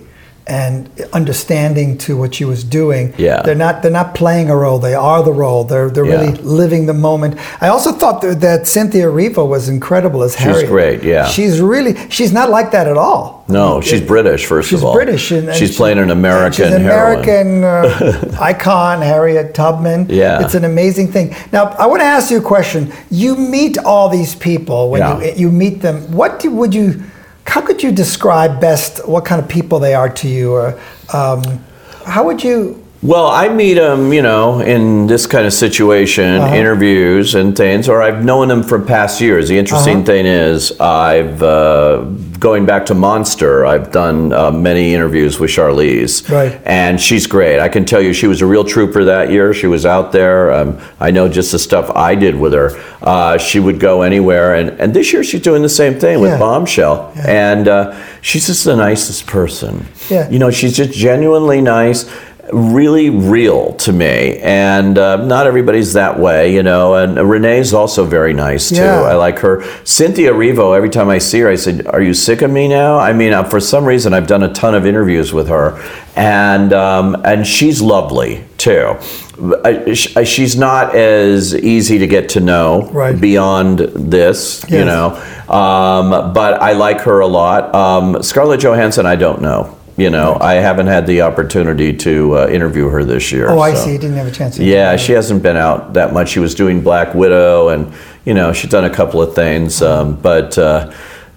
and 0.50 0.90
understanding 1.14 1.98
to 1.98 2.18
what 2.18 2.36
she 2.36 2.46
was 2.46 2.64
doing. 2.64 3.14
Yeah. 3.18 3.42
they're 3.42 3.56
not 3.56 3.82
they're 3.82 3.92
not 3.92 4.16
playing 4.16 4.50
a 4.50 4.56
role; 4.56 4.80
they 4.80 4.94
are 4.96 5.22
the 5.24 5.34
role. 5.34 5.64
They're 5.64 5.90
they're 5.90 6.06
Yeah. 6.06 6.22
really 6.22 6.34
living 6.62 6.86
the 6.86 6.94
moment. 6.94 7.38
I 7.62 7.68
also 7.68 7.92
thought 7.92 8.22
that, 8.22 8.40
that 8.42 8.68
Cynthia 8.68 9.06
Erivo 9.08 9.48
was 9.48 9.68
incredible 9.70 10.24
as 10.24 10.36
Harriet. 10.36 10.62
She's 10.62 10.70
great, 10.70 11.04
yeah. 11.04 11.28
she's 11.28 11.60
really 11.62 11.96
she's 12.10 12.32
not 12.32 12.50
like 12.50 12.72
that 12.72 12.88
at 12.88 12.98
all. 12.98 13.44
No, 13.50 13.80
she's 13.82 14.02
British, 14.02 14.46
first 14.46 14.70
She's 14.70 14.80
of 14.80 14.86
all. 14.86 14.94
British, 14.94 15.32
and, 15.32 15.48
and 15.48 15.58
she's 15.58 15.72
she- 15.72 15.78
playing 15.78 16.00
an 16.00 16.12
American 16.12 16.66
She's 16.66 16.74
an. 16.74 16.82
American 16.82 17.64
uh, 17.64 18.38
icon, 18.42 19.02
Harriet 19.02 19.54
Tubman. 19.54 20.08
Yeah. 20.10 20.44
it's 20.44 20.54
an 20.56 20.66
amazing 20.66 21.08
thing. 21.14 21.34
Now, 21.54 21.64
I 21.80 21.86
want 21.88 22.02
to 22.02 22.06
ask 22.06 22.30
you 22.30 22.40
a 22.40 22.42
question. 22.42 22.92
You 23.10 23.36
meet 23.38 23.78
all 23.78 24.10
these 24.10 24.36
people 24.36 24.90
when 24.92 25.00
Yeah. 25.02 25.22
you 25.24 25.34
you 25.48 25.52
meet 25.52 25.82
them. 25.82 25.96
What 26.12 26.40
do, 26.42 26.52
would 26.52 26.74
you? 26.76 27.02
How 27.48 27.62
could 27.62 27.82
you 27.82 27.92
describe 27.92 28.60
best 28.60 29.08
what 29.08 29.26
kind 29.26 29.42
of 29.42 29.48
people 29.48 29.80
they 29.80 29.94
are 29.94 30.10
to 30.10 30.28
you, 30.28 30.54
or 30.54 30.80
um, 31.14 31.64
how 32.06 32.26
would 32.26 32.44
you? 32.44 32.84
Well, 33.04 33.28
I 33.28 33.48
meet 33.48 33.76
them, 33.76 34.12
you 34.12 34.24
know, 34.24 34.60
in 34.60 35.06
this 35.06 35.28
kind 35.28 35.46
of 35.46 35.54
situation, 35.54 36.42
Uh-huh. 36.42 36.56
interviews 36.56 37.36
and 37.36 37.56
things, 37.56 37.88
or 37.88 38.02
I've 38.02 38.26
known 38.26 38.48
them 38.48 38.64
from 38.64 38.86
past 38.86 39.22
years. 39.22 39.48
The 39.50 39.58
interesting 39.60 39.98
Uh-huh. 39.98 40.06
thing 40.06 40.26
is, 40.26 40.74
I've 40.80 41.44
uh, 41.44 41.98
going 42.40 42.66
back 42.66 42.88
to 42.88 42.96
Monster. 42.96 43.68
I've 43.68 43.92
done 43.92 44.34
uh, 44.34 44.50
many 44.52 44.96
interviews 44.96 45.40
with 45.40 45.52
Charlize, 45.52 46.28
Right. 46.28 46.60
And 46.66 47.00
she's 47.00 47.28
great. 47.28 47.60
I 47.60 47.68
can 47.70 47.86
tell 47.86 48.02
you, 48.02 48.14
she 48.14 48.26
was 48.26 48.42
a 48.42 48.48
real 48.48 48.64
trooper 48.64 49.04
that 49.06 49.30
year. 49.32 49.54
She 49.54 49.68
was 49.68 49.86
out 49.86 50.12
there. 50.12 50.52
Um, 50.52 50.78
I 51.00 51.12
know 51.12 51.28
just 51.28 51.52
the 51.52 51.60
stuff 51.60 51.92
I 51.96 52.16
did 52.16 52.34
with 52.40 52.54
her. 52.54 52.72
Uh, 53.04 53.38
she 53.38 53.60
would 53.60 53.80
go 53.80 54.02
anywhere, 54.02 54.56
and 54.56 54.72
and 54.80 54.92
this 54.94 55.14
year 55.14 55.24
she's 55.24 55.42
doing 55.42 55.62
the 55.62 55.70
same 55.70 56.00
thing 56.00 56.20
with 56.20 56.32
Yeah. 56.32 56.40
Bombshell, 56.40 57.12
and 57.28 57.68
uh, 57.68 57.94
she's 58.22 58.48
just 58.48 58.66
the 58.66 58.76
nicest 58.76 59.28
person. 59.28 59.86
Yeah. 60.10 60.28
You 60.32 60.40
know, 60.40 60.50
she's 60.52 60.76
just 60.76 60.94
genuinely 60.94 61.62
nice, 61.62 62.06
really 62.54 63.10
real 63.10 63.74
to 63.74 63.92
me. 63.92 64.38
And 64.40 64.98
uh, 64.98 65.18
not 65.26 65.48
everybody's 65.48 65.94
that 65.94 66.20
way, 66.20 66.54
you 66.54 66.64
know. 66.64 66.96
And 66.96 67.18
Renee's 67.30 67.74
also 67.74 68.06
very 68.06 68.34
nice 68.34 68.70
too. 68.70 68.76
Yeah. 68.76 69.02
I 69.02 69.16
like 69.16 69.40
her. 69.40 69.64
Cynthia 69.86 70.32
Erivo, 70.32 70.76
every 70.76 70.90
time 70.90 71.10
I 71.10 71.18
see 71.18 71.40
her, 71.42 71.50
I 71.50 71.56
said, 71.56 71.86
Are 71.88 72.02
you 72.02 72.14
sick 72.14 72.42
of 72.42 72.52
me 72.52 72.68
now? 72.68 72.98
I 72.98 73.14
mean, 73.14 73.34
uh, 73.34 73.44
for 73.44 73.60
some 73.60 73.86
reason, 73.86 74.14
I've 74.14 74.28
done 74.28 74.44
a 74.44 74.54
ton 74.54 74.76
of 74.76 74.86
interviews 74.86 75.34
with 75.34 75.48
her. 75.50 75.78
And, 76.16 76.74
um, 76.74 77.22
and 77.26 77.46
she's 77.46 77.82
lovely 77.82 78.44
too. 78.58 78.98
Uh, 79.40 79.94
She's 79.94 80.58
not 80.58 80.96
as 80.96 81.54
easy 81.56 82.00
to 82.00 82.08
get 82.08 82.30
to 82.30 82.40
know 82.40 82.90
Right. 82.92 83.20
beyond 83.22 83.78
this, 83.80 84.66
you 84.68 84.84
know. 84.84 85.10
Um, 85.48 86.34
but 86.34 86.60
I 86.60 86.74
like 86.74 87.02
her 87.02 87.20
a 87.20 87.28
lot. 87.28 87.74
Um, 87.76 88.24
Scarlett 88.24 88.62
Johansson, 88.62 89.06
I 89.06 89.16
don't 89.16 89.42
know. 89.44 89.77
You 89.98 90.12
know, 90.12 90.38
I 90.40 90.54
haven't 90.56 90.86
had 90.88 91.08
the 91.08 91.22
opportunity 91.24 91.92
to 91.98 92.38
uh, 92.38 92.48
interview 92.50 92.88
her 92.90 93.04
this 93.04 93.32
year. 93.32 93.50
Oh, 93.50 93.60
I 93.60 93.74
so- 93.74 93.86
see. 93.86 93.94
You 93.94 93.98
didn't 93.98 94.18
have 94.18 94.28
a 94.28 94.32
chance. 94.32 94.58
To 94.58 94.64
Yeah, 94.64 94.96
she 94.96 95.14
hasn't 95.14 95.42
been 95.42 95.58
out 95.58 95.94
that 95.94 96.14
much. 96.14 96.30
She 96.30 96.40
was 96.40 96.54
doing 96.54 96.82
Black 96.82 97.16
Widow, 97.16 97.70
and 97.70 97.92
you 98.24 98.36
know, 98.36 98.54
she's 98.54 98.70
done 98.70 98.86
a 98.86 98.92
couple 98.94 99.22
of 99.24 99.34
things. 99.34 99.82
Um, 99.82 100.16
but 100.16 100.56
uh, 100.58 100.92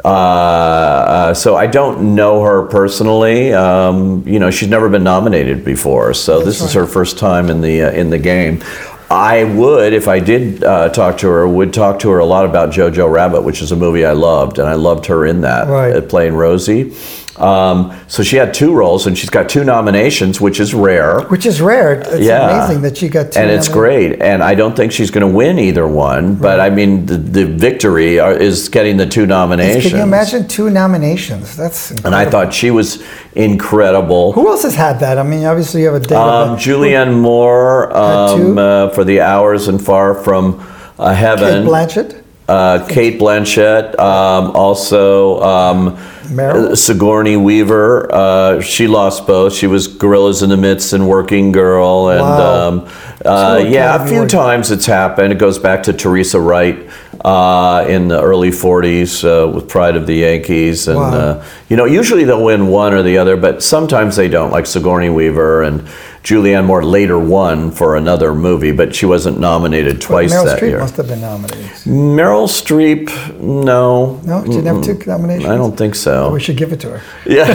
uh, 0.04 0.08
uh, 0.08 1.34
so 1.34 1.56
I 1.56 1.66
don't 1.68 2.14
know 2.14 2.42
her 2.42 2.66
personally. 2.66 3.52
Um, 3.54 4.26
you 4.28 4.38
know, 4.38 4.50
she's 4.50 4.68
never 4.68 4.88
been 4.90 5.04
nominated 5.04 5.64
before, 5.64 6.12
so 6.12 6.42
this 6.42 6.60
is 6.60 6.74
her 6.74 6.86
first 6.86 7.18
time 7.18 7.48
in 7.48 7.62
the 7.62 7.82
uh, 7.84 7.90
in 7.92 8.10
the 8.10 8.18
game. 8.18 8.62
I 9.12 9.42
would, 9.42 9.92
if 9.92 10.06
I 10.06 10.20
did 10.20 10.62
uh, 10.62 10.88
talk 10.90 11.18
to 11.18 11.28
her, 11.28 11.48
would 11.48 11.72
talk 11.74 11.98
to 12.00 12.10
her 12.10 12.20
a 12.20 12.24
lot 12.24 12.44
about 12.44 12.70
Jojo 12.70 13.10
Rabbit, 13.10 13.40
which 13.42 13.60
is 13.60 13.72
a 13.72 13.76
movie 13.76 14.06
I 14.06 14.12
loved, 14.12 14.60
and 14.60 14.68
I 14.68 14.74
loved 14.74 15.06
her 15.06 15.26
in 15.26 15.40
that, 15.40 15.66
Right. 15.66 15.96
uh, 15.96 16.00
playing 16.02 16.34
Rosie. 16.34 16.94
Um, 17.40 17.98
so 18.06 18.22
she 18.22 18.36
had 18.36 18.52
two 18.52 18.74
roles, 18.74 19.06
and 19.06 19.16
she's 19.16 19.30
got 19.30 19.48
two 19.48 19.64
nominations, 19.64 20.40
which 20.40 20.60
is 20.60 20.74
rare. 20.74 21.20
which 21.28 21.46
is 21.46 21.60
rare. 21.60 22.00
It's 22.00 22.20
Yeah. 22.20 22.50
amazing 22.50 22.82
that 22.82 22.96
she 22.98 23.08
got 23.08 23.32
two. 23.32 23.40
and 23.40 23.50
it's 23.50 23.68
great. 23.68 24.20
And 24.20 24.42
I 24.42 24.54
don't 24.54 24.76
think 24.76 24.92
she's 24.92 25.10
going 25.10 25.26
to 25.28 25.34
win 25.34 25.58
either 25.58 25.86
one. 25.86 26.34
But 26.34 26.60
I 26.60 26.70
mean, 26.70 27.06
the, 27.06 27.16
the 27.16 27.44
victory 27.46 28.18
are, 28.20 28.32
is 28.32 28.68
getting 28.68 28.96
the 28.98 29.06
two 29.06 29.26
nominations. 29.26 29.88
Can 29.88 29.96
you 29.98 30.02
imagine 30.02 30.46
two 30.48 30.68
nominations? 30.70 31.56
That's 31.56 31.92
And 32.04 32.14
I 32.14 32.24
thought 32.26 32.52
she 32.52 32.70
was 32.70 33.02
incredible. 33.34 34.32
Who 34.32 34.48
else 34.48 34.62
has 34.62 34.74
had 34.74 35.00
that? 35.00 35.18
I 35.18 35.22
mean, 35.22 35.44
obviously 35.44 35.80
you 35.82 35.86
have 35.92 36.02
a 36.02 36.06
date. 36.06 36.16
Um, 36.16 36.56
Julianne 36.58 37.18
Moore 37.18 37.96
um, 37.96 38.58
uh, 38.58 38.90
for 38.90 39.04
The 39.04 39.20
Hours 39.20 39.68
and 39.68 39.82
Far 39.82 40.14
from 40.14 40.60
uh, 40.98 41.14
Heaven. 41.14 41.64
Cate 41.64 41.70
Blanchett. 41.70 42.22
Uh, 42.48 42.84
Cate 42.88 43.20
Blanchett, 43.20 43.96
um, 44.00 44.50
also 44.56 45.40
um, 45.40 45.96
Meryl? 46.30 46.70
uh, 46.70 46.76
Sigourney 46.76 47.36
Weaver. 47.36 48.08
Uh, 48.12 48.60
she 48.60 48.86
lost 48.86 49.26
both. 49.26 49.52
She 49.54 49.66
was 49.66 49.86
Gorillas 49.86 50.42
in 50.42 50.50
the 50.50 50.56
Mist 50.56 50.92
and 50.92 51.08
Working 51.08 51.52
Girl, 51.52 52.08
and 52.08 52.20
Wow. 52.20 52.68
um, 52.68 52.88
uh, 53.24 53.58
Two 53.58 53.68
yeah, 53.68 54.02
a 54.02 54.06
few 54.08 54.26
times 54.26 54.70
it's 54.70 54.86
happened. 54.86 55.32
It 55.32 55.38
goes 55.38 55.58
back 55.58 55.82
to 55.84 55.92
Teresa 55.92 56.40
Wright 56.40 56.88
uh, 57.24 57.84
in 57.88 58.08
the 58.08 58.20
early 58.20 58.50
'40s 58.50 59.24
uh, 59.24 59.48
with 59.50 59.68
Pride 59.68 59.96
of 59.96 60.06
the 60.06 60.14
Yankees, 60.14 60.88
and 60.88 60.98
Wow. 60.98 61.12
uh, 61.12 61.44
you 61.68 61.76
know, 61.76 61.84
usually 61.84 62.24
they'll 62.24 62.44
win 62.44 62.68
one 62.68 62.94
or 62.94 63.02
the 63.02 63.18
other, 63.18 63.36
but 63.36 63.62
sometimes 63.62 64.16
they 64.16 64.28
don't. 64.28 64.50
Like 64.50 64.66
Sigourney 64.66 65.10
Weaver 65.10 65.62
and 65.62 65.86
Julianne 66.22 66.66
Moore 66.66 66.84
later 66.84 67.18
won 67.18 67.70
for 67.70 67.96
another 67.96 68.34
movie, 68.34 68.72
but 68.72 68.94
she 68.94 69.06
wasn't 69.06 69.40
nominated 69.40 70.00
twice 70.00 70.32
Meryl 70.32 70.44
that 70.44 70.58
Streep 70.60 70.68
year. 70.68 70.78
must 70.78 70.96
have 70.96 71.08
been 71.08 71.22
nominated. 71.22 71.64
Meryl 71.86 72.46
Streep, 72.46 73.40
no. 73.40 74.20
No, 74.24 74.44
she 74.44 74.50
didn't 74.50 74.76
have 74.76 74.84
two 74.84 75.10
nominations. 75.10 75.48
I 75.50 75.56
don't 75.56 75.76
think 75.76 75.94
so. 75.94 76.30
We 76.32 76.40
should 76.40 76.58
give 76.58 76.72
it 76.72 76.80
to 76.80 76.98
her. 76.98 77.02
Yeah. 77.24 77.46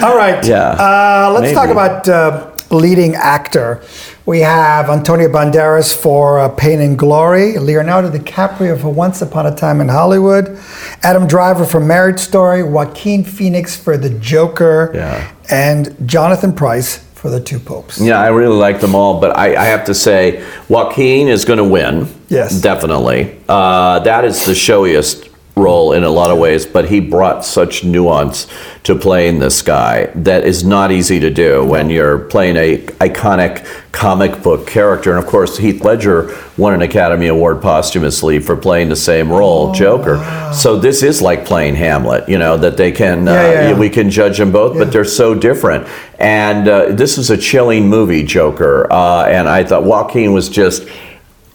All 0.04 0.16
right. 0.16 0.44
Yeah. 0.46 0.70
Uh, 0.70 1.36
let's 1.38 1.52
talk 1.52 1.68
about 1.68 2.08
uh, 2.08 2.50
leading 2.70 3.14
actor. 3.14 3.82
We 4.26 4.40
have 4.40 4.88
Antonio 4.88 5.28
Banderas 5.28 5.94
for 5.94 6.40
uh, 6.40 6.48
Pain 6.48 6.80
and 6.80 6.98
Glory, 6.98 7.58
Leonardo 7.58 8.10
DiCaprio 8.10 8.80
for 8.80 8.88
Once 8.88 9.20
Upon 9.20 9.44
a 9.44 9.54
Time 9.54 9.82
in 9.82 9.88
Hollywood, 9.88 10.58
Adam 11.02 11.26
Driver 11.26 11.66
for 11.66 11.78
Marriage 11.78 12.20
Story, 12.20 12.62
Joaquin 12.62 13.22
Phoenix 13.22 13.76
for 13.76 13.98
The 13.98 14.08
Joker, 14.08 14.92
Yeah. 14.94 15.33
And 15.50 15.96
Jonathan 16.08 16.52
Pryce 16.54 16.98
for 17.14 17.30
The 17.30 17.40
Two 17.40 17.58
Popes. 17.58 18.00
yeah, 18.00 18.20
I 18.20 18.28
really 18.28 18.56
like 18.56 18.80
them 18.80 18.94
all, 18.94 19.20
but 19.20 19.36
I, 19.36 19.56
I 19.56 19.64
have 19.64 19.84
to 19.86 19.94
say, 19.94 20.44
Joaquin 20.68 21.28
is 21.28 21.44
going 21.44 21.56
to 21.58 21.64
win. 21.64 22.06
Yes. 22.28 22.60
Definitely. 22.60 23.38
Uh, 23.48 23.98
that 24.00 24.24
is 24.24 24.44
the 24.44 24.54
showiest 24.54 25.28
role 25.56 25.92
in 25.92 26.02
a 26.02 26.10
lot 26.10 26.30
of 26.30 26.38
ways, 26.38 26.66
but 26.66 26.88
he 26.88 26.98
brought 26.98 27.44
such 27.44 27.84
nuance 27.84 28.48
to 28.82 28.94
playing 28.94 29.38
this 29.38 29.62
guy 29.62 30.06
that 30.14 30.44
is 30.44 30.64
not 30.64 30.90
easy 30.90 31.20
to 31.20 31.30
do 31.30 31.64
when 31.64 31.88
you're 31.88 32.18
playing 32.18 32.56
a 32.56 32.78
iconic 32.98 33.64
comic 33.92 34.42
book 34.42 34.66
character. 34.66 35.14
And 35.14 35.22
of 35.24 35.30
course, 35.30 35.56
Heath 35.56 35.82
Ledger 35.84 36.36
won 36.56 36.74
an 36.74 36.82
Academy 36.82 37.28
Award 37.28 37.62
posthumously 37.62 38.40
for 38.40 38.56
playing 38.56 38.88
the 38.88 38.96
same 38.96 39.30
role, 39.30 39.72
Joker. 39.72 40.16
So 40.52 40.76
this 40.76 41.04
is 41.04 41.22
like 41.22 41.44
playing 41.44 41.76
Hamlet, 41.76 42.28
you 42.28 42.38
know, 42.38 42.56
that 42.56 42.76
they 42.76 42.90
can, 42.90 43.24
Yeah, 43.24 43.32
uh, 43.32 43.34
yeah, 43.34 43.68
yeah. 43.70 43.78
we 43.78 43.88
can 43.88 44.10
judge 44.10 44.38
them 44.38 44.50
both, 44.50 44.76
but 44.76 44.90
they're 44.92 45.04
so 45.04 45.34
different. 45.36 45.86
And 46.18 46.66
uh, 46.66 46.86
this 46.92 47.16
is 47.16 47.30
a 47.30 47.36
chilling 47.36 47.88
movie, 47.88 48.24
Joker. 48.24 48.92
Uh, 48.92 49.26
and 49.26 49.48
I 49.48 49.62
thought 49.62 49.84
Joaquin 49.84 50.32
was 50.32 50.48
just. 50.48 50.88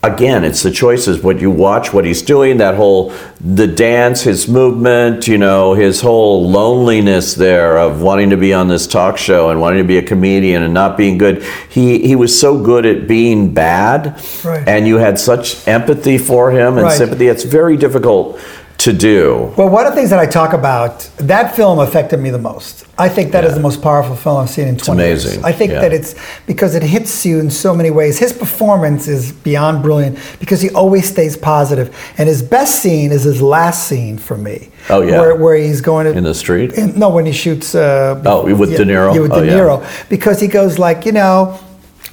Again, 0.01 0.45
it's 0.45 0.63
the 0.63 0.71
choices. 0.71 1.21
What 1.21 1.41
you 1.41 1.51
watch, 1.51 1.91
what 1.91 2.05
he's 2.05 2.21
doing, 2.21 2.57
that 2.59 2.75
whole 2.75 3.11
the 3.41 3.67
dance, 3.67 4.21
his 4.21 4.47
movement, 4.47 5.27
you 5.27 5.37
know, 5.37 5.73
his 5.73 5.99
whole 5.99 6.49
loneliness 6.49 7.35
there 7.35 7.77
of 7.77 8.01
wanting 8.01 8.29
to 8.29 8.37
be 8.37 8.53
on 8.53 8.69
this 8.69 8.87
talk 8.87 9.17
show 9.17 9.49
and 9.49 9.59
wanting 9.59 9.79
to 9.79 9.87
be 9.87 9.97
a 9.97 10.01
comedian 10.01 10.63
and 10.63 10.73
not 10.73 10.95
being 10.95 11.17
good. 11.17 11.43
He 11.67 11.99
he 12.07 12.15
was 12.15 12.39
so 12.39 12.57
good 12.63 12.85
at 12.85 13.09
being 13.09 13.53
bad, 13.53 14.21
Right. 14.45 14.65
and 14.65 14.87
you 14.87 14.97
had 14.99 15.19
such 15.19 15.67
empathy 15.67 16.17
for 16.17 16.49
him 16.51 16.77
and 16.77 16.83
Right. 16.83 16.97
sympathy. 16.97 17.27
It's 17.27 17.43
very 17.43 17.75
difficult 17.75 18.39
to 18.79 18.93
do. 18.93 19.53
Well, 19.57 19.67
one 19.67 19.85
of 19.85 19.91
the 19.91 19.95
things 19.97 20.09
that 20.09 20.19
I 20.19 20.25
talk 20.25 20.53
about, 20.53 21.01
that 21.17 21.53
film 21.53 21.79
affected 21.79 22.21
me 22.21 22.29
the 22.29 22.39
most. 22.39 22.85
I 22.97 23.09
think 23.09 23.33
that 23.33 23.43
is 23.43 23.53
the 23.53 23.59
most 23.59 23.81
powerful 23.81 24.15
film 24.15 24.37
I've 24.37 24.49
seen 24.49 24.69
in 24.69 24.77
20 24.77 25.01
amazing, 25.01 25.31
years. 25.33 25.43
I 25.43 25.51
think 25.51 25.73
yeah. 25.73 25.81
that 25.81 25.93
it's 25.93 26.15
because 26.45 26.75
it 26.75 26.83
hits 26.83 27.25
you 27.25 27.39
in 27.39 27.51
so 27.51 27.75
many 27.75 27.91
ways. 27.91 28.17
His 28.19 28.31
performance 28.31 29.09
is 29.09 29.33
beyond 29.33 29.83
brilliant 29.83 30.17
because 30.39 30.61
he 30.61 30.69
always 30.69 31.09
stays 31.09 31.35
positive. 31.35 31.93
And 32.17 32.29
his 32.29 32.41
best 32.41 32.81
scene 32.81 33.11
is 33.11 33.23
his 33.23 33.41
last 33.41 33.87
scene 33.87 34.17
for 34.17 34.37
me. 34.37 34.69
Oh, 34.89 35.01
yeah. 35.01 35.19
Where, 35.19 35.35
where 35.35 35.55
he's 35.55 35.81
going 35.81 36.05
to. 36.05 36.17
In 36.17 36.23
the 36.23 36.33
street? 36.33 36.71
in- 36.73 36.97
no, 36.97 37.09
when 37.09 37.25
he 37.25 37.33
shoots. 37.33 37.75
Uh, 37.75 38.21
Oh, 38.25 38.53
with 38.55 38.71
yeah, 38.71 38.77
De 38.77 38.85
Niro? 38.85 39.13
Yeah, 39.13 39.21
with 39.21 39.31
Oh, 39.33 39.41
De 39.41 39.47
yeah. 39.47 39.53
Niro. 39.57 40.09
Because 40.09 40.39
he 40.39 40.47
goes 40.47 40.79
like, 40.79 41.05
you 41.05 41.11
know, 41.11 41.59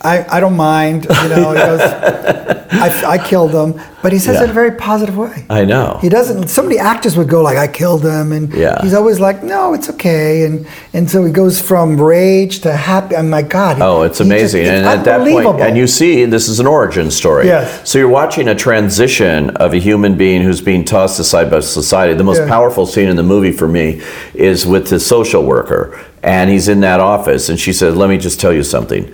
I, 0.03 0.25
I 0.29 0.41
don't 0.41 0.57
mind. 0.57 1.05
You 1.05 1.29
know, 1.29 1.51
he 1.51 1.59
goes, 1.59 1.81
I, 2.71 3.05
I 3.15 3.19
killed 3.19 3.53
him, 3.53 3.81
but 4.03 4.13
he 4.13 4.19
says 4.19 4.35
Yeah. 4.35 4.41
it 4.43 4.45
in 4.45 4.51
a 4.51 4.55
very 4.55 4.73
positive 4.73 5.17
way. 5.17 5.47
I 5.51 5.65
know. 5.65 5.99
He 6.03 6.09
doesn't. 6.09 6.49
So 6.49 6.63
many 6.63 6.79
actors 6.79 7.17
would 7.17 7.29
go 7.29 7.43
like, 7.43 7.57
"I 7.57 7.67
killed 7.67 8.05
him," 8.05 8.33
and 8.33 8.53
Yeah. 8.53 8.81
he's 8.83 8.95
always 8.95 9.21
like, 9.21 9.43
"No, 9.43 9.75
it's 9.75 9.89
okay." 9.91 10.45
And 10.45 10.67
and 10.93 11.11
so 11.11 11.25
he 11.25 11.33
goes 11.33 11.61
from 11.61 12.01
rage 12.01 12.61
to 12.61 12.73
happy. 12.73 13.17
I'm 13.17 13.31
like, 13.31 13.49
God. 13.49 13.81
Oh, 13.81 14.03
it's 14.03 14.19
just- 14.19 14.29
amazing. 14.31 14.63
it's 14.63 14.71
and 14.71 14.87
at 14.87 15.05
that 15.05 15.21
and 15.61 15.77
you 15.77 15.87
see, 15.87 16.25
this 16.25 16.49
is 16.49 16.61
an 16.61 16.67
origin 16.67 17.11
story. 17.11 17.47
Yes. 17.47 17.81
So 17.85 17.99
you're 17.99 18.09
watching 18.09 18.49
a 18.49 18.55
transition 18.55 19.51
of 19.57 19.73
a 19.75 19.79
human 19.79 20.15
being 20.17 20.43
who's 20.43 20.61
being 20.61 20.85
tossed 20.85 21.19
aside 21.21 21.51
by 21.51 21.61
society. 21.61 22.15
The 22.15 22.25
most 22.25 22.41
Yeah. 22.43 22.49
powerful 22.49 22.87
scene 22.87 23.09
in 23.09 23.17
the 23.17 23.23
movie 23.23 23.53
for 23.53 23.69
me 23.69 24.01
is 24.35 24.67
with 24.67 24.89
the 24.89 25.01
social 25.01 25.43
worker. 25.45 25.99
And 26.23 26.51
he's 26.51 26.69
in 26.69 26.81
that 26.81 27.01
office, 27.01 27.49
and 27.49 27.59
she 27.59 27.73
says, 27.73 27.95
Let 27.95 28.09
me 28.09 28.19
just 28.19 28.41
tell 28.41 28.53
you 28.53 28.63
something. 28.63 29.09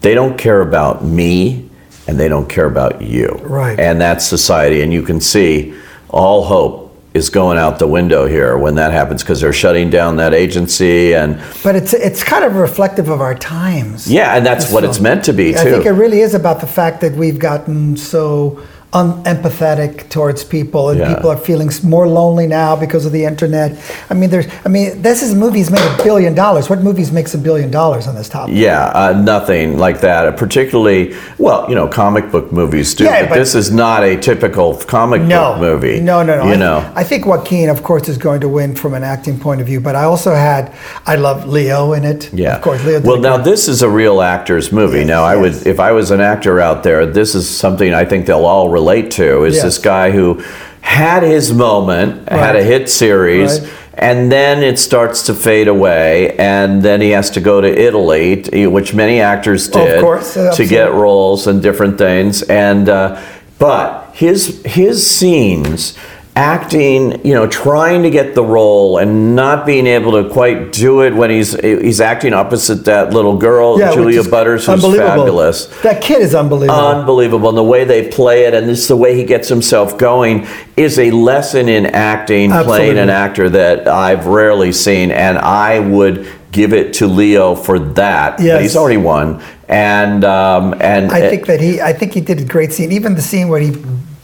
They 0.00 0.14
don't 0.14 0.36
care 0.36 0.60
about 0.60 1.04
me, 1.04 1.65
and 2.06 2.18
they 2.18 2.28
don't 2.28 2.48
care 2.48 2.66
about 2.66 3.02
you. 3.02 3.28
Right. 3.42 3.78
And 3.78 4.00
that's 4.00 4.24
society. 4.26 4.82
And 4.82 4.92
you 4.92 5.02
can 5.02 5.20
see 5.20 5.74
all 6.08 6.44
hope 6.44 6.82
is 7.14 7.30
going 7.30 7.56
out 7.56 7.78
the 7.78 7.86
window 7.86 8.26
here 8.26 8.58
when 8.58 8.74
that 8.74 8.92
happens 8.92 9.22
because 9.22 9.40
they're 9.40 9.52
shutting 9.52 9.88
down 9.88 10.16
that 10.16 10.34
agency 10.34 11.14
and 11.14 11.40
But 11.64 11.74
it's 11.74 11.94
it's 11.94 12.22
kind 12.22 12.44
of 12.44 12.56
reflective 12.56 13.08
of 13.08 13.20
our 13.22 13.34
times. 13.34 14.06
yeah 14.10 14.36
and 14.36 14.44
that's 14.44 14.70
what 14.70 14.84
it's 14.84 15.00
meant 15.00 15.24
to 15.24 15.32
be 15.32 15.52
too 15.52 15.58
I 15.58 15.64
think 15.64 15.86
it 15.86 15.92
really 15.92 16.20
is 16.20 16.34
about 16.34 16.60
the 16.60 16.66
fact 16.66 17.00
that 17.00 17.14
we've 17.14 17.38
gotten 17.38 17.96
so 17.96 18.60
unempathetic 18.96 20.08
towards 20.08 20.44
people, 20.44 20.90
and 20.90 20.98
Yeah. 21.00 21.14
people 21.14 21.30
are 21.30 21.36
feeling 21.36 21.70
more 21.82 22.06
lonely 22.08 22.46
now 22.46 22.76
because 22.76 23.04
of 23.06 23.12
the 23.12 23.24
internet. 23.24 23.72
I 24.10 24.14
mean, 24.14 24.30
there's, 24.30 24.46
I 24.64 24.68
mean, 24.68 25.02
this 25.02 25.22
is 25.22 25.34
movies 25.34 25.70
made 25.70 25.82
a 25.82 26.02
billion 26.02 26.34
dollars. 26.34 26.70
What 26.70 26.82
movies 26.82 27.10
makes 27.12 27.34
a 27.34 27.38
billion 27.38 27.70
dollars 27.70 28.06
on 28.06 28.14
this 28.14 28.28
topic? 28.28 28.54
Yeah, 28.56 28.86
uh, 28.94 29.12
nothing 29.34 29.78
like 29.78 30.00
that. 30.00 30.36
Particularly, 30.36 31.14
well, 31.38 31.66
you 31.68 31.74
know, 31.74 31.86
comic 31.88 32.30
book 32.30 32.52
movies 32.52 32.94
do, 32.94 33.04
Yeah, 33.04 33.22
but, 33.22 33.28
but- 33.30 33.38
this 33.38 33.54
is 33.54 33.70
not 33.70 34.02
a 34.02 34.16
typical 34.16 34.74
comic 34.76 35.22
No 35.22 35.52
book 35.52 35.60
movie. 35.60 36.00
No, 36.00 36.22
no, 36.22 36.36
no. 36.38 36.44
You 36.46 36.52
I, 36.52 36.56
know, 36.56 36.92
I 36.94 37.04
think 37.04 37.26
Joaquin, 37.26 37.68
of 37.68 37.82
course, 37.82 38.08
is 38.08 38.18
going 38.18 38.40
to 38.40 38.48
win 38.48 38.74
from 38.74 38.94
an 38.94 39.04
acting 39.04 39.38
point 39.38 39.60
of 39.60 39.66
view. 39.66 39.80
But 39.80 39.94
I 39.96 40.04
also 40.04 40.34
had, 40.34 40.72
I 41.06 41.16
love 41.16 41.46
Leo 41.46 41.92
in 41.92 42.04
it. 42.04 42.30
yeah. 42.32 42.56
of 42.56 42.62
course, 42.62 42.82
Leo. 42.84 43.00
well, 43.00 43.20
now 43.20 43.36
this 43.36 43.68
is 43.68 43.82
a 43.82 43.88
real 43.88 44.22
actor's 44.22 44.72
movie. 44.72 44.98
Yes, 44.98 45.08
now, 45.08 45.22
I 45.24 45.34
yes. 45.34 45.42
would, 45.42 45.66
if 45.66 45.78
I 45.80 45.92
was 45.92 46.10
an 46.10 46.20
actor 46.20 46.60
out 46.60 46.82
there, 46.82 47.04
this 47.06 47.34
is 47.34 47.44
something 47.48 47.92
I 47.92 48.04
think 48.04 48.26
they'll 48.26 48.46
all 48.46 48.68
relate 48.70 48.85
to. 49.12 49.44
Is 49.44 49.56
Yes. 49.56 49.64
this 49.64 49.78
guy 49.78 50.10
who 50.10 50.42
had 50.80 51.22
his 51.22 51.52
moment, 51.52 52.28
had 52.28 52.56
a 52.56 52.62
hit 52.62 52.88
series. 52.88 53.60
Right. 53.60 53.70
And 53.98 54.30
then 54.30 54.62
it 54.62 54.78
starts 54.78 55.22
to 55.22 55.34
fade 55.34 55.68
away, 55.68 56.36
and 56.36 56.82
then 56.82 57.00
he 57.00 57.10
has 57.10 57.30
to 57.30 57.40
go 57.40 57.62
to 57.62 57.66
Italy, 57.66 58.42
which 58.66 58.92
many 58.94 59.20
actors 59.20 59.68
did, 59.68 60.00
course, 60.02 60.34
to 60.34 60.66
get 60.66 60.92
roles 60.92 61.46
and 61.46 61.62
different 61.62 61.96
things. 61.96 62.42
And 62.42 62.90
uh, 62.90 63.18
but 63.58 64.10
his 64.12 64.60
his 64.66 65.06
scenes, 65.06 65.96
acting, 66.36 67.24
you 67.24 67.32
know, 67.32 67.46
trying 67.46 68.02
to 68.02 68.10
get 68.10 68.34
the 68.34 68.44
role 68.44 68.98
and 68.98 69.34
not 69.34 69.64
being 69.64 69.86
able 69.86 70.22
to 70.22 70.28
quite 70.28 70.70
do 70.70 71.00
it 71.00 71.14
when 71.14 71.30
he's 71.30 71.58
he's 71.60 72.00
acting 72.00 72.34
opposite 72.34 72.84
that 72.84 73.12
little 73.12 73.38
girl, 73.38 73.78
Yeah, 73.80 73.92
Julia 73.94 74.22
Butters, 74.22 74.66
who's 74.66 74.84
fabulous. 74.84 75.66
That 75.80 76.02
kid 76.02 76.20
is 76.20 76.34
unbelievable. 76.34 76.78
Unbelievable. 76.78 77.48
And 77.48 77.58
the 77.58 77.64
way 77.64 77.84
they 77.84 78.08
play 78.08 78.44
it 78.44 78.52
and 78.52 78.66
just 78.66 78.86
the 78.88 78.96
way 78.96 79.16
he 79.16 79.24
gets 79.24 79.48
himself 79.48 79.96
going 79.96 80.46
is 80.76 80.98
a 80.98 81.10
lesson 81.10 81.68
in 81.70 81.86
acting, 81.86 82.50
playing 82.50 82.98
an 82.98 83.08
actor 83.08 83.48
that 83.48 83.88
I've 83.88 84.26
rarely 84.26 84.72
seen. 84.72 85.10
And 85.10 85.38
I 85.38 85.80
would 85.80 86.28
give 86.52 86.74
it 86.74 86.94
to 86.94 87.06
Leo 87.06 87.54
for 87.54 87.78
that. 87.78 88.36
But 88.36 88.44
Yes. 88.44 88.62
He's 88.62 88.76
already 88.76 88.98
won. 88.98 89.42
And, 89.68 90.24
um, 90.24 90.74
and 90.80 91.10
I 91.10 91.28
think 91.28 91.46
that 91.46 91.60
he, 91.60 91.80
I 91.80 91.92
think 91.92 92.12
he 92.12 92.20
did 92.20 92.40
a 92.40 92.44
great 92.44 92.72
scene. 92.72 92.92
Even 92.92 93.14
the 93.14 93.22
scene 93.22 93.48
where 93.48 93.60
he 93.60 93.72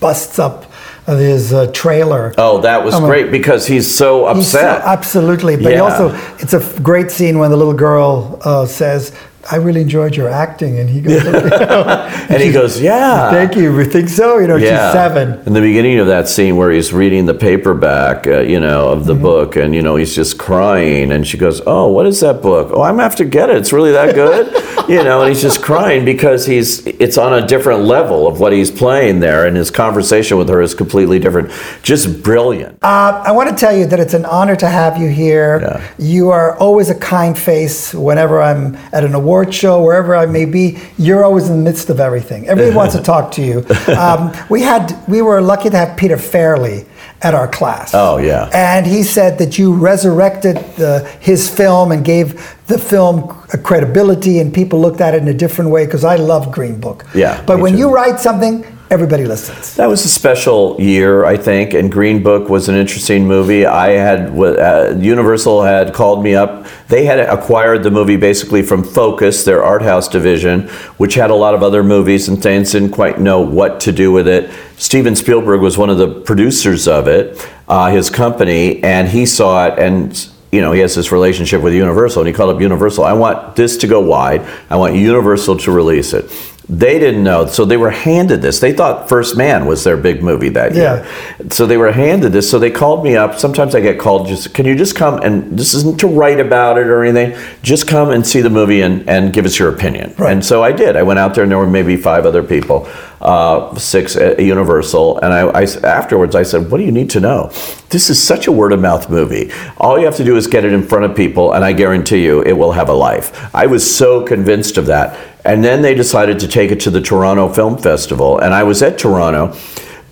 busts 0.00 0.38
up 0.38 0.71
of 1.06 1.18
his 1.18 1.52
uh, 1.52 1.66
trailer. 1.72 2.32
Oh, 2.38 2.60
that 2.60 2.84
was 2.84 2.98
great 3.00 3.30
because 3.30 3.66
he's 3.66 3.92
so 3.92 4.32
He's 4.34 4.48
so- 4.48 4.58
upset. 4.60 4.82
absolutely, 4.84 5.56
but 5.56 5.66
he 5.66 5.72
Yeah. 5.72 5.80
also 5.80 6.14
it's 6.38 6.54
a 6.54 6.80
great 6.80 7.10
scene 7.10 7.38
when 7.38 7.50
the 7.50 7.56
little 7.56 7.74
girl 7.74 8.38
uh, 8.44 8.66
says, 8.66 9.12
"I 9.50 9.56
really 9.56 9.80
enjoyed 9.82 10.14
your 10.16 10.28
acting," 10.28 10.78
and 10.78 10.88
he 10.88 11.00
goes, 11.00 11.24
and 11.26 12.42
he 12.42 12.52
goes, 12.52 12.80
"Yeah, 12.90 13.30
"Thank 13.30 13.56
you, 13.56 13.74
we 13.74 13.84
think 13.84 14.08
so." 14.08 14.38
You 14.38 14.46
know, 14.46 14.58
she's 14.58 14.68
seven. 14.68 15.40
In 15.46 15.52
the 15.52 15.60
beginning 15.60 15.98
of 15.98 16.06
that 16.06 16.28
scene 16.28 16.56
where 16.56 16.70
he's 16.70 16.92
reading 16.92 17.26
the 17.26 17.34
paperback, 17.34 18.26
uh, 18.26 18.40
you 18.40 18.60
know, 18.60 18.88
of 18.88 18.98
Mm-hmm. 19.02 19.08
the 19.08 19.14
book, 19.14 19.56
and 19.56 19.74
you 19.74 19.82
know 19.82 19.96
he's 19.96 20.14
just 20.14 20.38
crying, 20.38 21.10
and 21.12 21.26
she 21.26 21.36
goes, 21.36 21.60
"Oh, 21.66 21.88
what 21.88 22.06
is 22.06 22.20
that 22.20 22.40
book? 22.42 22.70
Oh, 22.72 22.82
I'm 22.82 22.94
gonna 22.94 23.02
have 23.02 23.16
to 23.16 23.24
get 23.24 23.50
it. 23.50 23.56
It's 23.56 23.72
really 23.72 23.92
that 23.92 24.14
good." 24.14 24.52
you 24.88 25.02
know, 25.02 25.22
and 25.22 25.28
he's 25.28 25.42
just 25.42 25.62
crying 25.62 26.04
because 26.04 26.46
he's 26.46 26.86
it's 26.86 27.18
on 27.18 27.32
a 27.42 27.46
different 27.46 27.82
level 27.84 28.26
of 28.28 28.38
what 28.40 28.52
he's 28.52 28.70
playing 28.70 29.20
there, 29.20 29.46
and 29.46 29.56
his 29.56 29.70
conversation 29.70 30.38
with 30.38 30.48
her 30.48 30.60
is 30.62 30.74
completely 30.74 31.18
different. 31.18 31.50
Just 31.82 32.22
brilliant. 32.22 32.78
Uh, 32.82 33.22
I 33.24 33.32
want 33.32 33.48
to 33.50 33.56
tell 33.56 33.76
you 33.76 33.86
that 33.86 33.98
it's 33.98 34.14
an 34.14 34.24
honor 34.24 34.54
to 34.56 34.68
have 34.68 34.96
you 34.98 35.08
here. 35.08 35.60
Yeah. 35.62 35.80
You 35.98 36.30
are 36.30 36.56
always 36.58 36.90
a 36.90 36.94
kind 36.94 37.36
face 37.36 37.92
whenever 37.94 38.40
I'm 38.40 38.76
at 38.92 39.02
an 39.04 39.14
award 39.14 39.31
show, 39.52 39.82
wherever 39.82 40.14
I 40.14 40.26
may 40.26 40.44
be. 40.44 40.78
You're 40.98 41.24
always 41.24 41.48
in 41.48 41.56
the 41.56 41.62
midst 41.62 41.90
of 41.90 41.98
everything. 42.00 42.46
Everybody 42.48 42.76
wants 42.76 42.94
to 42.96 43.02
talk 43.12 43.32
to 43.32 43.42
you. 43.42 43.64
Um, 43.96 44.32
we 44.50 44.60
had 44.62 44.84
we 45.08 45.22
were 45.22 45.40
lucky 45.40 45.70
to 45.70 45.76
have 45.76 45.96
Peter 45.96 46.16
Farrelly 46.16 46.86
at 47.22 47.34
our 47.34 47.48
class. 47.48 47.92
Oh, 47.94 48.18
yeah. 48.18 48.50
And 48.52 48.86
he 48.86 49.02
said 49.02 49.38
that 49.38 49.56
you 49.58 49.72
resurrected 49.74 50.56
the, 50.76 51.08
his 51.20 51.48
film 51.48 51.92
and 51.92 52.04
gave 52.04 52.34
the 52.66 52.78
film 52.78 53.28
credibility, 53.62 54.40
and 54.40 54.52
people 54.52 54.80
looked 54.80 55.00
at 55.00 55.14
it 55.14 55.22
in 55.22 55.28
a 55.28 55.34
different 55.34 55.70
way. 55.70 55.84
Because 55.86 56.04
I 56.04 56.16
love 56.16 56.50
Green 56.52 56.80
Book. 56.80 57.04
Yeah, 57.14 57.42
But 57.46 57.58
when 57.60 57.72
too. 57.74 57.78
you 57.80 57.94
write 57.94 58.18
something, 58.20 58.64
everybody 58.92 59.24
listens. 59.24 59.74
That 59.76 59.88
was 59.88 60.04
a 60.04 60.08
special 60.08 60.78
year, 60.78 61.24
I 61.24 61.38
think, 61.38 61.72
and 61.72 61.90
Green 61.90 62.22
Book 62.22 62.50
was 62.50 62.68
an 62.68 62.74
interesting 62.74 63.26
movie. 63.26 63.64
I 63.64 63.92
had 63.92 64.38
uh, 64.38 64.94
Universal 64.98 65.62
had 65.62 65.94
called 65.94 66.22
me 66.22 66.34
up. 66.34 66.66
They 66.88 67.06
had 67.06 67.18
acquired 67.18 67.84
the 67.84 67.90
movie 67.90 68.16
basically 68.16 68.62
from 68.62 68.84
Focus, 68.84 69.44
their 69.44 69.64
art 69.64 69.80
house 69.80 70.08
division, 70.08 70.68
which 70.98 71.14
had 71.14 71.30
a 71.30 71.34
lot 71.34 71.54
of 71.54 71.62
other 71.62 71.82
movies 71.82 72.28
and 72.28 72.40
things. 72.42 72.72
Didn't 72.72 72.90
quite 72.90 73.18
know 73.18 73.40
what 73.40 73.80
to 73.80 73.92
do 73.92 74.12
with 74.12 74.28
it. 74.28 74.50
Steven 74.76 75.16
Spielberg 75.16 75.62
was 75.62 75.78
one 75.78 75.88
of 75.88 75.96
the 75.96 76.20
producers 76.20 76.86
of 76.86 77.08
it, 77.08 77.48
uh, 77.68 77.90
his 77.90 78.10
company, 78.10 78.82
and 78.84 79.08
he 79.08 79.24
saw 79.24 79.68
it 79.68 79.78
and. 79.78 80.28
You 80.54 80.60
know, 80.60 80.72
he 80.72 80.80
has 80.80 80.94
this 80.94 81.10
relationship 81.10 81.62
with 81.62 81.72
Universal, 81.72 82.20
and 82.20 82.28
he 82.28 82.34
called 82.34 82.54
up 82.54 82.60
Universal. 82.60 83.04
I 83.04 83.14
want 83.14 83.56
this 83.56 83.78
to 83.78 83.86
go 83.86 84.02
wide. 84.02 84.46
I 84.68 84.76
want 84.76 84.94
Universal 84.94 85.56
to 85.60 85.72
release 85.72 86.12
it. 86.12 86.30
They 86.68 86.98
didn't 86.98 87.24
know, 87.24 87.46
so 87.46 87.64
they 87.64 87.76
were 87.76 87.90
handed 87.90 88.40
this. 88.40 88.60
They 88.60 88.72
thought 88.72 89.08
First 89.08 89.36
Man 89.36 89.66
was 89.66 89.82
their 89.82 89.96
big 89.96 90.22
movie 90.22 90.48
that 90.50 90.74
year. 90.74 91.06
So 91.50 91.66
they 91.66 91.76
were 91.76 91.90
handed 91.90 92.32
this. 92.32 92.48
So 92.48 92.58
they 92.58 92.70
called 92.70 93.02
me 93.02 93.16
up. 93.16 93.38
Sometimes 93.38 93.74
I 93.74 93.80
get 93.80 93.98
called 93.98 94.28
just, 94.28 94.54
can 94.54 94.64
you 94.64 94.76
just 94.76 94.94
come 94.94 95.20
and 95.22 95.58
this 95.58 95.74
isn't 95.74 95.98
to 96.00 96.06
write 96.06 96.38
about 96.38 96.78
it 96.78 96.86
or 96.86 97.04
anything. 97.04 97.38
Just 97.62 97.88
come 97.88 98.10
and 98.10 98.24
see 98.26 98.40
the 98.40 98.50
movie 98.50 98.80
and, 98.82 99.08
and 99.08 99.32
give 99.32 99.44
us 99.44 99.58
your 99.58 99.74
opinion. 99.74 100.14
Right. 100.16 100.32
And 100.32 100.44
so 100.44 100.62
I 100.62 100.72
did. 100.72 100.96
I 100.96 101.02
went 101.02 101.18
out 101.18 101.34
there 101.34 101.42
and 101.42 101.50
there 101.50 101.58
were 101.58 101.66
maybe 101.66 101.96
five 101.96 102.24
other 102.24 102.42
people, 102.44 102.88
uh, 103.22 103.74
six 103.76 104.16
at 104.16 104.38
Universal. 104.40 105.18
And 105.18 105.32
I, 105.32 105.40
I 105.48 105.62
afterwards 105.84 106.34
I 106.34 106.42
said, 106.42 106.70
what 106.70 106.78
do 106.78 106.84
you 106.84 106.92
need 106.92 107.10
to 107.10 107.20
know? 107.20 107.50
This 107.88 108.10
is 108.10 108.22
such 108.22 108.46
a 108.46 108.52
word 108.52 108.72
of 108.72 108.80
mouth 108.80 109.08
movie. 109.08 109.52
All 109.78 109.98
you 109.98 110.04
have 110.04 110.16
to 110.16 110.24
do 110.24 110.36
is 110.36 110.46
get 110.46 110.64
it 110.64 110.72
in 110.72 110.82
front 110.82 111.04
of 111.04 111.16
people, 111.16 111.52
and 111.52 111.64
I 111.64 111.72
guarantee 111.72 112.24
you 112.24 112.42
it 112.42 112.52
will 112.52 112.72
have 112.72 112.88
a 112.88 112.94
life. 112.94 113.54
I 113.54 113.66
was 113.66 113.88
so 113.88 114.24
convinced 114.24 114.76
of 114.78 114.86
that. 114.86 115.18
And 115.44 115.64
then 115.64 115.82
they 115.82 115.94
decided 115.94 116.38
to 116.40 116.48
take 116.48 116.70
it 116.70 116.80
to 116.80 116.90
the 116.90 117.00
Toronto 117.00 117.48
Film 117.48 117.76
Festival, 117.76 118.38
and 118.38 118.54
I 118.54 118.62
was 118.62 118.82
at 118.82 118.98
Toronto. 118.98 119.56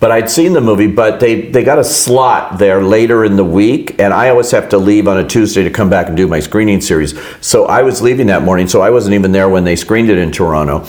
But 0.01 0.11
I'd 0.11 0.31
seen 0.31 0.53
the 0.53 0.61
movie, 0.61 0.87
but 0.87 1.19
they, 1.19 1.51
they 1.51 1.63
got 1.63 1.77
a 1.77 1.83
slot 1.83 2.57
there 2.57 2.83
later 2.83 3.23
in 3.23 3.35
the 3.35 3.45
week, 3.45 3.99
and 3.99 4.11
I 4.11 4.29
always 4.29 4.49
have 4.49 4.67
to 4.69 4.79
leave 4.79 5.07
on 5.07 5.19
a 5.19 5.27
Tuesday 5.27 5.63
to 5.63 5.69
come 5.69 5.91
back 5.91 6.07
and 6.07 6.17
do 6.17 6.27
my 6.27 6.39
screening 6.39 6.81
series. 6.81 7.13
So 7.39 7.65
I 7.65 7.83
was 7.83 8.01
leaving 8.01 8.25
that 8.27 8.41
morning, 8.41 8.67
so 8.67 8.81
I 8.81 8.89
wasn't 8.89 9.13
even 9.13 9.31
there 9.31 9.47
when 9.47 9.63
they 9.63 9.75
screened 9.75 10.09
it 10.09 10.17
in 10.17 10.31
Toronto. 10.31 10.85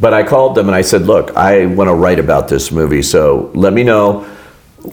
But 0.00 0.12
I 0.12 0.22
called 0.22 0.54
them 0.56 0.66
and 0.66 0.74
I 0.74 0.82
said, 0.82 1.02
Look, 1.02 1.36
I 1.36 1.66
want 1.66 1.88
to 1.88 1.94
write 1.94 2.18
about 2.18 2.48
this 2.48 2.72
movie, 2.72 3.02
so 3.02 3.50
let 3.54 3.72
me 3.72 3.82
know 3.84 4.26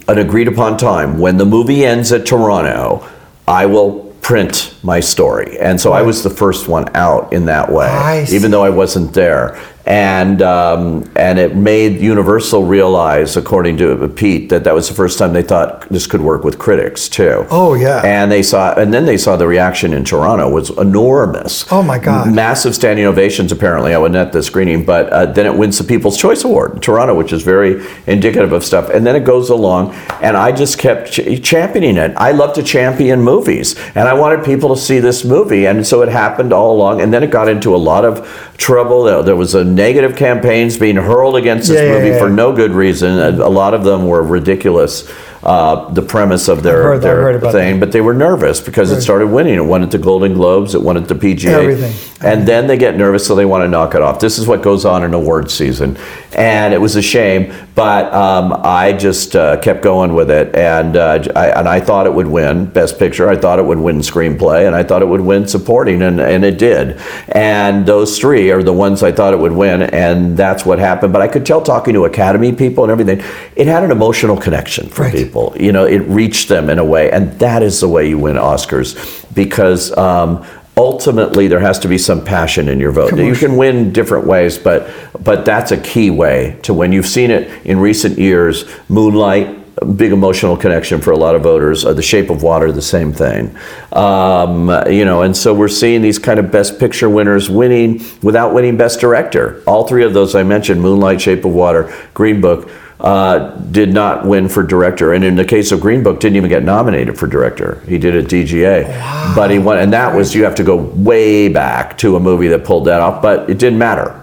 an 0.07 0.19
agreed 0.19 0.47
upon 0.47 0.77
time. 0.77 1.19
When 1.19 1.37
the 1.37 1.45
movie 1.45 1.85
ends 1.85 2.11
at 2.11 2.25
Toronto, 2.25 3.05
I 3.47 3.65
will 3.65 4.11
print 4.21 4.75
my 4.83 4.99
story. 4.99 5.59
And 5.59 5.81
so 5.81 5.91
I 5.93 6.03
was 6.03 6.23
the 6.23 6.29
first 6.29 6.67
one 6.67 6.95
out 6.95 7.33
in 7.33 7.45
that 7.45 7.69
way, 7.71 7.87
even 8.31 8.51
though 8.51 8.63
I 8.63 8.69
wasn't 8.69 9.13
there. 9.13 9.59
And 9.85 10.41
um, 10.43 11.11
and 11.15 11.39
it 11.39 11.55
made 11.55 11.99
Universal 11.99 12.65
realize, 12.65 13.35
according 13.35 13.77
to 13.77 14.07
Pete, 14.09 14.49
that 14.49 14.63
that 14.63 14.73
was 14.75 14.87
the 14.87 14.93
first 14.93 15.17
time 15.17 15.33
they 15.33 15.41
thought 15.41 15.89
this 15.89 16.05
could 16.05 16.21
work 16.21 16.43
with 16.43 16.59
critics 16.59 17.09
too. 17.09 17.45
Oh, 17.49 17.73
yeah. 17.73 18.01
And 18.03 18.31
they 18.31 18.43
saw, 18.43 18.73
and 18.75 18.93
then 18.93 19.05
they 19.05 19.17
saw 19.17 19.37
the 19.37 19.47
reaction 19.47 19.93
in 19.93 20.05
Toronto 20.05 20.49
was 20.49 20.69
enormous. 20.77 21.65
Oh, 21.71 21.81
my 21.81 21.97
God. 21.97 22.33
Massive 22.33 22.75
standing 22.75 23.05
ovations. 23.05 23.51
Apparently, 23.51 23.93
I 23.93 23.97
wasn't 23.97 24.17
at 24.17 24.31
the 24.31 24.43
screening, 24.43 24.85
but 24.85 25.09
uh, 25.09 25.25
then 25.25 25.45
it 25.47 25.57
wins 25.57 25.77
the 25.79 25.83
People's 25.83 26.17
Choice 26.17 26.43
Award 26.43 26.75
in 26.75 26.79
Toronto, 26.79 27.15
which 27.15 27.33
is 27.33 27.41
very 27.41 27.83
indicative 28.05 28.53
of 28.53 28.63
stuff. 28.63 28.89
And 28.89 29.05
then 29.05 29.15
it 29.15 29.25
goes 29.25 29.49
along, 29.49 29.93
and 30.21 30.37
I 30.37 30.51
just 30.51 30.77
kept 30.77 31.11
ch- 31.11 31.43
championing 31.43 31.97
it. 31.97 32.13
I 32.17 32.31
love 32.31 32.53
to 32.53 32.63
champion 32.63 33.21
movies, 33.21 33.75
and 33.95 34.07
I 34.07 34.13
wanted 34.13 34.45
people 34.45 34.69
to 34.75 34.79
see 34.79 34.99
this 34.99 35.25
movie, 35.25 35.65
and 35.65 35.85
so 35.85 36.01
it 36.03 36.09
happened 36.09 36.53
all 36.53 36.71
along. 36.75 37.01
And 37.01 37.11
then 37.11 37.23
it 37.23 37.31
got 37.31 37.47
into 37.47 37.75
a 37.75 37.77
lot 37.77 38.05
of 38.05 38.50
trouble. 38.61 39.03
There- 39.23 39.35
was 39.35 39.55
a 39.55 39.63
negative 39.63 40.15
campaigns 40.15 40.77
being 40.77 40.95
hurled 40.95 41.35
against 41.35 41.67
this 41.67 41.81
Yeah, 41.81 41.87
yeah, 41.87 41.93
movie 41.97 42.09
yeah. 42.09 42.19
for 42.19 42.29
no 42.29 42.53
good 42.53 42.71
reason. 42.71 43.17
A 43.19 43.49
lot 43.49 43.73
of 43.73 43.83
them 43.83 44.07
were 44.07 44.21
ridiculous. 44.21 45.09
Uh, 45.43 45.89
the 45.91 46.03
premise 46.03 46.47
of 46.47 46.61
their, 46.61 46.83
heard- 46.83 47.01
their 47.01 47.51
thing, 47.51 47.79
but 47.79 47.91
they 47.91 47.99
were 48.01 48.13
nervous 48.13 48.61
because 48.61 48.91
it 48.91 49.01
started 49.01 49.25
winning. 49.25 49.55
It 49.55 49.65
won 49.65 49.81
at 49.81 49.89
the 49.89 49.97
Golden 49.97 50.35
Globes, 50.35 50.75
it 50.75 50.81
won 50.83 50.97
at 50.97 51.07
the 51.07 51.15
PGA, 51.15 51.45
Everything. 51.63 51.91
And 52.23 52.47
then 52.47 52.67
they 52.67 52.77
get 52.77 52.95
nervous, 52.97 53.25
so 53.25 53.35
they 53.35 53.45
want 53.45 53.63
to 53.63 53.67
knock 53.67 53.95
it 53.95 54.01
off. 54.01 54.19
This 54.19 54.37
is 54.37 54.47
what 54.47 54.61
goes 54.61 54.85
on 54.85 55.03
in 55.03 55.13
award 55.13 55.49
season, 55.49 55.97
and 56.33 56.73
it 56.73 56.79
was 56.79 56.95
a 56.95 57.01
shame. 57.01 57.53
But 57.73 58.13
um, 58.13 58.59
I 58.63 58.93
just 58.93 59.35
uh, 59.35 59.59
kept 59.61 59.81
going 59.81 60.13
with 60.13 60.29
it, 60.29 60.53
and 60.55 60.97
uh, 60.97 61.23
I, 61.35 61.47
and 61.49 61.67
I 61.67 61.79
thought 61.79 62.05
it 62.05 62.13
would 62.13 62.27
win 62.27 62.65
Best 62.65 62.99
Picture. 62.99 63.29
I 63.29 63.37
thought 63.37 63.59
it 63.59 63.65
would 63.65 63.79
win 63.79 63.99
Screenplay, 63.99 64.67
and 64.67 64.75
I 64.75 64.83
thought 64.83 65.01
it 65.01 65.07
would 65.07 65.21
win 65.21 65.47
Supporting, 65.47 66.01
and, 66.01 66.19
and 66.19 66.43
it 66.45 66.57
did. 66.57 66.99
And 67.29 67.85
those 67.85 68.19
three 68.19 68.51
are 68.51 68.61
the 68.61 68.73
ones 68.73 69.03
I 69.03 69.11
thought 69.11 69.33
it 69.33 69.39
would 69.39 69.51
win, 69.53 69.81
and 69.81 70.37
that's 70.37 70.65
what 70.65 70.79
happened. 70.79 71.13
But 71.13 71.21
I 71.21 71.27
could 71.27 71.45
tell 71.45 71.61
talking 71.61 71.93
to 71.93 72.05
Academy 72.05 72.51
people 72.53 72.83
and 72.83 72.91
everything, 72.91 73.19
it 73.55 73.67
had 73.67 73.83
an 73.83 73.91
emotional 73.91 74.37
connection 74.37 74.89
for 74.89 75.03
Right. 75.03 75.13
people. 75.13 75.55
You 75.59 75.71
know, 75.71 75.85
it 75.85 75.99
reached 75.99 76.49
them 76.49 76.69
in 76.69 76.77
a 76.77 76.85
way, 76.85 77.09
and 77.11 77.31
that 77.39 77.63
is 77.63 77.79
the 77.79 77.87
way 77.87 78.07
you 78.09 78.17
win 78.19 78.35
Oscars 78.35 78.95
because. 79.33 79.95
Um, 79.97 80.45
Ultimately, 80.77 81.47
there 81.47 81.59
has 81.59 81.79
to 81.79 81.87
be 81.87 81.97
some 81.97 82.23
passion 82.23 82.69
in 82.69 82.79
your 82.79 82.91
vote. 82.91 83.17
You 83.17 83.35
can 83.35 83.57
win 83.57 83.91
different 83.91 84.25
ways, 84.25 84.57
but 84.57 84.89
but 85.21 85.45
that's 85.45 85.71
a 85.71 85.77
key 85.77 86.09
way 86.09 86.57
to 86.63 86.73
win. 86.73 86.91
You've 86.91 87.07
seen 87.07 87.29
it 87.29 87.65
in 87.65 87.77
recent 87.79 88.17
years. 88.17 88.65
Moonlight, 88.87 89.59
a 89.77 89.85
big 89.85 90.11
emotional 90.11 90.55
connection 90.55 91.01
for 91.01 91.11
a 91.11 91.17
lot 91.17 91.35
of 91.35 91.43
voters. 91.43 91.83
Uh, 91.83 91.93
the 91.93 92.01
Shape 92.01 92.29
of 92.29 92.41
Water, 92.41 92.71
the 92.71 92.81
same 92.81 93.11
thing. 93.11 93.55
Um, 93.91 94.69
you 94.87 95.05
know, 95.05 95.23
and 95.23 95.35
so 95.35 95.53
we're 95.53 95.67
seeing 95.67 96.01
these 96.01 96.19
kind 96.19 96.39
of 96.39 96.51
Best 96.51 96.79
Picture 96.79 97.09
winners 97.09 97.49
winning 97.49 98.01
without 98.21 98.53
winning 98.53 98.77
Best 98.77 98.99
Director. 99.01 99.61
All 99.67 99.87
three 99.87 100.03
of 100.03 100.13
those 100.13 100.35
I 100.35 100.43
mentioned: 100.43 100.81
Moonlight, 100.81 101.19
Shape 101.19 101.43
of 101.43 101.51
Water, 101.51 101.93
Green 102.13 102.39
Book 102.39 102.69
uh, 103.03 103.55
did 103.71 103.93
not 103.93 104.25
win 104.25 104.47
for 104.47 104.61
director, 104.63 105.13
and 105.13 105.23
in 105.23 105.35
the 105.35 105.45
case 105.45 105.71
of 105.71 105.79
Green 105.81 106.03
Book, 106.03 106.19
didn't 106.19 106.35
even 106.37 106.49
get 106.49 106.63
nominated 106.63 107.17
for 107.17 107.25
director. 107.27 107.81
He 107.87 107.97
did 107.97 108.15
at 108.15 108.25
DGA, 108.25 109.35
but 109.35 109.49
he 109.49 109.59
won, 109.59 109.79
and 109.79 109.91
that 109.93 110.15
was 110.15 110.35
you 110.35 110.43
have 110.43 110.55
to 110.55 110.63
go 110.63 110.75
way 110.75 111.47
back 111.49 111.97
to 111.99 112.15
a 112.15 112.19
movie 112.19 112.47
that 112.49 112.63
pulled 112.63 112.85
that 112.85 113.01
off, 113.01 113.21
but 113.21 113.49
it 113.49 113.57
didn't 113.57 113.79
matter 113.79 114.17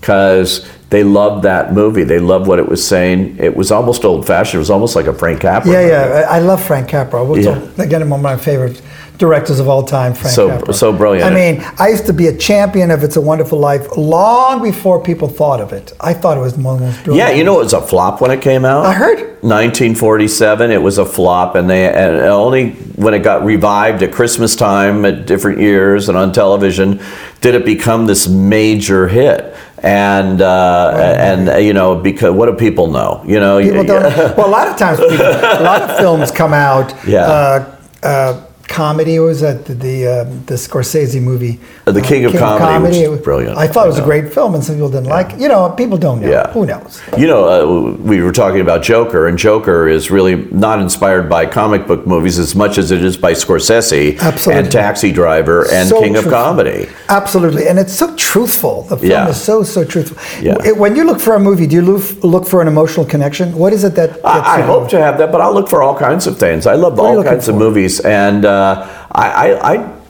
because 0.00 0.68
they 0.90 1.04
loved 1.04 1.44
that 1.44 1.72
movie. 1.72 2.04
They 2.04 2.18
loved 2.18 2.46
what 2.46 2.58
it 2.58 2.68
was 2.68 2.86
saying. 2.86 3.36
It 3.38 3.56
was 3.56 3.70
almost 3.70 4.04
old 4.04 4.26
fashioned. 4.26 4.56
It 4.56 4.58
was 4.58 4.70
almost 4.70 4.94
like 4.96 5.06
a 5.06 5.12
Frank 5.14 5.40
Capra. 5.40 5.70
Yeah, 5.70 5.78
movie. 5.80 5.90
yeah. 5.90 6.26
I 6.28 6.38
love 6.40 6.62
Frank 6.62 6.88
Capra. 6.88 7.24
We'll 7.24 7.38
Yeah. 7.38 7.54
talk- 7.54 7.78
again, 7.78 8.08
one 8.10 8.20
of 8.20 8.24
my 8.24 8.36
favorite 8.36 8.80
directors 9.18 9.60
of 9.60 9.68
all 9.68 9.82
time, 9.84 10.14
Frank 10.14 10.34
So- 10.34 10.48
Capra. 10.48 10.74
so 10.74 10.92
brilliant. 10.92 11.30
I 11.30 11.34
mean, 11.34 11.64
I 11.78 11.88
used 11.88 12.06
to 12.06 12.12
be 12.12 12.26
a 12.26 12.32
champion 12.36 12.90
of 12.90 13.02
It's 13.04 13.16
a 13.16 13.20
Wonderful 13.20 13.58
Life 13.58 13.96
long 13.96 14.62
before 14.62 15.00
people 15.00 15.28
thought 15.28 15.60
of 15.60 15.72
it. 15.72 15.92
I 16.00 16.12
thought 16.12 16.36
it 16.36 16.40
was 16.40 16.56
one 16.56 16.74
of 16.74 16.80
the 16.80 16.86
most 16.86 17.04
brilliant. 17.04 17.28
Yeah, 17.30 17.36
you 17.36 17.44
know 17.44 17.60
it 17.60 17.64
was 17.64 17.72
a 17.72 17.80
flop 17.80 18.20
when 18.20 18.30
it 18.30 18.40
came 18.40 18.64
out. 18.64 18.84
I 18.86 18.92
heard. 18.92 19.18
1947, 19.42 20.70
it 20.70 20.80
was 20.82 20.98
a 20.98 21.04
flop, 21.04 21.54
and 21.56 21.68
they 21.68 21.86
and 21.88 22.16
only 22.20 22.70
when 22.96 23.12
it 23.14 23.20
got 23.20 23.44
revived 23.44 24.02
at 24.02 24.12
Christmas 24.12 24.54
time 24.56 25.04
at 25.04 25.26
different 25.26 25.58
years 25.60 26.08
and 26.08 26.16
on 26.16 26.32
television 26.32 27.00
did 27.40 27.54
it 27.54 27.64
become 27.64 28.06
this 28.06 28.28
major 28.28 29.08
hit. 29.08 29.54
And 29.78 30.40
uh, 30.40 30.92
and 31.18 31.48
uh, 31.48 31.56
you 31.56 31.72
know 31.72 31.96
because 31.96 32.32
what 32.32 32.46
do 32.46 32.52
people 32.54 32.86
know? 32.92 33.20
You 33.26 33.40
know, 33.40 33.60
People 33.60 33.82
don't. 33.84 34.02
Well, 34.36 34.46
a 34.48 34.50
lot 34.50 34.68
of 34.68 34.76
times, 34.76 35.00
people, 35.00 35.16
a 35.26 35.62
lot 35.64 35.82
of 35.82 35.96
films 35.98 36.30
come 36.30 36.52
out. 36.52 36.94
Yeah. 37.06 37.24
Uh, 37.24 37.76
uh, 38.04 38.40
comedy 38.68 39.18
what 39.18 39.26
was 39.26 39.40
that 39.40 39.64
the 39.66 39.74
the, 39.74 40.06
um, 40.06 40.44
the 40.46 40.54
Scorsese 40.54 41.20
movie? 41.20 41.60
The 41.84 42.00
uh, 42.00 42.04
King 42.04 42.24
of 42.24 42.32
Comedy, 42.34 43.00
which 43.00 43.08
was 43.10 43.20
brilliant. 43.20 43.58
I 43.58 43.66
thought 43.66 43.86
it 43.86 43.90
was 43.90 43.98
a 43.98 44.04
great 44.04 44.32
film, 44.32 44.54
and 44.54 44.62
some 44.64 44.76
people 44.76 44.88
didn't 44.90 45.08
like. 45.08 45.32
it. 45.34 45.40
You 45.40 45.48
know, 45.48 45.70
people 45.70 45.98
don't 45.98 46.20
know. 46.20 46.28
Yeah. 46.30 46.50
Who 46.52 46.66
knows? 46.66 47.00
You 47.18 47.26
know, 47.26 47.42
uh, 47.48 47.96
we 47.96 48.22
were 48.22 48.32
talking 48.32 48.60
about 48.60 48.82
Joker, 48.82 49.26
and 49.28 49.36
Joker 49.38 49.88
is 49.88 50.10
really 50.10 50.36
not 50.50 50.80
inspired 50.80 51.28
by 51.28 51.46
comic 51.46 51.86
book 51.86 52.06
movies 52.06 52.38
as 52.38 52.54
much 52.54 52.78
as 52.78 52.90
it 52.90 53.02
is 53.04 53.16
by 53.16 53.32
Scorsese 53.32 54.18
Absolutely. 54.18 54.62
and 54.62 54.72
Taxi 54.72 55.12
Driver 55.12 55.70
and 55.72 55.88
So 55.88 56.00
King 56.00 56.16
of. 56.16 56.24
Comedy. 56.24 56.88
Absolutely, 57.08 57.68
and 57.68 57.78
it's 57.78 57.92
so 57.92 58.14
truthful. 58.16 58.82
The 58.82 58.96
film 58.96 59.10
Yeah. 59.10 59.28
is 59.28 59.40
so 59.40 59.62
so 59.62 59.84
truthful. 59.84 60.16
Yeah. 60.42 60.72
When 60.72 60.96
you 60.96 61.04
look 61.04 61.20
for 61.20 61.34
a 61.34 61.40
movie, 61.40 61.66
do 61.66 61.76
you 61.76 61.82
look, 61.82 62.04
look 62.24 62.46
for 62.46 62.62
an 62.62 62.68
emotional 62.68 63.04
connection? 63.04 63.54
What 63.56 63.72
is 63.72 63.84
it 63.84 63.94
that? 63.96 64.10
I, 64.24 64.58
I 64.58 64.60
hope 64.62 64.88
to 64.90 64.98
have 64.98 65.18
that, 65.18 65.30
but 65.32 65.40
I'll 65.40 65.52
look 65.54 65.68
for 65.68 65.82
all 65.82 65.96
kinds 65.96 66.26
of 66.26 66.38
things. 66.38 66.66
I 66.66 66.74
love 66.74 66.98
all 66.98 67.22
kinds 67.22 67.48
of 67.48 67.56
movies, 67.56 68.00
and 68.00 68.44
uh, 68.52 69.06
I, 69.12 69.30
I, 69.30 69.72
I, 69.74 70.02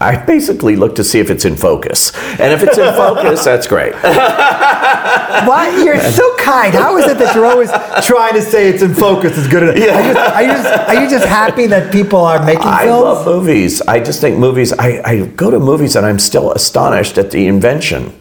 I 0.00 0.16
basically 0.24 0.74
look 0.76 0.96
to 0.96 1.04
see 1.04 1.20
if 1.20 1.30
it's 1.30 1.44
in 1.44 1.56
focus, 1.56 2.12
and 2.40 2.52
if 2.52 2.62
it's 2.62 2.78
in 2.78 2.92
focus, 3.04 3.44
that's 3.44 3.66
great. 3.66 3.92
Why 4.02 5.82
you're 5.84 6.00
so 6.00 6.36
kind? 6.36 6.74
How 6.74 6.96
is 6.98 7.06
it 7.06 7.18
that 7.18 7.34
you're 7.34 7.46
always 7.46 7.70
trying 8.06 8.34
to 8.34 8.42
say 8.42 8.68
it's 8.68 8.82
in 8.82 8.94
focus? 8.94 9.38
Is 9.38 9.46
good 9.48 9.62
enough. 9.62 9.76
Are, 9.76 9.82
you, 9.82 10.18
are, 10.18 10.42
you 10.42 10.62
just, 10.62 10.88
are 10.88 11.02
you 11.04 11.10
just 11.10 11.26
happy 11.26 11.66
that 11.68 11.92
people 11.92 12.20
are 12.20 12.44
making 12.44 12.66
I 12.66 12.84
films? 12.84 13.04
love 13.04 13.26
movies. 13.26 13.80
I 13.82 14.00
just 14.00 14.20
think 14.20 14.38
movies. 14.38 14.72
I, 14.72 15.02
I 15.04 15.26
go 15.26 15.50
to 15.50 15.58
movies 15.58 15.96
and 15.96 16.04
I'm 16.04 16.18
still 16.18 16.52
astonished 16.52 17.18
at 17.18 17.30
the 17.30 17.46
invention. 17.46 18.12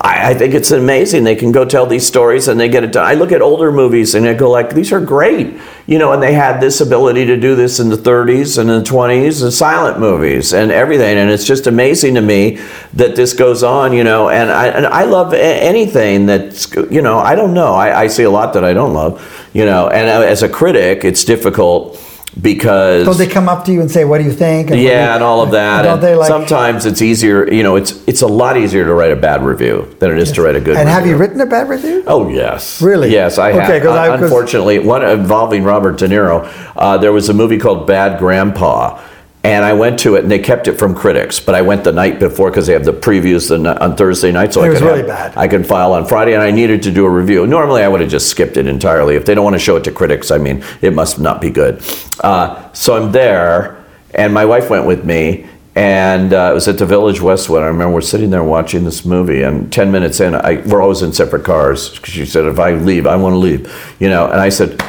I, 0.00 0.30
I 0.30 0.34
think 0.34 0.54
it's 0.54 0.70
amazing. 0.70 1.24
They 1.24 1.36
can 1.36 1.52
go 1.52 1.64
tell 1.64 1.86
these 1.86 2.06
stories 2.06 2.48
and 2.48 2.58
they 2.58 2.68
get 2.68 2.84
it 2.84 2.92
done. 2.92 3.04
I 3.04 3.14
look 3.14 3.32
at 3.32 3.42
older 3.42 3.72
movies 3.72 4.14
and 4.14 4.26
I 4.26 4.34
go 4.34 4.50
like, 4.50 4.74
these 4.74 4.92
are 4.92 5.00
great, 5.00 5.54
you 5.86 5.98
know. 5.98 6.12
And 6.12 6.22
they 6.22 6.34
had 6.34 6.60
this 6.60 6.80
ability 6.80 7.26
to 7.26 7.36
do 7.36 7.54
this 7.54 7.80
in 7.80 7.88
the 7.88 7.96
30s 7.96 8.58
and 8.58 8.68
the 8.68 8.82
20s, 8.82 9.42
and 9.42 9.52
silent 9.52 9.98
movies 9.98 10.52
and 10.52 10.70
everything. 10.70 11.18
And 11.18 11.30
it's 11.30 11.44
just 11.46 11.66
amazing 11.66 12.14
to 12.14 12.20
me 12.20 12.60
that 12.94 13.16
this 13.16 13.32
goes 13.32 13.62
on, 13.62 13.92
you 13.92 14.04
know. 14.04 14.28
And 14.28 14.50
I 14.50 14.66
and 14.68 14.86
I 14.86 15.04
love 15.04 15.32
a- 15.32 15.38
anything 15.38 16.26
that's, 16.26 16.74
you 16.90 17.02
know. 17.02 17.18
I 17.18 17.34
don't 17.34 17.54
know. 17.54 17.74
I, 17.74 18.02
I 18.02 18.06
see 18.08 18.24
a 18.24 18.30
lot 18.30 18.54
that 18.54 18.64
I 18.64 18.72
don't 18.72 18.94
love, 18.94 19.48
you 19.52 19.64
know. 19.64 19.88
And 19.88 20.08
uh, 20.08 20.26
as 20.26 20.42
a 20.42 20.48
critic, 20.48 21.04
it's 21.04 21.24
difficult 21.24 21.96
because 22.40 23.04
Don't 23.06 23.16
they 23.18 23.26
come 23.26 23.48
up 23.48 23.64
to 23.66 23.72
you 23.72 23.80
and 23.80 23.90
say, 23.90 24.04
"What 24.04 24.18
do 24.18 24.24
you 24.24 24.32
think?" 24.32 24.70
And 24.70 24.80
yeah, 24.80 25.08
you- 25.08 25.14
and 25.14 25.22
all 25.22 25.42
of 25.42 25.52
that. 25.52 25.82
Don't 25.82 25.94
And 25.94 26.02
they 26.02 26.14
like? 26.14 26.28
sometimes 26.28 26.84
it's 26.86 27.00
easier, 27.02 27.50
you 27.52 27.62
know, 27.62 27.76
it's 27.76 27.94
it's 28.06 28.22
a 28.22 28.26
lot 28.26 28.56
easier 28.56 28.84
to 28.84 28.92
write 28.92 29.12
a 29.12 29.16
bad 29.16 29.44
review 29.44 29.86
than 30.00 30.10
it 30.10 30.18
is 30.18 30.32
to 30.32 30.42
write 30.42 30.56
a 30.56 30.60
good 30.60 30.76
one. 30.76 30.78
and 30.78 30.88
review. 30.88 30.98
have 31.00 31.06
you 31.06 31.16
written 31.16 31.40
a 31.40 31.46
bad 31.46 31.68
review? 31.68 32.02
Oh 32.06 32.28
yes, 32.28 32.82
Really? 32.82 33.10
Yes, 33.12 33.38
I 33.38 33.52
have. 33.52 33.64
Okay, 33.70 33.80
'cause 33.80 33.96
I- 33.96 34.08
'cause- 34.08 34.22
Unfortunately, 34.22 34.78
one 34.80 35.04
involving 35.04 35.64
Robert 35.64 35.96
De 35.98 36.08
Niro. 36.08 36.46
Uh, 36.76 36.96
there 36.98 37.12
was 37.12 37.28
a 37.28 37.34
movie 37.34 37.58
called 37.58 37.86
Bad 37.86 38.18
Grandpa, 38.18 38.98
and 39.44 39.62
I 39.64 39.74
went 39.74 39.98
to 40.00 40.16
it, 40.16 40.22
and 40.22 40.30
they 40.30 40.38
kept 40.38 40.66
it 40.68 40.78
from 40.78 40.94
critics. 40.94 41.38
But 41.38 41.54
I 41.54 41.60
went 41.62 41.84
the 41.84 41.92
night 41.92 42.18
before 42.18 42.50
because 42.50 42.66
they 42.66 42.72
have 42.72 42.84
the 42.86 42.92
previews 42.94 43.48
the, 43.50 43.82
on 43.84 43.94
Thursday 43.94 44.32
night, 44.32 44.54
so 44.54 44.62
It 44.62 44.66
I 44.66 44.68
was 44.70 44.78
could 44.78 44.86
really 44.86 44.98
have- 45.00 45.06
bad. 45.06 45.32
I 45.36 45.46
could 45.48 45.66
file 45.66 45.92
on 45.92 46.06
Friday, 46.06 46.32
and 46.32 46.42
I 46.42 46.50
needed 46.50 46.82
to 46.84 46.90
do 46.90 47.04
a 47.04 47.10
review. 47.10 47.46
Normally, 47.46 47.82
I 47.82 47.88
would 47.88 48.00
have 48.00 48.10
just 48.10 48.28
skipped 48.28 48.56
it 48.56 48.66
entirely. 48.66 49.16
If 49.16 49.26
they 49.26 49.34
don't 49.34 49.44
want 49.44 49.54
to 49.54 49.60
show 49.60 49.76
it 49.76 49.84
to 49.84 49.92
critics, 49.92 50.30
I 50.30 50.38
mean, 50.38 50.64
it 50.80 50.94
must 50.94 51.20
not 51.20 51.40
be 51.42 51.50
good. 51.50 51.82
Uh, 52.20 52.72
so 52.72 52.96
I'm 52.96 53.12
there, 53.12 53.84
and 54.14 54.32
my 54.32 54.46
wife 54.46 54.70
went 54.70 54.86
with 54.86 55.04
me. 55.04 55.46
And 55.76 56.32
uh, 56.32 56.50
it 56.52 56.54
was 56.54 56.68
at 56.68 56.78
the 56.78 56.86
Village 56.86 57.20
Westwood. 57.20 57.64
I 57.64 57.66
remember 57.66 57.94
we're 57.94 58.00
sitting 58.00 58.30
there 58.30 58.44
watching 58.44 58.84
this 58.84 59.04
movie, 59.04 59.42
and 59.42 59.72
10 59.72 59.90
minutes 59.90 60.20
in, 60.20 60.34
I, 60.36 60.62
we're 60.66 60.80
always 60.80 61.02
in 61.02 61.12
separate 61.12 61.44
cars. 61.44 61.92
She 62.04 62.24
said, 62.24 62.46
If 62.46 62.60
I 62.60 62.74
leave, 62.74 63.08
I 63.08 63.16
want 63.16 63.32
to 63.34 63.38
leave. 63.38 63.94
You 63.98 64.08
know, 64.08 64.26
and 64.30 64.40
I 64.40 64.50
said, 64.50 64.80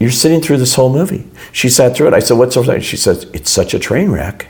You're 0.00 0.10
sitting 0.10 0.40
through 0.40 0.56
this 0.56 0.74
whole 0.74 0.92
movie. 0.92 1.26
She 1.52 1.68
sat 1.68 1.94
through 1.94 2.08
it. 2.08 2.14
I 2.14 2.18
said, 2.20 2.38
What's 2.38 2.54
so 2.54 2.62
funny? 2.64 2.80
She 2.80 2.96
says, 2.96 3.24
It's 3.32 3.50
such 3.50 3.74
a 3.74 3.78
train 3.78 4.10
wreck. 4.10 4.48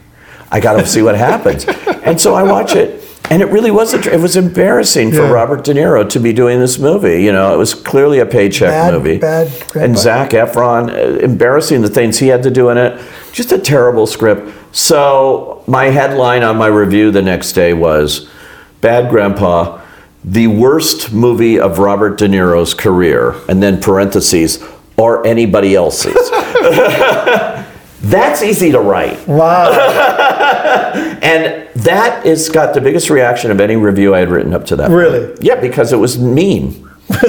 I 0.50 0.60
got 0.60 0.74
to 0.80 0.86
see 0.94 1.02
what 1.02 1.16
happens. 1.16 1.64
And 2.04 2.20
so 2.20 2.34
I 2.34 2.42
watch 2.44 2.74
it, 2.74 3.04
and 3.30 3.42
it 3.42 3.46
really 3.46 3.70
was 3.70 3.92
a, 3.94 4.14
it 4.14 4.20
was 4.20 4.36
embarrassing 4.36 5.10
for 5.10 5.18
Yeah. 5.24 5.30
Robert 5.30 5.64
De 5.64 5.74
Niro 5.74 6.08
to 6.08 6.18
be 6.20 6.32
doing 6.32 6.60
this 6.60 6.78
movie. 6.78 7.22
You 7.22 7.32
know, 7.32 7.52
it 7.52 7.58
was 7.58 7.74
clearly 7.74 8.20
a 8.20 8.26
paycheck 8.26 8.70
Bad- 8.70 8.94
movie. 8.94 9.18
bad 9.18 9.52
and. 9.76 9.98
Zac 9.98 10.30
Efron, 10.30 10.88
uh, 10.88 11.18
embarrassing 11.18 11.82
the 11.82 11.90
things 11.90 12.18
he 12.18 12.28
had 12.28 12.42
to 12.44 12.50
do 12.50 12.70
in 12.70 12.78
it. 12.78 13.00
Just 13.32 13.52
a 13.52 13.58
terrible 13.58 14.06
script. 14.06 14.48
So 14.72 15.62
my 15.66 15.86
headline 15.86 16.42
on 16.44 16.56
my 16.56 16.68
review 16.68 17.10
the 17.10 17.22
next 17.22 17.52
day 17.52 17.72
was 17.74 18.28
Bad 18.80 19.10
Grandpa, 19.10 19.80
the 20.24 20.46
worst 20.46 21.12
movie 21.12 21.58
of 21.58 21.78
Robert 21.78 22.18
De 22.18 22.28
Niro's 22.28 22.72
career, 22.74 23.34
and 23.48 23.62
then 23.62 23.80
parentheses, 23.80 24.62
or 24.96 25.26
anybody 25.26 25.74
else's. 25.74 26.30
That's 28.02 28.42
easy 28.42 28.72
to 28.72 28.80
write. 28.80 29.26
Wow. 29.26 29.70
And 31.22 31.68
that 31.76 32.26
has 32.26 32.48
got 32.48 32.74
the 32.74 32.80
biggest 32.80 33.10
reaction 33.10 33.50
of 33.50 33.60
any 33.60 33.76
review 33.76 34.14
I 34.14 34.20
had 34.20 34.30
written 34.30 34.52
up 34.52 34.64
to 34.66 34.76
that. 34.76 34.90
Really? 34.90 35.28
point. 35.28 35.42
Yeah, 35.42 35.60
because 35.60 35.92
it 35.92 35.96
was 35.96 36.18
mean. 36.18 36.89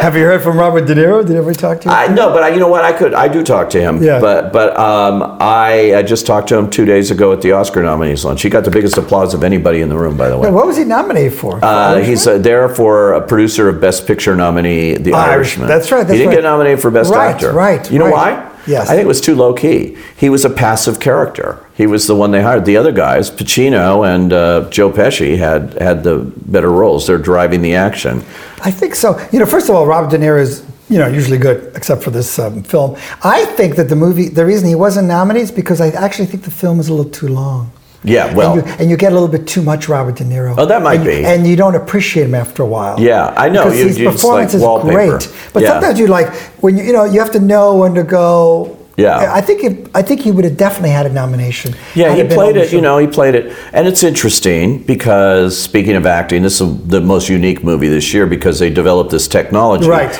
Have 0.00 0.14
you 0.14 0.22
heard 0.24 0.42
from 0.42 0.58
Robert 0.58 0.86
De 0.86 0.94
Niro? 0.94 1.26
Did 1.26 1.36
ever 1.36 1.54
talk 1.54 1.80
to 1.80 1.88
you? 1.88 1.94
I 1.94 2.06
no, 2.08 2.30
but 2.32 2.42
I, 2.42 2.50
you 2.50 2.58
know 2.58 2.68
what? 2.68 2.84
I 2.84 2.92
could, 2.92 3.14
I 3.14 3.28
do 3.28 3.42
talk 3.42 3.70
to 3.70 3.80
him. 3.80 4.02
Yeah. 4.02 4.20
But 4.20 4.52
but 4.52 4.76
um, 4.78 5.36
I, 5.40 5.94
I 5.96 6.02
just 6.02 6.26
talked 6.26 6.48
to 6.50 6.56
him 6.58 6.68
two 6.70 6.84
days 6.84 7.10
ago 7.10 7.32
at 7.32 7.40
the 7.42 7.52
Oscar 7.52 7.82
nominees 7.82 8.24
lunch. 8.24 8.42
He 8.42 8.50
got 8.50 8.64
the 8.64 8.70
biggest 8.70 8.96
applause 8.98 9.32
of 9.34 9.42
anybody 9.42 9.80
in 9.80 9.88
the 9.88 9.96
room, 9.98 10.16
by 10.16 10.28
the 10.28 10.36
way. 10.36 10.48
Now, 10.48 10.54
what 10.54 10.66
was 10.66 10.76
he 10.76 10.84
nominated 10.84 11.32
for? 11.32 11.58
Uh, 11.64 11.98
he's 12.00 12.26
uh, 12.26 12.38
there 12.38 12.68
for 12.68 13.14
a 13.14 13.26
producer 13.26 13.68
of 13.68 13.80
Best 13.80 14.06
Picture 14.06 14.36
nominee, 14.36 14.94
The 14.96 15.12
Irish- 15.14 15.28
Irishman. 15.56 15.68
that's 15.68 15.90
right, 15.90 16.00
that's 16.02 16.12
he 16.12 16.18
didn't 16.18 16.28
right. 16.30 16.34
get 16.36 16.42
nominated 16.44 16.80
for 16.82 16.90
Best 16.90 17.10
Right, 17.12 17.34
Actor. 17.34 17.52
right, 17.52 17.90
You 17.90 17.98
know 17.98 18.06
right. 18.10 18.36
why? 18.44 18.52
Yes. 18.66 18.88
I 18.88 18.94
think 18.94 19.04
it 19.04 19.08
was 19.08 19.20
too 19.20 19.34
low 19.34 19.54
key. 19.54 19.96
He 20.16 20.28
was 20.28 20.44
a 20.44 20.50
passive 20.50 20.98
character. 21.00 21.64
He 21.74 21.86
was 21.86 22.06
the 22.06 22.16
one 22.16 22.30
they 22.30 22.42
hired. 22.42 22.64
The 22.64 22.76
other 22.76 22.92
guys, 22.92 23.30
Pacino 23.30 24.06
and 24.06 24.32
uh, 24.32 24.68
Joe 24.70 24.90
Pesci, 24.90 25.38
had 25.38 25.74
had 25.74 26.02
the 26.04 26.32
better 26.46 26.70
roles. 26.70 27.06
They're 27.06 27.18
driving 27.18 27.62
the 27.62 27.74
action. 27.74 28.24
I 28.62 28.70
think 28.70 28.94
so. 28.94 29.18
You 29.32 29.38
know, 29.38 29.46
first 29.46 29.68
of 29.68 29.74
all, 29.74 29.86
Robert 29.86 30.10
De 30.10 30.18
Niro 30.18 30.40
is 30.40 30.64
you 30.88 30.98
know 30.98 31.06
usually 31.06 31.38
good, 31.38 31.74
except 31.76 32.02
for 32.02 32.10
this 32.10 32.38
um, 32.38 32.62
film. 32.62 32.96
I 33.22 33.44
think 33.56 33.76
that 33.76 33.88
the 33.88 33.96
movie, 33.96 34.28
the 34.28 34.46
reason 34.46 34.68
he 34.68 34.74
wasn't 34.74 35.08
nominated 35.08 35.50
is 35.50 35.52
because 35.52 35.80
I 35.80 35.88
actually 35.88 36.26
think 36.26 36.44
the 36.44 36.50
film 36.50 36.80
is 36.80 36.88
a 36.88 36.94
little 36.94 37.10
too 37.10 37.28
long. 37.28 37.70
Yeah, 38.06 38.32
well, 38.34 38.52
and 38.58 38.66
you, 38.66 38.72
and 38.78 38.90
you 38.90 38.96
get 38.96 39.10
a 39.12 39.14
little 39.14 39.28
bit 39.28 39.46
too 39.46 39.62
much 39.62 39.88
Robert 39.88 40.16
De 40.16 40.24
Niro. 40.24 40.54
Oh, 40.56 40.64
that 40.66 40.80
might 40.82 40.96
and 41.00 41.04
you, 41.04 41.10
be. 41.10 41.24
And 41.24 41.46
you 41.46 41.56
don't 41.56 41.74
appreciate 41.74 42.24
him 42.24 42.34
after 42.34 42.62
a 42.62 42.66
while. 42.66 42.98
Yeah, 43.00 43.34
I 43.36 43.48
know. 43.48 43.64
Because 43.64 43.78
You- 43.80 43.86
his 44.08 44.14
performance 44.14 44.52
like 44.52 44.58
is 44.58 44.62
wallpaper. 44.62 44.92
great, 45.18 45.32
but 45.52 45.62
Yeah. 45.62 45.68
sometimes 45.72 45.98
you 45.98 46.06
like 46.06 46.32
when 46.62 46.76
you 46.78 46.84
you 46.84 46.92
know 46.92 47.04
you 47.04 47.18
have 47.20 47.32
to 47.32 47.40
know 47.40 47.74
when 47.76 47.94
to 47.94 48.04
go. 48.04 48.76
Yeah. 48.98 49.30
I 49.30 49.42
think 49.42 49.62
it, 49.62 49.90
I 49.94 50.00
think 50.00 50.22
he 50.22 50.30
would 50.30 50.44
have 50.46 50.56
definitely 50.56 50.88
had 50.88 51.04
a 51.04 51.12
nomination. 51.12 51.74
Yeah, 51.94 52.14
he 52.14 52.20
it 52.20 52.30
been 52.30 52.38
on 52.38 52.44
played 52.44 52.56
it. 52.56 52.72
You 52.72 52.80
know, 52.80 52.96
he 52.96 53.06
played 53.06 53.34
it, 53.34 53.52
and 53.74 53.86
it's 53.86 54.02
interesting 54.02 54.78
because 54.84 55.54
speaking 55.68 55.96
of 55.96 56.06
acting, 56.06 56.42
this 56.42 56.62
is 56.62 56.66
the 56.86 57.02
most 57.02 57.28
unique 57.28 57.62
movie 57.62 57.88
this 57.88 58.14
year 58.14 58.24
because 58.26 58.58
they 58.58 58.70
developed 58.70 59.10
this 59.10 59.28
technology, 59.28 59.86
Right. 59.86 60.18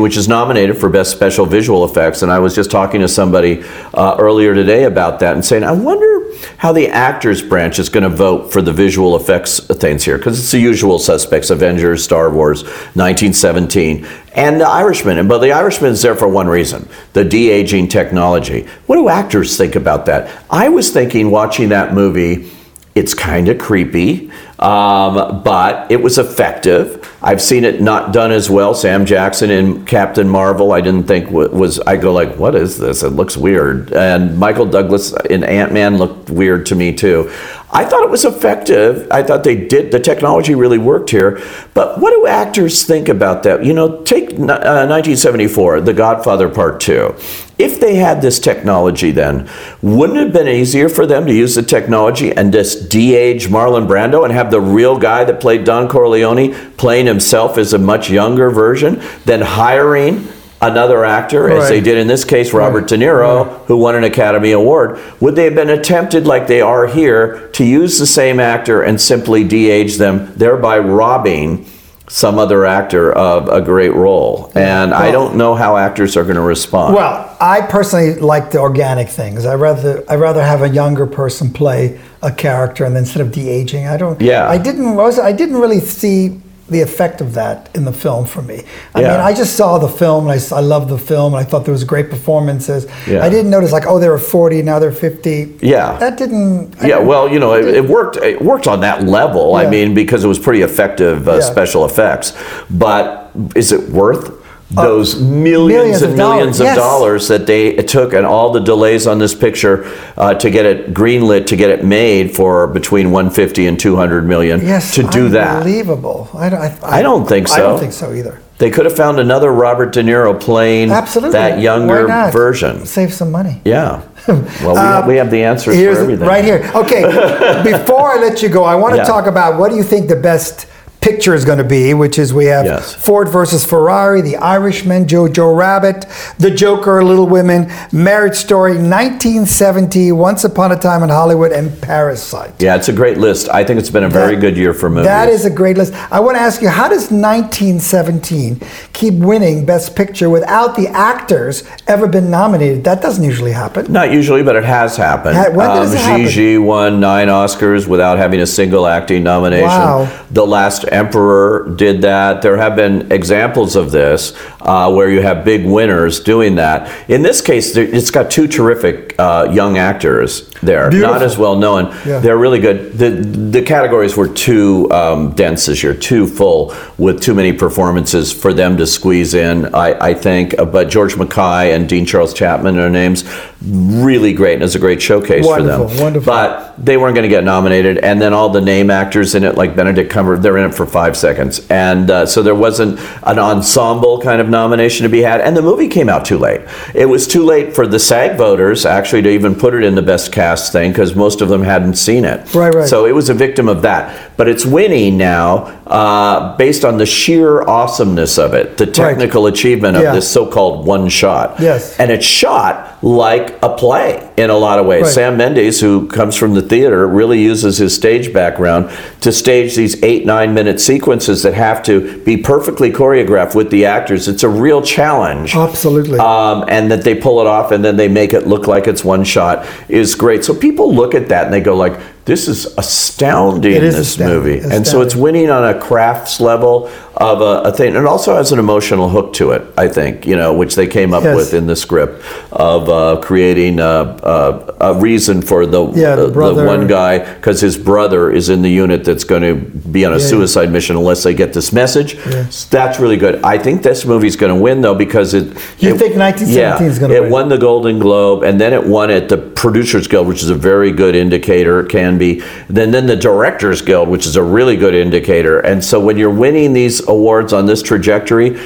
which 0.00 0.16
is 0.16 0.28
nominated 0.28 0.78
for 0.78 0.88
best 0.88 1.10
special 1.10 1.44
visual 1.44 1.84
effects. 1.84 2.22
And 2.22 2.32
I 2.32 2.38
was 2.38 2.54
just 2.54 2.70
talking 2.70 3.02
to 3.02 3.08
somebody 3.08 3.62
uh, 3.92 4.16
earlier 4.18 4.54
today 4.54 4.84
about 4.84 5.20
that 5.20 5.34
and 5.34 5.44
saying, 5.44 5.64
I 5.64 5.72
wonder 5.72 6.09
how 6.58 6.72
the 6.72 6.88
actors 6.88 7.42
branch 7.42 7.78
is 7.78 7.88
going 7.88 8.02
to 8.02 8.08
vote 8.08 8.52
for 8.52 8.62
the 8.62 8.72
visual 8.72 9.16
effects 9.16 9.58
things 9.66 10.04
here 10.04 10.18
because 10.18 10.38
it's 10.38 10.50
the 10.50 10.58
usual 10.58 10.98
suspects: 10.98 11.50
Avengers, 11.50 12.04
Star 12.04 12.30
Wars, 12.30 12.62
1917, 12.62 14.06
and 14.34 14.60
The 14.60 14.68
Irishman. 14.68 15.18
And 15.18 15.28
but 15.28 15.38
The 15.38 15.52
Irishman 15.52 15.92
is 15.92 16.02
there 16.02 16.16
for 16.16 16.28
one 16.28 16.48
reason: 16.48 16.88
the 17.12 17.24
de-aging 17.24 17.88
technology. 17.88 18.66
What 18.86 18.96
do 18.96 19.08
actors 19.08 19.56
think 19.56 19.76
about 19.76 20.06
that? 20.06 20.30
I 20.50 20.68
was 20.68 20.90
thinking 20.90 21.30
watching 21.30 21.70
that 21.70 21.94
movie. 21.94 22.50
It's 22.94 23.14
kind 23.14 23.48
of 23.48 23.58
creepy, 23.58 24.32
um, 24.60 25.42
but 25.42 25.90
it 25.90 26.02
was 26.02 26.18
effective. 26.18 27.06
I've 27.22 27.40
seen 27.40 27.64
it 27.64 27.80
not 27.80 28.12
done 28.12 28.30
as 28.30 28.48
well. 28.50 28.74
Sam 28.74 29.04
Jackson 29.06 29.50
in 29.50 29.84
Captain 29.86 30.28
Marvel, 30.28 30.72
I 30.72 30.80
didn't 30.80 31.06
think 31.06 31.30
wa- 31.30 31.48
was. 31.48 31.80
I 31.80 31.96
go 31.96 32.12
like, 32.12 32.36
what 32.36 32.54
is 32.54 32.78
this? 32.78 33.02
It 33.02 33.10
looks 33.10 33.36
weird. 33.36 33.92
And 33.92 34.38
Michael 34.38 34.66
Douglas 34.66 35.14
in 35.28 35.44
Ant 35.44 35.72
Man 35.72 35.96
looked 35.96 36.30
weird 36.30 36.66
to 36.66 36.74
me 36.74 36.92
too. 36.94 37.30
I 37.72 37.84
thought 37.84 38.02
it 38.02 38.10
was 38.10 38.24
effective. 38.24 39.06
I 39.10 39.22
thought 39.22 39.44
they 39.44 39.54
did 39.54 39.92
the 39.92 40.00
technology 40.00 40.54
really 40.54 40.78
worked 40.78 41.10
here. 41.10 41.40
But 41.72 42.00
what 42.00 42.10
do 42.10 42.26
actors 42.26 42.84
think 42.84 43.08
about 43.08 43.44
that? 43.44 43.64
You 43.64 43.72
know, 43.74 44.02
take 44.02 44.30
uh, 44.30 44.88
1974, 44.88 45.82
The 45.82 45.92
Godfather 45.92 46.48
Part 46.48 46.80
Two. 46.80 47.14
If 47.58 47.78
they 47.78 47.96
had 47.96 48.22
this 48.22 48.38
technology 48.38 49.10
then, 49.10 49.48
wouldn't 49.82 50.18
it 50.18 50.22
have 50.24 50.32
been 50.32 50.48
easier 50.48 50.88
for 50.88 51.04
them 51.06 51.26
to 51.26 51.34
use 51.34 51.54
the 51.54 51.62
technology 51.62 52.32
and 52.32 52.52
just 52.52 52.88
de-age 52.88 53.48
Marlon 53.48 53.86
Brando 53.86 54.24
and 54.24 54.32
have 54.32 54.50
the 54.50 54.60
real 54.60 54.98
guy 54.98 55.24
that 55.24 55.40
played 55.40 55.64
Don 55.64 55.86
Corleone 55.86 56.54
playing 56.78 57.06
himself 57.06 57.58
as 57.58 57.74
a 57.74 57.78
much 57.78 58.08
younger 58.08 58.50
version 58.50 59.02
than 59.26 59.42
hiring 59.42 60.26
another 60.62 61.04
actor, 61.04 61.50
as 61.50 61.68
they 61.68 61.80
did 61.80 61.98
in 61.98 62.06
this 62.06 62.24
case, 62.24 62.52
Robert 62.52 62.88
De 62.88 62.96
Niro, 62.96 63.64
who 63.66 63.76
won 63.76 63.94
an 63.94 64.04
Academy 64.04 64.52
Award? 64.52 65.00
Would 65.20 65.36
they 65.36 65.44
have 65.44 65.54
been 65.54 65.70
attempted 65.70 66.26
like 66.26 66.46
they 66.46 66.60
are 66.60 66.86
here 66.86 67.48
to 67.52 67.64
use 67.64 67.98
the 67.98 68.06
same 68.06 68.40
actor 68.40 68.82
and 68.82 69.00
simply 69.00 69.44
de-age 69.44 69.96
them, 69.96 70.32
thereby 70.36 70.78
robbing 70.78 71.66
some 72.08 72.40
other 72.40 72.66
actor 72.66 73.12
of 73.12 73.48
a 73.48 73.60
great 73.60 73.94
role? 73.94 74.52
And 74.54 74.92
I 74.92 75.10
don't 75.10 75.36
know 75.36 75.54
how 75.54 75.76
actors 75.76 76.16
are 76.16 76.24
going 76.24 76.36
to 76.36 76.42
respond. 76.42 76.94
Well, 76.94 77.36
I 77.40 77.62
personally 77.62 78.16
like 78.16 78.50
the 78.50 78.58
organic 78.58 79.08
things. 79.08 79.46
I 79.46 79.54
rather 79.54 80.04
I 80.10 80.16
rather 80.16 80.42
have 80.42 80.62
a 80.62 80.68
younger 80.68 81.06
person 81.06 81.52
play 81.52 82.00
a 82.22 82.30
character 82.30 82.84
and 82.84 82.94
then 82.94 83.04
instead 83.04 83.22
of 83.22 83.32
de 83.32 83.48
aging. 83.48 83.86
I 83.86 83.96
don't. 83.96 84.20
Yeah. 84.20 84.48
I 84.48 84.58
didn't. 84.58 84.98
I 84.98 85.32
didn't 85.32 85.56
really 85.56 85.80
see 85.80 86.40
the 86.70 86.80
effect 86.80 87.20
of 87.20 87.34
that 87.34 87.68
in 87.74 87.84
the 87.84 87.92
film 87.92 88.24
for 88.24 88.42
me. 88.42 88.62
I 88.94 89.00
Yeah. 89.00 89.08
mean, 89.10 89.20
I 89.20 89.34
just 89.34 89.56
saw 89.56 89.78
the 89.78 89.88
film 89.88 90.28
and 90.28 90.40
I, 90.40 90.56
I 90.56 90.60
loved 90.60 90.88
the 90.88 90.98
film 90.98 91.34
and 91.34 91.40
I 91.40 91.44
thought 91.48 91.64
there 91.64 91.72
was 91.72 91.84
great 91.84 92.08
performances. 92.10 92.86
Yeah. 93.08 93.24
I 93.24 93.28
didn't 93.28 93.50
notice 93.50 93.72
like, 93.72 93.86
oh, 93.86 93.98
they 93.98 94.08
were 94.08 94.18
40 94.18 94.62
now 94.62 94.78
they're 94.78 94.92
50. 94.92 95.58
Yeah. 95.60 95.98
That 95.98 96.16
didn't. 96.16 96.76
I 96.80 96.86
Yeah, 96.86 96.94
didn't- 96.96 97.08
well, 97.08 97.28
you 97.28 97.38
know, 97.40 97.54
it, 97.54 97.66
it 97.66 97.84
worked. 97.84 98.16
It 98.18 98.40
worked 98.40 98.66
on 98.68 98.80
that 98.80 99.04
level. 99.04 99.54
I 99.56 99.68
mean, 99.68 99.94
because 99.94 100.24
it 100.24 100.28
was 100.28 100.38
pretty 100.38 100.62
effective 100.62 101.28
uh, 101.28 101.34
Yeah. 101.34 101.40
special 101.40 101.84
effects. 101.84 102.32
But 102.70 103.30
is 103.56 103.72
it 103.72 103.88
worth 103.90 104.39
those 104.70 105.20
millions, 105.20 105.70
Uh, 105.70 105.74
millions 105.74 106.02
and 106.02 106.12
of 106.12 106.16
millions 106.16 106.58
dollars, 106.58 106.60
of 106.60 106.64
yes. 106.66 106.76
dollars 106.76 107.28
that 107.28 107.46
they 107.46 107.72
took, 107.76 108.12
and 108.12 108.24
all 108.24 108.52
the 108.52 108.60
delays 108.60 109.06
on 109.06 109.18
this 109.18 109.34
picture 109.34 109.84
uh, 110.16 110.34
to 110.34 110.50
get 110.50 110.64
it 110.66 110.94
greenlit, 110.94 111.46
to 111.46 111.56
get 111.56 111.70
it 111.70 111.84
made 111.84 112.34
for 112.36 112.66
between 112.68 113.10
150 113.10 113.66
and 113.66 113.78
200 113.80 114.26
million 114.26 114.60
Yes. 114.64 114.94
to 114.94 115.02
do 115.04 115.28
that? 115.30 115.56
Unbelievable. 115.58 116.28
I 116.34 116.48
don't. 116.48 116.60
I, 116.60 116.98
I 116.98 117.02
don't 117.02 117.26
think 117.28 117.48
so 117.48 117.54
I 117.54 117.58
don't 117.58 117.80
think 117.80 117.92
so 117.92 118.12
either. 118.12 118.40
They 118.58 118.70
could 118.70 118.84
have 118.84 118.94
found 118.94 119.18
another 119.18 119.50
Robert 119.52 119.90
De 119.92 120.02
Niro 120.02 120.38
playing 120.38 120.90
Absolutely. 120.90 121.32
that 121.32 121.60
younger 121.60 122.06
version. 122.30 122.84
Save 122.84 123.12
some 123.14 123.30
money. 123.30 123.60
Yeah. 123.64 124.02
Well, 124.28 124.74
we, 124.74 124.78
have, 124.78 125.06
we 125.06 125.16
have 125.16 125.30
the 125.30 125.42
answers 125.42 125.74
for 125.76 125.88
everything. 126.02 126.28
right 126.28 126.44
here. 126.44 126.70
Okay, 126.74 127.02
before 127.64 128.12
I 128.12 128.20
let 128.20 128.42
you 128.42 128.50
go, 128.50 128.62
I 128.64 128.74
want 128.76 128.92
to 128.92 128.98
Yeah. 128.98 129.04
talk 129.04 129.26
about 129.26 129.58
what 129.58 129.70
do 129.70 129.76
you 129.76 129.82
think 129.82 130.08
the 130.08 130.14
best 130.14 130.66
picture 131.00 131.34
is 131.34 131.44
going 131.44 131.58
to 131.58 131.64
be, 131.64 131.94
which 131.94 132.18
is 132.18 132.32
we 132.34 132.44
have 132.46 132.66
Yes. 132.66 132.94
Ford 132.94 133.28
versus 133.28 133.64
Ferrari, 133.64 134.20
The 134.20 134.36
Irishman, 134.36 135.06
Jojo 135.06 135.56
Rabbit, 135.56 136.04
The 136.38 136.50
Joker, 136.50 137.02
Little 137.02 137.26
Women, 137.26 137.72
Marriage 137.90 138.34
Story, 138.36 138.72
1970, 138.72 140.12
Once 140.12 140.44
Upon 140.44 140.72
a 140.72 140.76
Time 140.78 141.02
in 141.02 141.08
Hollywood, 141.08 141.52
and 141.52 141.80
Parasite. 141.80 142.52
Yeah, 142.58 142.76
it's 142.76 142.88
a 142.88 142.92
great 142.92 143.16
list. 143.16 143.48
I 143.48 143.64
think 143.64 143.80
it's 143.80 143.88
been 143.90 144.04
a 144.04 144.08
very 144.10 144.34
That- 144.34 144.40
good 144.42 144.56
year 144.58 144.74
for 144.74 144.90
movies. 144.90 145.06
That 145.06 145.28
is 145.30 145.44
a 145.46 145.50
great 145.50 145.78
list. 145.78 145.94
I 146.10 146.20
want 146.20 146.36
to 146.36 146.42
ask 146.42 146.60
you, 146.60 146.68
how 146.68 146.88
does 146.88 147.10
1917 147.10 148.60
keep 148.92 149.14
winning 149.14 149.64
Best 149.64 149.96
Picture 149.96 150.28
without 150.28 150.76
the 150.76 150.88
actors 150.88 151.64
ever 151.86 152.06
been 152.06 152.30
nominated? 152.30 152.84
That 152.84 153.00
doesn't 153.00 153.24
usually 153.24 153.52
happen. 153.52 153.90
Not 153.90 154.12
usually, 154.12 154.42
but 154.42 154.54
it 154.56 154.64
has 154.64 154.96
happened. 154.96 155.36
Ha- 155.36 155.50
when 155.52 155.68
does 155.68 155.90
um, 155.90 155.96
it 155.96 156.00
happen? 156.00 156.26
Gigi 156.26 156.58
won 156.58 157.00
nine 157.00 157.28
Oscars 157.28 157.86
without 157.86 158.18
having 158.18 158.40
a 158.40 158.46
single 158.46 158.86
acting 158.86 159.22
nomination. 159.22 159.66
Wow. 159.68 160.08
The 160.30 160.46
Last 160.50 160.84
Emperor 160.90 161.68
did 161.76 162.02
that. 162.02 162.42
There 162.42 162.56
have 162.56 162.76
been 162.76 163.10
examples 163.12 163.76
of 163.76 163.90
this 163.90 164.34
uh, 164.60 164.92
where 164.92 165.10
you 165.10 165.22
have 165.22 165.44
big 165.44 165.64
winners 165.64 166.20
doing 166.20 166.56
that. 166.56 167.08
In 167.08 167.22
this 167.22 167.40
case, 167.40 167.76
it's 167.76 168.10
got 168.10 168.30
two 168.30 168.46
terrific 168.48 169.14
uh, 169.18 169.48
young 169.52 169.78
actors 169.78 170.48
there, 170.62 170.90
Beautiful. 170.90 171.14
not 171.14 171.22
as 171.22 171.38
well 171.38 171.56
known. 171.56 171.86
Yeah. 172.06 172.18
They're 172.18 172.36
really 172.36 172.60
good. 172.60 172.92
The 172.98 173.10
the 173.10 173.62
categories 173.62 174.16
were 174.16 174.28
too 174.28 174.90
um, 174.92 175.32
dense 175.32 175.66
this 175.66 175.82
year, 175.82 175.94
too 175.94 176.26
full 176.26 176.74
with 176.98 177.22
too 177.22 177.34
many 177.34 177.52
performances 177.52 178.32
for 178.32 178.52
them 178.52 178.76
to 178.76 178.86
squeeze 178.86 179.34
in. 179.34 179.74
I, 179.74 180.08
I 180.10 180.14
think, 180.14 180.58
Uh, 180.58 180.64
but 180.64 180.88
George 180.90 181.16
Mackay 181.16 181.72
and 181.74 181.88
Dean 181.88 182.04
Charles 182.04 182.34
Chapman 182.34 182.78
are 182.78 182.90
names 182.90 183.24
really 183.62 184.32
great, 184.32 184.54
and 184.54 184.62
it's 184.62 184.74
a 184.74 184.78
great 184.78 185.02
showcase 185.02 185.44
Wonderful, 185.44 185.88
for 185.88 185.94
them. 185.94 186.02
wonderful. 186.04 186.32
But 186.32 186.74
they 186.82 186.96
weren't 186.96 187.14
going 187.14 187.28
to 187.28 187.34
get 187.34 187.44
nominated, 187.44 187.98
and 187.98 188.20
then 188.20 188.32
all 188.32 188.48
the 188.48 188.60
name 188.60 188.90
actors 188.90 189.34
in 189.34 189.44
it, 189.44 189.54
like 189.56 189.76
Benedict 189.76 190.10
Cumberbatch, 190.10 190.42
they're 190.42 190.56
in 190.56 190.70
it 190.70 190.74
for 190.74 190.86
five 190.86 191.16
seconds, 191.16 191.66
and 191.68 192.10
uh, 192.10 192.26
so 192.26 192.42
there 192.42 192.54
wasn't 192.54 192.98
an 193.22 193.38
ensemble 193.38 194.20
kind 194.20 194.40
of 194.40 194.48
nomination 194.48 195.04
to 195.04 195.10
be 195.10 195.20
had. 195.20 195.40
And 195.42 195.56
the 195.56 195.62
movie 195.62 195.88
came 195.88 196.08
out 196.08 196.24
too 196.24 196.38
late. 196.38 196.62
It 196.94 197.06
was 197.06 197.26
too 197.26 197.44
late 197.44 197.74
for 197.74 197.86
the 197.86 197.98
SAG 197.98 198.38
voters 198.38 198.86
actually 198.86 199.22
to 199.22 199.30
even 199.30 199.54
put 199.54 199.74
it 199.74 199.82
in 199.84 199.94
the 199.94 200.02
best 200.02 200.32
cast 200.32 200.72
thing 200.72 200.90
because 200.92 201.14
most 201.14 201.40
of 201.42 201.48
them 201.48 201.62
hadn't 201.62 201.94
seen 201.94 202.24
it. 202.24 202.54
Right, 202.54 202.74
right. 202.74 202.88
So 202.88 203.04
it 203.04 203.14
was 203.14 203.28
a 203.28 203.34
victim 203.34 203.68
of 203.68 203.82
that. 203.82 204.36
But 204.36 204.48
it's 204.48 204.64
winning 204.64 205.18
now 205.18 205.64
uh, 205.86 206.56
based 206.56 206.84
on 206.84 206.96
the 206.96 207.04
sheer 207.06 207.62
awesomeness 207.62 208.38
of 208.38 208.54
it, 208.54 208.78
the 208.78 208.86
technical 208.86 209.46
achievement 209.46 209.96
of 209.96 210.02
Yeah. 210.02 210.14
this 210.14 210.30
so-called 210.30 210.86
one 210.86 211.08
shot. 211.10 211.60
Yes. 211.60 211.98
And 211.98 212.10
it's 212.10 212.24
shot 212.24 213.02
like 213.02 213.49
a 213.62 213.76
play 213.76 214.32
in 214.36 214.50
a 214.50 214.56
lot 214.56 214.78
of 214.78 214.86
ways. 214.86 215.02
Right. 215.02 215.12
Sam 215.12 215.36
Mendes, 215.36 215.80
who 215.80 216.06
comes 216.08 216.36
from 216.36 216.54
the 216.54 216.62
theater, 216.62 217.06
really 217.06 217.40
uses 217.40 217.78
his 217.78 217.94
stage 217.94 218.32
background 218.32 218.90
to 219.20 219.32
stage 219.32 219.76
these 219.76 220.02
eight, 220.02 220.24
nine 220.26 220.54
minute 220.54 220.80
sequences 220.80 221.42
that 221.42 221.54
have 221.54 221.82
to 221.84 222.22
be 222.24 222.36
perfectly 222.36 222.90
choreographed 222.90 223.54
with 223.54 223.70
the 223.70 223.86
actors. 223.86 224.28
It's 224.28 224.42
a 224.42 224.48
real 224.48 224.82
challenge. 224.82 225.54
Absolutely. 225.54 226.18
Um, 226.18 226.64
and 226.68 226.90
that 226.90 227.04
they 227.04 227.14
pull 227.14 227.40
it 227.40 227.46
off 227.46 227.72
and 227.72 227.84
then 227.84 227.96
they 227.96 228.08
make 228.08 228.32
it 228.32 228.46
look 228.46 228.66
like 228.66 228.86
it's 228.86 229.04
one 229.04 229.24
shot 229.24 229.66
is 229.88 230.14
great. 230.14 230.44
So 230.44 230.54
people 230.54 230.94
look 230.94 231.14
at 231.14 231.28
that 231.28 231.44
and 231.44 231.54
they 231.54 231.60
go 231.60 231.76
like, 231.76 232.00
this 232.24 232.46
is 232.48 232.66
astounding, 232.78 233.72
It 233.72 233.82
is 233.82 233.96
this 233.96 234.10
astounding, 234.10 234.36
movie. 234.36 234.74
And 234.74 234.86
so 234.86 235.00
it's 235.00 235.16
winning 235.16 235.50
on 235.50 235.64
a 235.64 235.80
crafts 235.80 236.40
level, 236.40 236.90
of 237.20 237.42
a, 237.42 237.68
a 237.68 237.72
thing. 237.72 237.88
And 237.88 237.98
it 237.98 238.06
also 238.06 238.34
has 238.34 238.50
an 238.50 238.58
emotional 238.58 239.08
hook 239.10 239.34
to 239.34 239.50
it, 239.52 239.62
I 239.76 239.88
think, 239.88 240.26
you 240.26 240.36
know, 240.36 240.54
which 240.54 240.74
they 240.74 240.86
came 240.86 241.12
up 241.12 241.22
Yes. 241.22 241.36
with 241.36 241.52
in 241.54 241.66
the 241.66 241.76
script 241.76 242.24
of 242.50 242.88
uh, 242.88 243.20
creating 243.22 243.78
a, 243.78 243.84
a, 243.84 244.74
a 244.80 244.94
reason 244.98 245.42
for 245.42 245.66
the, 245.66 245.84
Yeah, 245.92 246.16
the 246.16 246.26
the, 246.26 246.32
brother- 246.32 246.64
one 246.66 246.86
guy, 246.86 247.18
because 247.34 247.60
his 247.60 247.76
brother 247.76 248.30
is 248.30 248.48
in 248.48 248.62
the 248.62 248.70
unit 248.70 249.04
that's 249.04 249.24
going 249.24 249.42
to 249.42 249.54
be 249.90 250.04
on 250.06 250.12
a 250.12 250.16
Yeah, 250.16 250.22
yeah. 250.22 250.28
suicide 250.28 250.72
mission 250.72 250.96
unless 250.96 251.22
they 251.22 251.34
get 251.34 251.52
this 251.52 251.72
message. 251.74 252.14
Yeah. 252.14 252.46
That's 252.70 252.98
really 252.98 253.18
good. 253.18 253.42
I 253.44 253.58
think 253.58 253.82
this 253.82 254.06
movie's 254.06 254.36
going 254.36 254.54
to 254.56 254.60
win, 254.60 254.80
though, 254.80 254.94
because 254.94 255.34
it. 255.34 255.44
You 255.78 255.94
it- 255.94 255.98
think 255.98 256.16
1917 256.16 256.56
yeah, 256.56 256.82
is 256.82 256.98
gonna 256.98 257.12
It 257.14 257.20
win? 257.22 257.30
won 257.30 257.48
the 257.50 257.58
Golden 257.58 257.98
Globe, 257.98 258.44
and 258.44 258.58
then 258.58 258.72
it 258.72 258.84
won 258.86 259.10
at 259.10 259.28
the 259.28 259.36
Producers 259.36 260.08
Guild, 260.08 260.26
which 260.26 260.42
is 260.42 260.48
a 260.48 260.54
very 260.54 260.90
good 260.90 261.14
indicator. 261.14 261.80
It 261.80 261.90
can 261.90 262.16
be. 262.16 262.42
Then, 262.70 262.90
then 262.92 263.06
the 263.06 263.16
Directors 263.16 263.82
Guild, 263.82 264.08
which 264.08 264.24
is 264.26 264.36
a 264.36 264.42
really 264.42 264.76
good 264.76 264.94
indicator. 264.94 265.60
And 265.60 265.84
so, 265.84 266.00
when 266.00 266.16
you're 266.16 266.30
winning 266.30 266.72
these 266.72 267.02
awards 267.10 267.52
on 267.52 267.66
this 267.66 267.82
trajectory, 267.82 268.58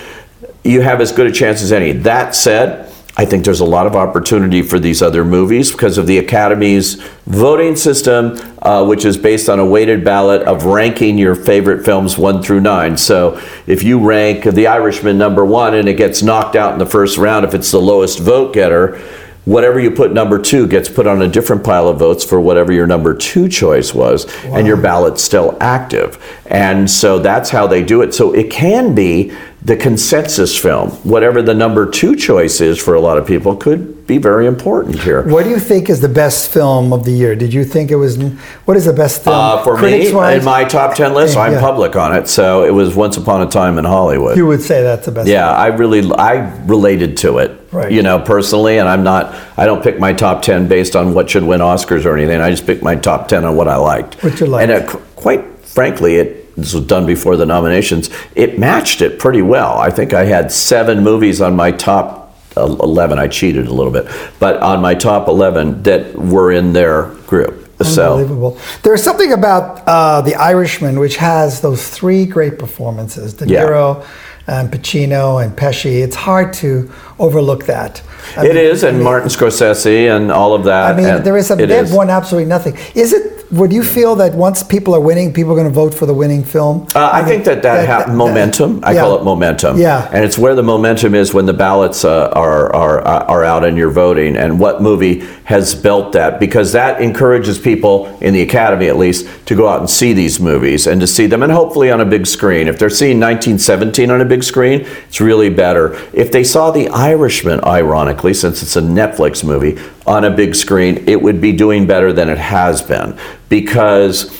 you 0.62 0.80
have 0.80 1.00
as 1.00 1.10
good 1.10 1.26
a 1.26 1.32
chance 1.32 1.62
as 1.62 1.72
any. 1.72 1.92
That 1.92 2.34
said, 2.34 2.92
I 3.16 3.24
think 3.24 3.44
there's 3.44 3.60
a 3.60 3.64
lot 3.64 3.86
of 3.86 3.94
opportunity 3.94 4.62
for 4.62 4.80
these 4.80 5.00
other 5.00 5.24
movies 5.24 5.70
because 5.70 5.98
of 5.98 6.08
the 6.08 6.18
Academy's 6.18 6.94
voting 7.26 7.76
system, 7.76 8.36
uh, 8.60 8.84
which 8.84 9.04
is 9.04 9.16
based 9.16 9.48
on 9.48 9.60
a 9.60 9.64
weighted 9.64 10.04
ballot 10.04 10.42
of 10.42 10.64
ranking 10.64 11.16
your 11.16 11.36
favorite 11.36 11.84
films 11.84 12.18
one 12.18 12.42
through 12.42 12.60
nine. 12.60 12.96
So 12.96 13.40
if 13.68 13.84
you 13.84 14.04
rank 14.04 14.42
The 14.42 14.66
Irishman 14.66 15.16
number 15.16 15.44
one 15.44 15.74
and 15.74 15.88
it 15.88 15.94
gets 15.94 16.24
knocked 16.24 16.56
out 16.56 16.72
in 16.72 16.80
the 16.80 16.86
first 16.86 17.16
round, 17.16 17.44
if 17.44 17.54
it's 17.54 17.70
the 17.70 17.80
lowest 17.80 18.18
vote 18.18 18.52
getter, 18.52 19.00
whatever 19.44 19.78
you 19.78 19.90
put 19.90 20.12
number 20.12 20.38
two 20.40 20.66
gets 20.66 20.88
put 20.88 21.06
on 21.06 21.22
a 21.22 21.28
different 21.28 21.62
pile 21.64 21.88
of 21.88 21.98
votes 21.98 22.24
for 22.24 22.40
whatever 22.40 22.72
your 22.72 22.86
number 22.86 23.14
two 23.14 23.48
choice 23.48 23.94
was, 23.94 24.26
and 24.44 24.66
your 24.66 24.76
ballot's 24.76 25.22
still 25.22 25.56
active. 25.60 26.18
And 26.46 26.90
so 26.90 27.18
that's 27.18 27.50
how 27.50 27.66
they 27.66 27.82
do 27.82 28.02
it. 28.02 28.14
So 28.14 28.32
it 28.34 28.50
can 28.50 28.94
be 28.94 29.32
the 29.62 29.76
consensus 29.76 30.58
film, 30.58 30.90
whatever 31.04 31.40
the 31.40 31.54
number 31.54 31.90
two 31.90 32.14
choice 32.14 32.60
is 32.60 32.78
for 32.78 32.92
a 32.94 33.00
lot 33.00 33.16
of 33.16 33.26
people, 33.26 33.56
could 33.56 34.06
be 34.06 34.18
very 34.18 34.46
important 34.46 35.00
here. 35.00 35.22
What 35.22 35.44
do 35.44 35.48
you 35.50 35.58
think 35.58 35.88
is 35.88 36.02
the 36.02 36.08
best 36.08 36.50
film 36.52 36.92
of 36.92 37.06
the 37.06 37.12
year? 37.12 37.34
Did 37.34 37.54
you 37.54 37.64
think 37.64 37.90
it 37.90 37.96
was? 37.96 38.18
What 38.66 38.76
is 38.76 38.84
the 38.84 38.92
best 38.92 39.24
film? 39.24 39.34
Uh, 39.34 39.62
for 39.64 39.74
me, 39.76 39.80
Critics-wise? 39.80 40.38
in 40.40 40.44
my 40.44 40.64
top 40.64 40.94
10 40.94 41.14
list, 41.14 41.38
I'm 41.38 41.52
Yeah. 41.54 41.60
public 41.60 41.96
on 41.96 42.14
it. 42.14 42.28
So 42.28 42.64
it 42.64 42.74
was 42.74 42.94
Once 42.94 43.16
Upon 43.16 43.40
a 43.40 43.46
Time 43.46 43.78
in 43.78 43.86
Hollywood. 43.86 44.36
You 44.36 44.46
would 44.46 44.60
say 44.60 44.82
that's 44.82 45.06
the 45.06 45.12
best. 45.12 45.28
Yeah, 45.28 45.50
I 45.50 45.68
really 45.68 46.12
I 46.12 46.46
related 46.66 47.16
to 47.18 47.38
it, 47.38 47.63
Right. 47.74 47.90
you 47.92 48.02
know, 48.02 48.18
personally, 48.20 48.78
and 48.78 48.88
I'm 48.88 49.02
not. 49.02 49.34
I 49.58 49.66
don't 49.66 49.82
pick 49.82 49.98
my 49.98 50.12
top 50.12 50.42
ten 50.42 50.68
based 50.68 50.94
on 50.94 51.12
what 51.12 51.28
should 51.28 51.42
win 51.42 51.60
Oscars 51.60 52.04
or 52.04 52.16
anything. 52.16 52.40
I 52.40 52.50
just 52.50 52.66
pick 52.66 52.82
my 52.82 52.94
top 52.94 53.26
ten 53.28 53.44
on 53.44 53.56
what 53.56 53.66
I 53.68 53.76
liked. 53.76 54.22
What 54.22 54.38
you 54.38 54.46
liked. 54.46 54.70
and 54.70 54.82
it, 54.84 54.88
quite 55.16 55.44
frankly, 55.60 56.16
it 56.16 56.54
this 56.56 56.72
was 56.72 56.86
done 56.86 57.04
before 57.04 57.36
the 57.36 57.46
nominations. 57.46 58.10
It 58.36 58.58
matched 58.60 59.02
it 59.02 59.18
pretty 59.18 59.42
well. 59.42 59.76
I 59.78 59.90
think 59.90 60.14
I 60.14 60.24
had 60.24 60.52
seven 60.52 61.02
movies 61.02 61.40
on 61.40 61.56
my 61.56 61.72
top 61.72 62.38
uh, 62.56 62.62
eleven. 62.64 63.18
I 63.18 63.26
cheated 63.26 63.66
a 63.66 63.74
little 63.74 63.92
bit, 63.92 64.06
but 64.38 64.60
on 64.62 64.80
my 64.80 64.94
top 64.94 65.26
eleven 65.26 65.82
that 65.82 66.14
were 66.16 66.52
in 66.52 66.72
their 66.72 67.06
group. 67.26 67.62
So. 67.82 68.12
Unbelievable. 68.14 68.56
There's 68.84 69.02
something 69.02 69.32
about 69.32 69.82
uh, 69.88 70.20
The 70.22 70.36
Irishman, 70.36 71.00
which 71.00 71.16
has 71.16 71.60
those 71.60 71.88
three 71.90 72.24
great 72.24 72.56
performances 72.56 73.34
De 73.34 73.48
Yeah. 73.48 73.64
Niro, 73.64 74.06
and 74.46 74.70
Pacino, 74.70 75.44
and 75.44 75.56
Pesci. 75.56 76.00
It's 76.04 76.14
hard 76.14 76.52
to 76.54 76.88
overlook 77.18 77.64
that. 77.66 78.02
I 78.36 78.46
It 78.46 78.54
mean- 78.54 78.56
is, 78.64 78.82
and 78.82 79.02
Martin 79.02 79.28
Scorsese 79.28 80.14
and 80.14 80.32
all 80.32 80.54
of 80.54 80.64
that. 80.64 80.92
I 80.92 80.96
mean, 80.96 81.22
there 81.22 81.36
is 81.36 81.50
a, 81.50 81.56
they 81.56 81.66
have 81.76 81.86
is. 81.86 81.92
won 81.92 82.10
absolutely 82.10 82.48
nothing. 82.48 82.76
Is 82.94 83.12
it? 83.12 83.32
Would 83.52 83.72
you 83.72 83.84
feel 83.84 84.16
that 84.16 84.34
once 84.34 84.64
people 84.64 84.94
are 84.96 85.00
winning, 85.00 85.32
people 85.32 85.52
are 85.52 85.54
going 85.54 85.68
to 85.68 85.72
vote 85.72 85.94
for 85.94 86.06
the 86.06 86.14
winning 86.14 86.42
film? 86.42 86.88
Uh, 86.94 87.10
I 87.12 87.22
think 87.22 87.44
that 87.44 87.62
that, 87.62 87.86
hap- 87.86 88.08
momentum. 88.08 88.80
I 88.82 88.94
call 88.96 89.14
yeah. 89.14 89.20
it 89.20 89.24
momentum. 89.24 89.76
Yeah. 89.78 90.08
and 90.12 90.24
it's 90.24 90.36
where 90.38 90.56
the 90.56 90.62
momentum 90.62 91.14
is 91.14 91.32
when 91.32 91.46
the 91.46 91.52
ballots 91.52 92.04
uh, 92.04 92.30
are 92.32 92.74
are 92.74 93.00
are 93.02 93.44
out 93.44 93.64
and 93.64 93.76
you're 93.76 93.92
voting, 93.92 94.36
and 94.36 94.58
what 94.58 94.82
movie 94.82 95.20
has 95.44 95.74
built 95.74 96.12
that 96.12 96.40
because 96.40 96.72
that 96.72 97.00
encourages 97.00 97.58
people 97.58 98.06
in 98.20 98.32
the 98.34 98.40
Academy 98.42 98.88
at 98.88 98.96
least 98.96 99.28
to 99.46 99.54
go 99.54 99.68
out 99.68 99.78
and 99.78 99.90
see 99.90 100.12
these 100.14 100.40
movies 100.40 100.86
and 100.88 101.00
to 101.00 101.06
see 101.06 101.26
them, 101.26 101.42
and 101.42 101.52
hopefully 101.52 101.90
on 101.92 102.00
a 102.00 102.04
big 102.06 102.26
screen. 102.26 102.66
If 102.66 102.78
they're 102.78 102.90
seeing 102.90 103.20
1917 103.20 104.10
on 104.10 104.20
a 104.20 104.24
big 104.24 104.42
screen, 104.42 104.80
it's 105.06 105.20
really 105.20 105.50
better. 105.50 105.94
If 106.12 106.32
they 106.32 106.42
saw 106.44 106.70
The 106.72 106.88
Irishman, 107.04 107.62
ironically, 107.64 108.32
since 108.32 108.62
it's 108.62 108.76
a 108.76 108.80
Netflix 108.80 109.44
movie, 109.44 109.78
on 110.06 110.24
a 110.24 110.30
big 110.30 110.54
screen, 110.54 111.06
it 111.06 111.20
would 111.20 111.38
be 111.38 111.52
doing 111.52 111.86
better 111.86 112.14
than 112.14 112.30
it 112.30 112.38
has 112.38 112.80
been. 112.80 113.18
Because 113.50 114.30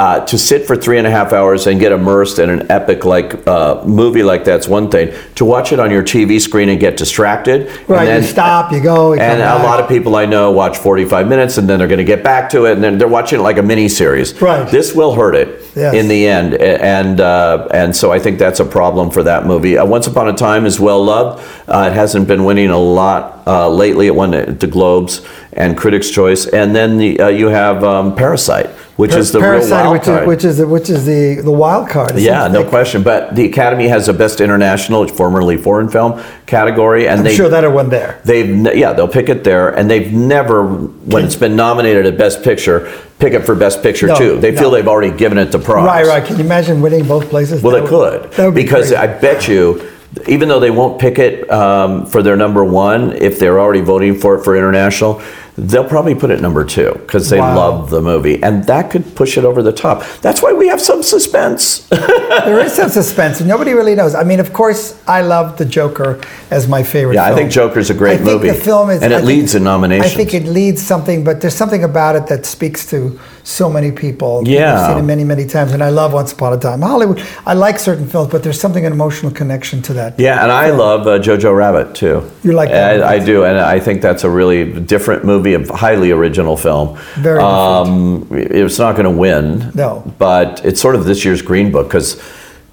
uh, 0.00 0.24
to 0.24 0.38
sit 0.38 0.66
for 0.66 0.76
three 0.76 0.96
and 0.96 1.06
a 1.06 1.10
half 1.10 1.30
hours 1.34 1.66
and 1.66 1.78
get 1.78 1.92
immersed 1.92 2.38
in 2.38 2.48
an 2.48 2.62
epic 2.70 3.04
like 3.04 3.46
uh, 3.46 3.82
movie 3.84 4.22
like 4.22 4.44
that's 4.44 4.66
one 4.66 4.90
thing. 4.90 5.12
To 5.34 5.44
watch 5.44 5.72
it 5.74 5.78
on 5.78 5.90
your 5.90 6.02
TV 6.02 6.40
screen 6.40 6.70
and 6.70 6.80
get 6.80 6.96
distracted, 6.96 7.68
Right, 7.86 8.08
and 8.08 8.24
you 8.24 8.30
stop, 8.30 8.72
you 8.72 8.80
go, 8.80 9.12
you 9.12 9.20
and 9.20 9.40
a 9.40 9.44
back. 9.44 9.62
lot 9.62 9.78
of 9.80 9.88
people 9.88 10.16
I 10.16 10.24
know 10.24 10.52
watch 10.52 10.78
45 10.78 11.28
minutes 11.28 11.58
and 11.58 11.68
then 11.68 11.78
they're 11.78 11.88
going 11.88 11.98
to 11.98 12.12
get 12.16 12.24
back 12.24 12.48
to 12.50 12.64
it, 12.64 12.72
and 12.76 12.82
then 12.84 12.96
they're 12.96 13.08
watching 13.18 13.40
it 13.40 13.42
like 13.42 13.58
a 13.58 13.62
mini 13.62 13.88
series. 13.90 14.40
Right. 14.40 14.66
This 14.70 14.94
will 14.94 15.14
hurt 15.14 15.34
it 15.34 15.48
Yes. 15.76 15.94
in 15.94 16.08
the 16.08 16.26
end, 16.26 16.54
and 16.54 17.20
uh, 17.20 17.68
and 17.72 17.94
so 17.94 18.10
I 18.10 18.18
think 18.18 18.38
that's 18.38 18.58
a 18.58 18.64
problem 18.64 19.10
for 19.10 19.22
that 19.22 19.46
movie. 19.46 19.78
Uh, 19.78 19.84
Once 19.86 20.06
Upon 20.08 20.28
a 20.28 20.32
Time 20.32 20.66
is 20.66 20.80
well 20.80 21.04
loved. 21.04 21.40
Uh, 21.68 21.88
it 21.90 21.94
hasn't 21.94 22.26
been 22.26 22.42
winning 22.44 22.70
a 22.70 22.78
lot 22.78 23.42
uh, 23.46 23.68
lately. 23.68 24.06
It 24.08 24.14
won 24.16 24.30
the 24.32 24.46
the 24.46 24.66
Globes 24.66 25.20
and 25.52 25.76
Critics' 25.76 26.10
Choice, 26.10 26.46
and 26.46 26.74
then 26.74 26.98
the, 26.98 27.20
uh, 27.20 27.28
you 27.28 27.48
have 27.48 27.84
um, 27.84 28.14
Parasite, 28.16 28.68
which 28.96 29.14
is 29.14 29.32
the 29.32 29.40
real 29.40 29.68
wild 29.70 29.92
which 29.92 30.02
card. 30.02 30.22
is, 30.22 30.28
which 30.28 30.44
is 30.44 30.56
the, 30.58 30.66
which 30.66 30.90
is 30.90 31.06
the 31.06 31.40
the 31.42 31.50
wild 31.50 31.88
card. 31.88 32.16
It 32.16 32.22
Yeah, 32.22 32.48
no 32.48 32.60
like- 32.60 32.68
question. 32.68 33.02
But 33.02 33.34
the 33.34 33.46
Academy 33.46 33.88
has 33.88 34.08
a 34.08 34.12
Best 34.12 34.40
International, 34.40 35.06
formerly 35.08 35.56
foreign 35.56 35.88
film 35.88 36.20
category, 36.46 37.06
and 37.08 37.18
I'm 37.20 37.24
they 37.24 37.34
sure 37.34 37.48
that 37.48 37.64
it 37.64 37.72
went 37.72 37.90
there. 37.90 38.18
they've 38.24 38.48
ne- 38.48 38.76
yeah 38.78 38.92
they'll 38.92 39.08
pick 39.08 39.28
it 39.28 39.44
there, 39.44 39.70
and 39.70 39.90
they've 39.90 40.12
never 40.12 40.64
when 40.64 41.24
it's 41.24 41.36
been 41.36 41.56
nominated 41.56 42.06
at 42.06 42.18
Best 42.18 42.42
Picture 42.42 42.90
pick 43.18 43.34
it 43.34 43.40
for 43.44 43.54
Best 43.54 43.82
Picture 43.82 44.06
No, 44.06 44.16
too. 44.16 44.38
They 44.40 44.56
feel 44.56 44.70
they've 44.70 44.88
already 44.88 45.14
given 45.16 45.36
it 45.38 45.52
the 45.52 45.58
prize. 45.58 45.84
Right, 45.86 46.06
right. 46.06 46.24
Can 46.24 46.38
you 46.38 46.44
imagine 46.44 46.80
winning 46.80 47.04
both 47.06 47.28
places? 47.28 47.62
Well, 47.62 47.72
That 47.74 47.84
they 47.90 47.94
would- 47.96 48.22
could 48.22 48.32
that 48.32 48.46
would 48.46 48.54
be 48.54 48.62
because 48.62 48.88
crazy. 48.88 48.96
I 48.96 49.06
bet 49.06 49.46
you. 49.48 49.80
Even 50.26 50.48
though 50.48 50.58
they 50.60 50.70
won't 50.72 51.00
pick 51.00 51.18
it 51.20 51.48
um, 51.50 52.04
for 52.04 52.22
their 52.22 52.36
number 52.36 52.64
one, 52.64 53.12
if 53.12 53.38
they're 53.38 53.60
already 53.60 53.80
voting 53.80 54.18
for 54.18 54.34
it 54.36 54.42
for 54.44 54.56
international, 54.56 55.22
they'll 55.56 55.84
probably 55.88 56.14
put 56.16 56.30
it 56.30 56.40
number 56.40 56.64
two 56.64 56.90
because 56.94 57.28
they 57.30 57.38
Wow. 57.38 57.54
love 57.56 57.90
the 57.90 58.02
movie, 58.02 58.42
and 58.42 58.64
that 58.64 58.90
could 58.90 59.14
push 59.14 59.38
it 59.38 59.44
over 59.44 59.62
the 59.62 59.72
top. 59.72 60.02
That's 60.20 60.42
why 60.42 60.52
we 60.52 60.66
have 60.66 60.80
some 60.80 61.04
suspense. 61.04 61.86
there 61.88 62.58
is 62.58 62.72
some 62.72 62.88
suspense, 62.88 63.38
and 63.38 63.48
nobody 63.48 63.72
really 63.72 63.94
knows. 63.94 64.16
I 64.16 64.24
mean, 64.24 64.40
of 64.40 64.52
course, 64.52 65.00
I 65.06 65.20
love 65.22 65.58
the 65.58 65.64
Joker 65.64 66.20
as 66.50 66.66
my 66.66 66.82
favorite. 66.82 67.14
Yeah, 67.14 67.24
I 67.24 67.28
film. 67.28 67.38
think 67.38 67.52
Joker's 67.52 67.90
a 67.90 67.94
great 67.94 68.14
I 68.14 68.16
think 68.16 68.26
movie. 68.26 68.48
The 68.48 68.54
film 68.54 68.90
is, 68.90 69.02
And 69.02 69.12
it 69.12 69.16
I 69.16 69.18
think- 69.18 69.28
leads 69.28 69.54
in 69.54 69.62
nominations. 69.62 70.12
I 70.12 70.16
think 70.16 70.34
it 70.34 70.44
leads 70.44 70.82
something, 70.82 71.22
but 71.22 71.40
there's 71.40 71.54
something 71.54 71.84
about 71.84 72.16
it 72.16 72.26
that 72.26 72.46
speaks 72.46 72.84
to 72.90 73.18
so 73.50 73.68
many 73.68 73.90
people. 73.90 74.46
Yeah. 74.46 74.80
I've 74.80 74.86
seen 74.88 74.98
it 74.98 75.06
many, 75.06 75.24
many 75.24 75.46
times, 75.46 75.72
and 75.72 75.82
I 75.82 75.90
love 75.90 76.12
Once 76.12 76.32
Upon 76.32 76.52
a 76.52 76.58
Time 76.58 76.80
Hollywood. 76.80 77.20
I 77.44 77.54
like 77.54 77.78
certain 77.78 78.08
films, 78.08 78.30
but 78.30 78.42
there's 78.42 78.60
something 78.60 78.86
an 78.86 78.92
emotional 78.92 79.32
connection 79.32 79.82
to 79.82 79.92
that. 79.94 80.18
Yeah, 80.18 80.42
and 80.42 80.52
I 80.52 80.70
love 80.70 81.06
uh, 81.06 81.18
Jojo 81.18 81.54
Rabbit 81.54 81.94
too. 81.94 82.30
You 82.44 82.52
like 82.52 82.70
that? 82.70 83.02
I, 83.02 83.14
I 83.14 83.18
do, 83.18 83.44
and 83.44 83.58
I 83.58 83.80
think 83.80 84.02
that's 84.02 84.24
a 84.24 84.30
really 84.30 84.80
different 84.80 85.24
movie, 85.24 85.54
a 85.54 85.72
highly 85.72 86.12
original 86.12 86.56
film. 86.56 86.98
Very. 87.16 87.40
Um, 87.40 88.26
it's 88.30 88.78
not 88.78 88.96
going 88.96 89.04
to 89.04 89.18
win. 89.18 89.72
No. 89.74 90.02
But 90.18 90.64
it's 90.64 90.80
sort 90.80 90.94
of 90.94 91.04
this 91.04 91.24
year's 91.24 91.42
Green 91.42 91.72
Book 91.72 91.88
because 91.88 92.22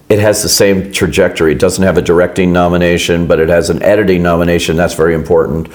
it 0.10 0.20
has 0.20 0.42
the 0.42 0.50
same 0.50 0.92
trajectory. 0.92 1.52
It 1.52 1.60
doesn't 1.60 1.84
have 1.84 1.98
a 1.98 2.02
directing 2.02 2.54
nomination, 2.54 3.28
but 3.28 3.40
it 3.40 3.50
has 3.50 3.70
an 3.70 3.84
editing 3.84 4.24
nomination. 4.24 4.78
That's 4.78 4.94
very 4.94 5.14
important. 5.14 5.70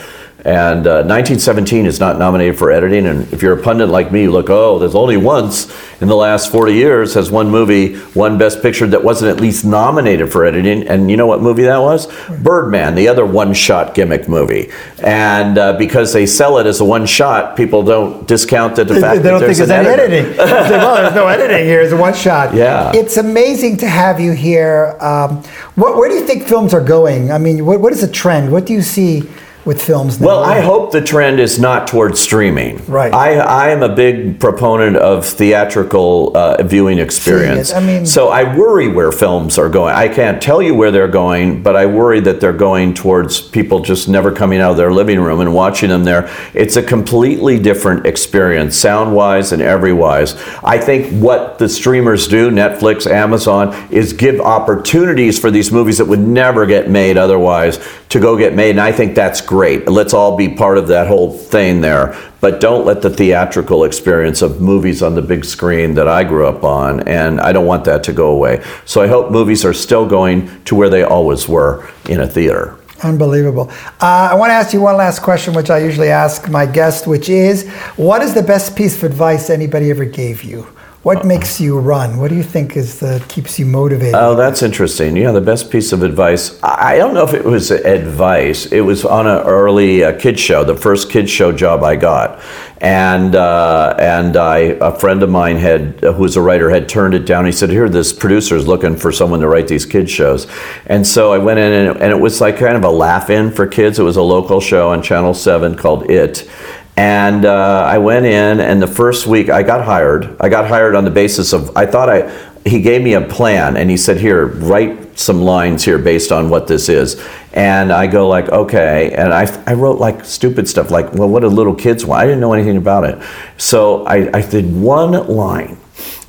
And 0.45 0.89
uh, 0.89 1.07
1917 1.07 1.87
is 1.87 2.01
not 2.01 2.19
nominated 2.19 2.59
for 2.59 2.73
editing. 2.73 3.07
And 3.07 3.33
if 3.33 3.43
you're 3.43 3.57
a 3.57 3.63
pundit 3.63 3.89
like 3.89 4.11
me, 4.11 4.23
you 4.23 4.33
look, 4.33 4.51
oh, 4.51 4.79
there's 4.81 4.97
only 4.97 5.17
once 5.17 5.73
in 6.01 6.09
the 6.09 6.17
last 6.17 6.51
40 6.51 6.73
years 6.73 7.15
has 7.15 7.31
one 7.31 7.49
movie 7.49 7.97
won 8.17 8.39
Best 8.39 8.61
Picture 8.61 8.89
that 8.89 9.05
wasn't 9.05 9.31
at 9.31 9.41
least 9.41 9.65
nominated 9.65 10.33
for 10.33 10.45
editing. 10.45 10.89
And 10.89 11.09
you 11.09 11.17
know 11.17 11.27
what 11.27 11.43
movie 11.43 11.63
that 11.63 11.79
was? 11.79 12.09
Birdman, 12.41 12.97
the 12.97 13.07
other 13.07 13.25
one-shot 13.25 13.95
gimmick 13.95 14.29
movie. 14.29 14.73
And 14.99 15.59
uh, 15.59 15.75
because 15.79 16.13
they 16.13 16.27
sell 16.27 16.59
it 16.59 16.67
as 16.67 16.81
a 16.81 16.85
one-shot, 16.85 17.57
people 17.57 17.85
don't 17.85 18.27
discount 18.27 18.75
the 18.75 18.85
They, 18.85 19.01
fact 19.01 19.23
they 19.23 19.31
don't 19.31 19.41
that 19.41 19.47
think 19.47 19.59
there's 19.59 19.69
there's 19.69 19.71
an 19.71 19.87
any 19.87 19.89
editor. 19.89 20.15
editing. 20.17 20.37
They 20.39 20.47
say, 20.47 20.79
well, 20.79 20.97
there's 20.97 21.15
no 21.15 21.29
editing 21.29 21.67
here. 21.67 21.83
It's 21.83 21.93
a 21.93 21.97
one 21.97 22.15
shot. 22.15 22.53
Yeah. 22.63 22.93
It's 22.95 23.17
amazing 23.17 23.77
to 23.79 23.89
have 23.89 24.19
you 24.21 24.33
here. 24.33 24.97
Um, 25.01 25.43
what, 25.77 25.97
where 25.97 26.09
do 26.09 26.15
you 26.17 26.27
think 26.27 26.45
films 26.49 26.75
are 26.75 26.85
going? 26.85 27.31
I 27.31 27.39
mean, 27.39 27.65
what, 27.65 27.81
what 27.81 27.93
is 27.93 28.01
the 28.01 28.09
trend? 28.13 28.51
What 28.53 28.67
do 28.67 28.73
you 28.73 28.83
see 28.83 29.23
with 29.65 29.83
films 29.83 30.21
now. 30.21 30.27
Well, 30.27 30.43
I 30.45 30.61
hope 30.61 30.93
the 30.93 31.01
trend 31.01 31.41
is 31.41 31.59
not 31.59 31.87
towards 31.87 32.19
streaming. 32.21 32.85
Right. 32.87 33.13
I, 33.13 33.35
I 33.39 33.69
am 33.71 33.83
a 33.83 33.95
big 33.95 34.41
proponent 34.41 34.97
of 34.97 35.25
theatrical 35.25 36.37
uh, 36.37 36.63
viewing 36.63 36.99
experience. 36.99 37.73
I 37.73 37.81
mean- 37.81 38.07
so 38.07 38.29
I 38.29 38.57
worry 38.57 38.89
where 38.89 39.13
films 39.13 39.59
are 39.59 39.69
going. 39.69 39.95
I 39.95 40.09
can't 40.09 40.43
tell 40.43 40.61
you 40.61 40.75
where 40.75 40.91
they're 40.91 41.09
going, 41.09 41.63
but 41.63 41.77
I 41.77 41.87
worry 41.87 42.21
that 42.21 42.41
they're 42.41 42.53
going 42.53 42.95
towards 42.95 43.41
people 43.41 43.81
just 43.81 44.09
never 44.09 44.33
coming 44.33 44.61
out 44.61 44.73
of 44.73 44.77
their 44.77 44.93
living 44.93 45.21
room 45.21 45.41
and 45.41 45.55
watching 45.55 45.89
them 45.91 46.05
there. 46.05 46.29
It's 46.55 46.77
a 46.77 46.83
completely 46.83 47.59
different 47.59 48.07
experience, 48.07 48.77
sound 48.77 49.15
wise 49.15 49.53
and 49.53 49.63
every 49.63 49.93
wise. 49.93 50.35
I 50.65 50.79
think 50.79 51.13
what 51.23 51.59
the 51.59 51.69
streamers 51.69 52.27
do, 52.27 52.51
Netflix, 52.51 53.07
Amazon, 53.11 53.75
is 53.93 54.13
give 54.13 54.41
opportunities 54.41 55.39
for 55.39 55.51
these 55.51 55.71
movies 55.71 55.99
that 55.99 56.07
would 56.07 56.21
never 56.21 56.67
get 56.67 56.89
made 56.91 57.17
otherwise 57.17 57.79
to 58.09 58.21
go 58.21 58.37
get 58.37 58.55
made. 58.55 58.71
And 58.71 58.81
I 58.81 58.93
think 58.93 59.15
that's 59.15 59.41
great. 59.53 59.87
Let's 59.87 60.15
all 60.15 60.35
be 60.35 60.49
part 60.49 60.79
of 60.79 60.89
that 60.89 61.09
whole 61.09 61.31
thing 61.31 61.83
there. 61.83 62.19
But 62.41 62.59
don't 62.59 62.87
let 62.87 63.03
the 63.03 63.11
theatrical 63.11 63.85
experience 63.85 64.41
of 64.41 64.63
movies 64.63 65.03
on 65.03 65.15
the 65.15 65.21
big 65.21 65.45
screen 65.45 65.93
that 65.97 66.09
I 66.09 66.25
grew 66.25 66.47
up 66.47 66.65
on, 66.65 67.07
and 67.07 67.39
I 67.39 67.53
don't 67.53 67.67
want 67.67 67.85
that 67.85 68.03
to 68.05 68.15
go 68.15 68.29
away. 68.29 68.65
So 68.87 69.03
I 69.03 69.09
hope 69.09 69.31
movies 69.31 69.63
are 69.67 69.75
still 69.75 70.09
going 70.09 70.49
to 70.65 70.75
where 70.75 70.89
they 70.89 71.03
always 71.03 71.47
were 71.47 71.87
in 72.09 72.21
a 72.21 72.27
theater. 72.27 72.79
Unbelievable. 73.03 73.69
Uh, 74.01 74.31
I 74.33 74.35
want 74.37 74.49
to 74.49 74.55
ask 74.55 74.73
you 74.73 74.81
one 74.81 74.97
last 74.97 75.21
question, 75.21 75.53
which 75.53 75.69
I 75.69 75.81
usually 75.81 76.09
ask 76.09 76.49
my 76.49 76.65
guest, 76.65 77.07
which 77.07 77.29
is 77.29 77.69
what 77.97 78.23
is 78.23 78.33
the 78.33 78.43
best 78.43 78.75
piece 78.75 78.97
of 78.97 79.05
advice 79.05 79.51
anybody 79.51 79.91
ever 79.91 80.07
gave 80.07 80.43
you? 80.45 80.67
What 81.03 81.27
makes 81.27 81.61
you 81.61 81.81
run? 81.81 82.19
What 82.19 82.29
do 82.29 82.37
you 82.37 82.45
think 82.45 82.77
is 82.77 83.01
the 83.01 83.21
keeps 83.29 83.59
you 83.59 83.67
motivated? 83.67 84.15
Oh, 84.15 84.37
that's 84.37 84.63
interesting. 84.63 85.17
Yeah, 85.17 85.33
the 85.33 85.41
best 85.41 85.69
piece 85.69 85.91
of 85.91 86.05
advice. 86.05 86.61
I 86.63 86.97
don't 86.97 87.13
know 87.13 87.25
if 87.25 87.35
it 87.35 87.45
was 87.45 87.73
advice. 87.73 88.67
It 88.67 88.83
was 88.83 89.05
on 89.05 89.27
an 89.27 89.41
early 89.41 90.05
uh, 90.05 90.17
kids 90.17 90.39
show, 90.39 90.63
the 90.63 90.77
first 90.77 91.11
kids 91.11 91.29
show 91.29 91.51
job 91.51 91.83
I 91.83 91.97
got, 91.97 92.41
and 92.81 93.35
uh, 93.35 93.97
and 93.99 94.37
I 94.37 94.59
a 94.81 94.97
friend 94.97 95.25
of 95.25 95.29
mine 95.29 95.57
had 95.57 95.99
who 96.03 96.23
was 96.23 96.37
a 96.37 96.41
writer 96.41 96.71
had 96.71 96.89
turned 96.89 97.15
it 97.15 97.27
down. 97.27 97.47
He 97.47 97.53
said, 97.53 97.71
"Here, 97.71 97.89
this 97.89 98.13
producer 98.13 98.55
is 98.55 98.69
looking 98.69 98.95
for 98.95 99.11
someone 99.11 99.41
to 99.41 99.49
write 99.49 99.67
these 99.67 99.85
kids 99.85 100.13
shows," 100.13 100.47
and 100.87 101.05
so 101.05 101.33
I 101.33 101.39
went 101.39 101.59
in 101.59 101.73
and, 101.73 102.01
and 102.01 102.13
it 102.13 102.21
was 102.21 102.41
like 102.41 102.59
kind 102.59 102.77
of 102.77 102.85
a 102.85 102.91
laugh 102.91 103.29
in 103.29 103.51
for 103.51 103.67
kids. 103.67 103.99
It 103.99 104.05
was 104.05 104.17
a 104.17 104.23
local 104.23 104.61
show 104.61 104.91
on 104.91 105.03
Channel 105.03 105.35
Seven 105.35 105.75
called 105.75 106.09
It. 106.09 106.49
And 106.97 107.47
uh, 107.47 107.85
I 107.87 107.99
went 107.99 108.27
in, 108.27 108.61
and 108.61 108.83
the 108.83 108.87
first 108.87 109.27
week 109.27 109.49
I 109.49 109.63
got 109.63 109.85
hired. 109.85 110.37
I 110.41 110.49
got 110.49 110.69
hired 110.69 110.95
on 110.95 111.05
the 111.05 111.11
basis 111.11 111.53
of 111.53 111.75
I 111.77 111.87
thought 111.87 112.09
I. 112.09 112.53
He 112.65 112.81
gave 112.81 113.03
me 113.03 113.15
a 113.15 113.21
plan, 113.21 113.77
and 113.77 113.89
he 113.89 113.97
said, 113.97 114.19
"Here, 114.19 114.47
write 114.47 115.19
some 115.19 115.41
lines 115.41 115.85
here 115.85 115.99
based 115.99 116.31
on 116.31 116.51
what 116.51 116.67
this 116.67 116.89
is." 116.89 117.21
And 117.55 117.91
I 117.93 118.07
go 118.07 118.29
like, 118.29 118.51
"Okay," 118.51 119.13
and 119.13 119.33
I, 119.33 119.47
I 119.67 119.73
wrote 119.73 120.01
like 120.01 120.25
stupid 120.25 120.69
stuff, 120.69 120.91
like, 120.91 121.15
"Well, 121.15 121.29
what 121.29 121.41
do 121.41 121.49
little 121.49 121.75
kids 121.75 122.05
want?" 122.05 122.21
I 122.21 122.27
didn't 122.27 122.41
know 122.41 122.53
anything 122.53 122.77
about 122.77 123.05
it, 123.05 123.19
so 123.57 124.05
I, 124.05 124.31
I 124.37 124.43
did 124.43 124.75
one 124.75 125.13
line 125.29 125.79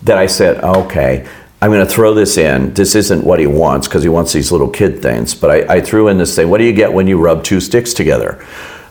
that 0.03 0.17
I 0.17 0.27
said, 0.27 0.63
"Okay." 0.63 1.27
I'm 1.61 1.71
going 1.71 1.87
to 1.87 1.89
throw 1.89 2.13
this 2.13 2.37
in. 2.37 2.73
This 2.73 2.93
isn't 2.93 3.23
what 3.23 3.39
he 3.39 3.47
wants 3.47 3.87
because 3.87 4.03
he 4.03 4.09
wants 4.09 4.33
these 4.33 4.51
little 4.51 4.67
kid 4.67 5.01
things. 5.01 5.33
But 5.33 5.69
I, 5.69 5.75
I 5.75 5.79
threw 5.79 6.09
in 6.09 6.17
this 6.17 6.35
thing. 6.35 6.49
What 6.49 6.57
do 6.57 6.65
you 6.65 6.73
get 6.73 6.91
when 6.91 7.07
you 7.07 7.17
rub 7.17 7.41
two 7.41 7.61
sticks 7.61 7.93
together? 7.93 8.45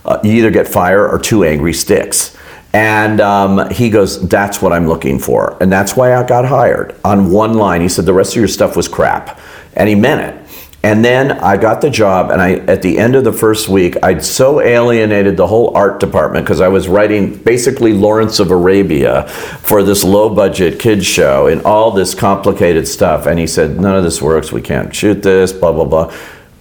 Uh, 0.04 0.18
you 0.22 0.32
either 0.32 0.50
get 0.50 0.66
fire 0.66 1.08
or 1.08 1.18
two 1.18 1.44
angry 1.44 1.72
sticks. 1.72 2.36
And 2.72 3.20
um, 3.20 3.70
he 3.70 3.90
goes, 3.90 4.26
That's 4.28 4.62
what 4.62 4.72
I'm 4.72 4.86
looking 4.86 5.18
for. 5.18 5.56
And 5.60 5.70
that's 5.70 5.94
why 5.96 6.14
I 6.14 6.26
got 6.26 6.44
hired. 6.46 6.94
On 7.04 7.30
one 7.30 7.54
line, 7.54 7.80
he 7.80 7.88
said, 7.88 8.06
The 8.06 8.14
rest 8.14 8.32
of 8.32 8.38
your 8.38 8.48
stuff 8.48 8.76
was 8.76 8.88
crap. 8.88 9.38
And 9.74 9.88
he 9.88 9.94
meant 9.94 10.20
it. 10.20 10.42
And 10.84 11.04
then 11.04 11.30
I 11.30 11.58
got 11.58 11.80
the 11.80 11.90
job, 11.90 12.32
and 12.32 12.42
I 12.42 12.54
at 12.54 12.82
the 12.82 12.98
end 12.98 13.14
of 13.14 13.22
the 13.22 13.32
first 13.32 13.68
week, 13.68 13.94
I'd 14.02 14.24
so 14.24 14.60
alienated 14.60 15.36
the 15.36 15.46
whole 15.46 15.76
art 15.76 16.00
department 16.00 16.44
because 16.44 16.60
I 16.60 16.66
was 16.66 16.88
writing 16.88 17.36
basically 17.36 17.92
Lawrence 17.92 18.40
of 18.40 18.50
Arabia 18.50 19.28
for 19.28 19.84
this 19.84 20.02
low 20.02 20.34
budget 20.34 20.80
kids 20.80 21.06
show 21.06 21.46
and 21.46 21.62
all 21.62 21.92
this 21.92 22.16
complicated 22.16 22.88
stuff. 22.88 23.26
And 23.26 23.38
he 23.38 23.46
said, 23.46 23.78
None 23.78 23.96
of 23.96 24.02
this 24.02 24.20
works. 24.20 24.50
We 24.50 24.62
can't 24.62 24.94
shoot 24.94 25.22
this, 25.22 25.52
blah, 25.52 25.72
blah, 25.72 25.84
blah. 25.84 26.12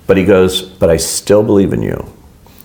But 0.05 0.17
he 0.17 0.25
goes, 0.25 0.61
But 0.61 0.91
I 0.91 0.97
still 0.97 1.41
believe 1.41 1.73
in 1.73 1.81
you. 1.81 2.20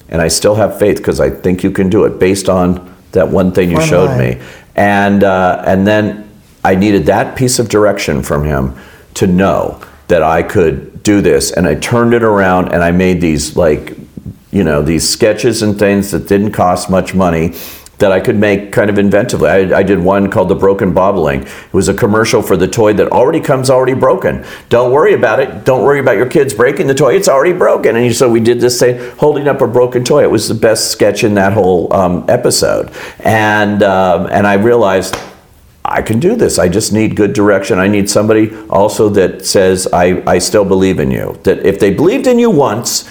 And 0.08 0.22
I 0.22 0.28
still 0.28 0.54
have 0.54 0.78
faith 0.78 0.98
because 0.98 1.20
I 1.20 1.30
think 1.30 1.62
you 1.62 1.70
can 1.70 1.90
do 1.90 2.04
it 2.04 2.18
based 2.18 2.48
on 2.48 2.94
that 3.12 3.28
one 3.28 3.52
thing 3.52 3.70
you 3.70 3.80
showed 3.82 4.16
me. 4.18 4.40
And, 4.74 5.24
uh, 5.24 5.64
and 5.66 5.86
then 5.86 6.30
I 6.62 6.74
needed 6.74 7.06
that 7.06 7.36
piece 7.36 7.58
of 7.58 7.68
direction 7.68 8.22
from 8.22 8.44
him 8.44 8.76
to 9.14 9.26
know 9.26 9.80
that 10.08 10.22
I 10.22 10.42
could 10.42 11.02
do 11.02 11.20
this. 11.20 11.50
And 11.50 11.66
I 11.66 11.74
turned 11.76 12.14
it 12.14 12.22
around 12.22 12.72
and 12.72 12.82
I 12.82 12.90
made 12.90 13.20
these 13.20 13.56
like, 13.56 13.96
you 14.50 14.64
know, 14.64 14.82
these 14.82 15.08
sketches 15.08 15.62
and 15.62 15.78
things 15.78 16.10
that 16.10 16.28
didn't 16.28 16.52
cost 16.52 16.90
much 16.90 17.14
money 17.14 17.54
that 17.98 18.12
I 18.12 18.20
could 18.20 18.36
make 18.36 18.72
kind 18.72 18.90
of 18.90 18.96
inventively. 18.96 19.48
I, 19.48 19.78
I 19.78 19.82
did 19.82 19.98
one 19.98 20.30
called 20.30 20.48
The 20.48 20.54
Broken 20.54 20.92
Bobbling. 20.92 21.42
It 21.42 21.72
was 21.72 21.88
a 21.88 21.94
commercial 21.94 22.42
for 22.42 22.56
the 22.56 22.68
toy 22.68 22.92
that 22.94 23.08
already 23.08 23.40
comes 23.40 23.70
already 23.70 23.94
broken. 23.94 24.44
Don't 24.68 24.92
worry 24.92 25.14
about 25.14 25.40
it. 25.40 25.64
Don't 25.64 25.82
worry 25.82 26.00
about 26.00 26.16
your 26.16 26.28
kids 26.28 26.52
breaking 26.52 26.88
the 26.88 26.94
toy. 26.94 27.14
It's 27.14 27.28
already 27.28 27.56
broken. 27.56 27.96
And 27.96 28.14
so 28.14 28.30
we 28.30 28.40
did 28.40 28.60
this 28.60 28.78
thing 28.78 29.16
holding 29.18 29.48
up 29.48 29.60
a 29.62 29.66
broken 29.66 30.04
toy. 30.04 30.22
It 30.22 30.30
was 30.30 30.48
the 30.48 30.54
best 30.54 30.90
sketch 30.90 31.24
in 31.24 31.34
that 31.34 31.54
whole 31.54 31.92
um, 31.92 32.24
episode. 32.28 32.92
And, 33.20 33.82
um, 33.82 34.26
and 34.30 34.46
I 34.46 34.54
realized 34.54 35.16
I 35.82 36.02
can 36.02 36.18
do 36.18 36.36
this. 36.36 36.58
I 36.58 36.68
just 36.68 36.92
need 36.92 37.16
good 37.16 37.32
direction. 37.32 37.78
I 37.78 37.88
need 37.88 38.10
somebody 38.10 38.54
also 38.68 39.08
that 39.10 39.46
says, 39.46 39.88
I, 39.92 40.22
I 40.26 40.38
still 40.38 40.64
believe 40.64 40.98
in 40.98 41.10
you. 41.10 41.38
That 41.44 41.64
if 41.64 41.78
they 41.78 41.94
believed 41.94 42.26
in 42.26 42.38
you 42.38 42.50
once, 42.50 43.08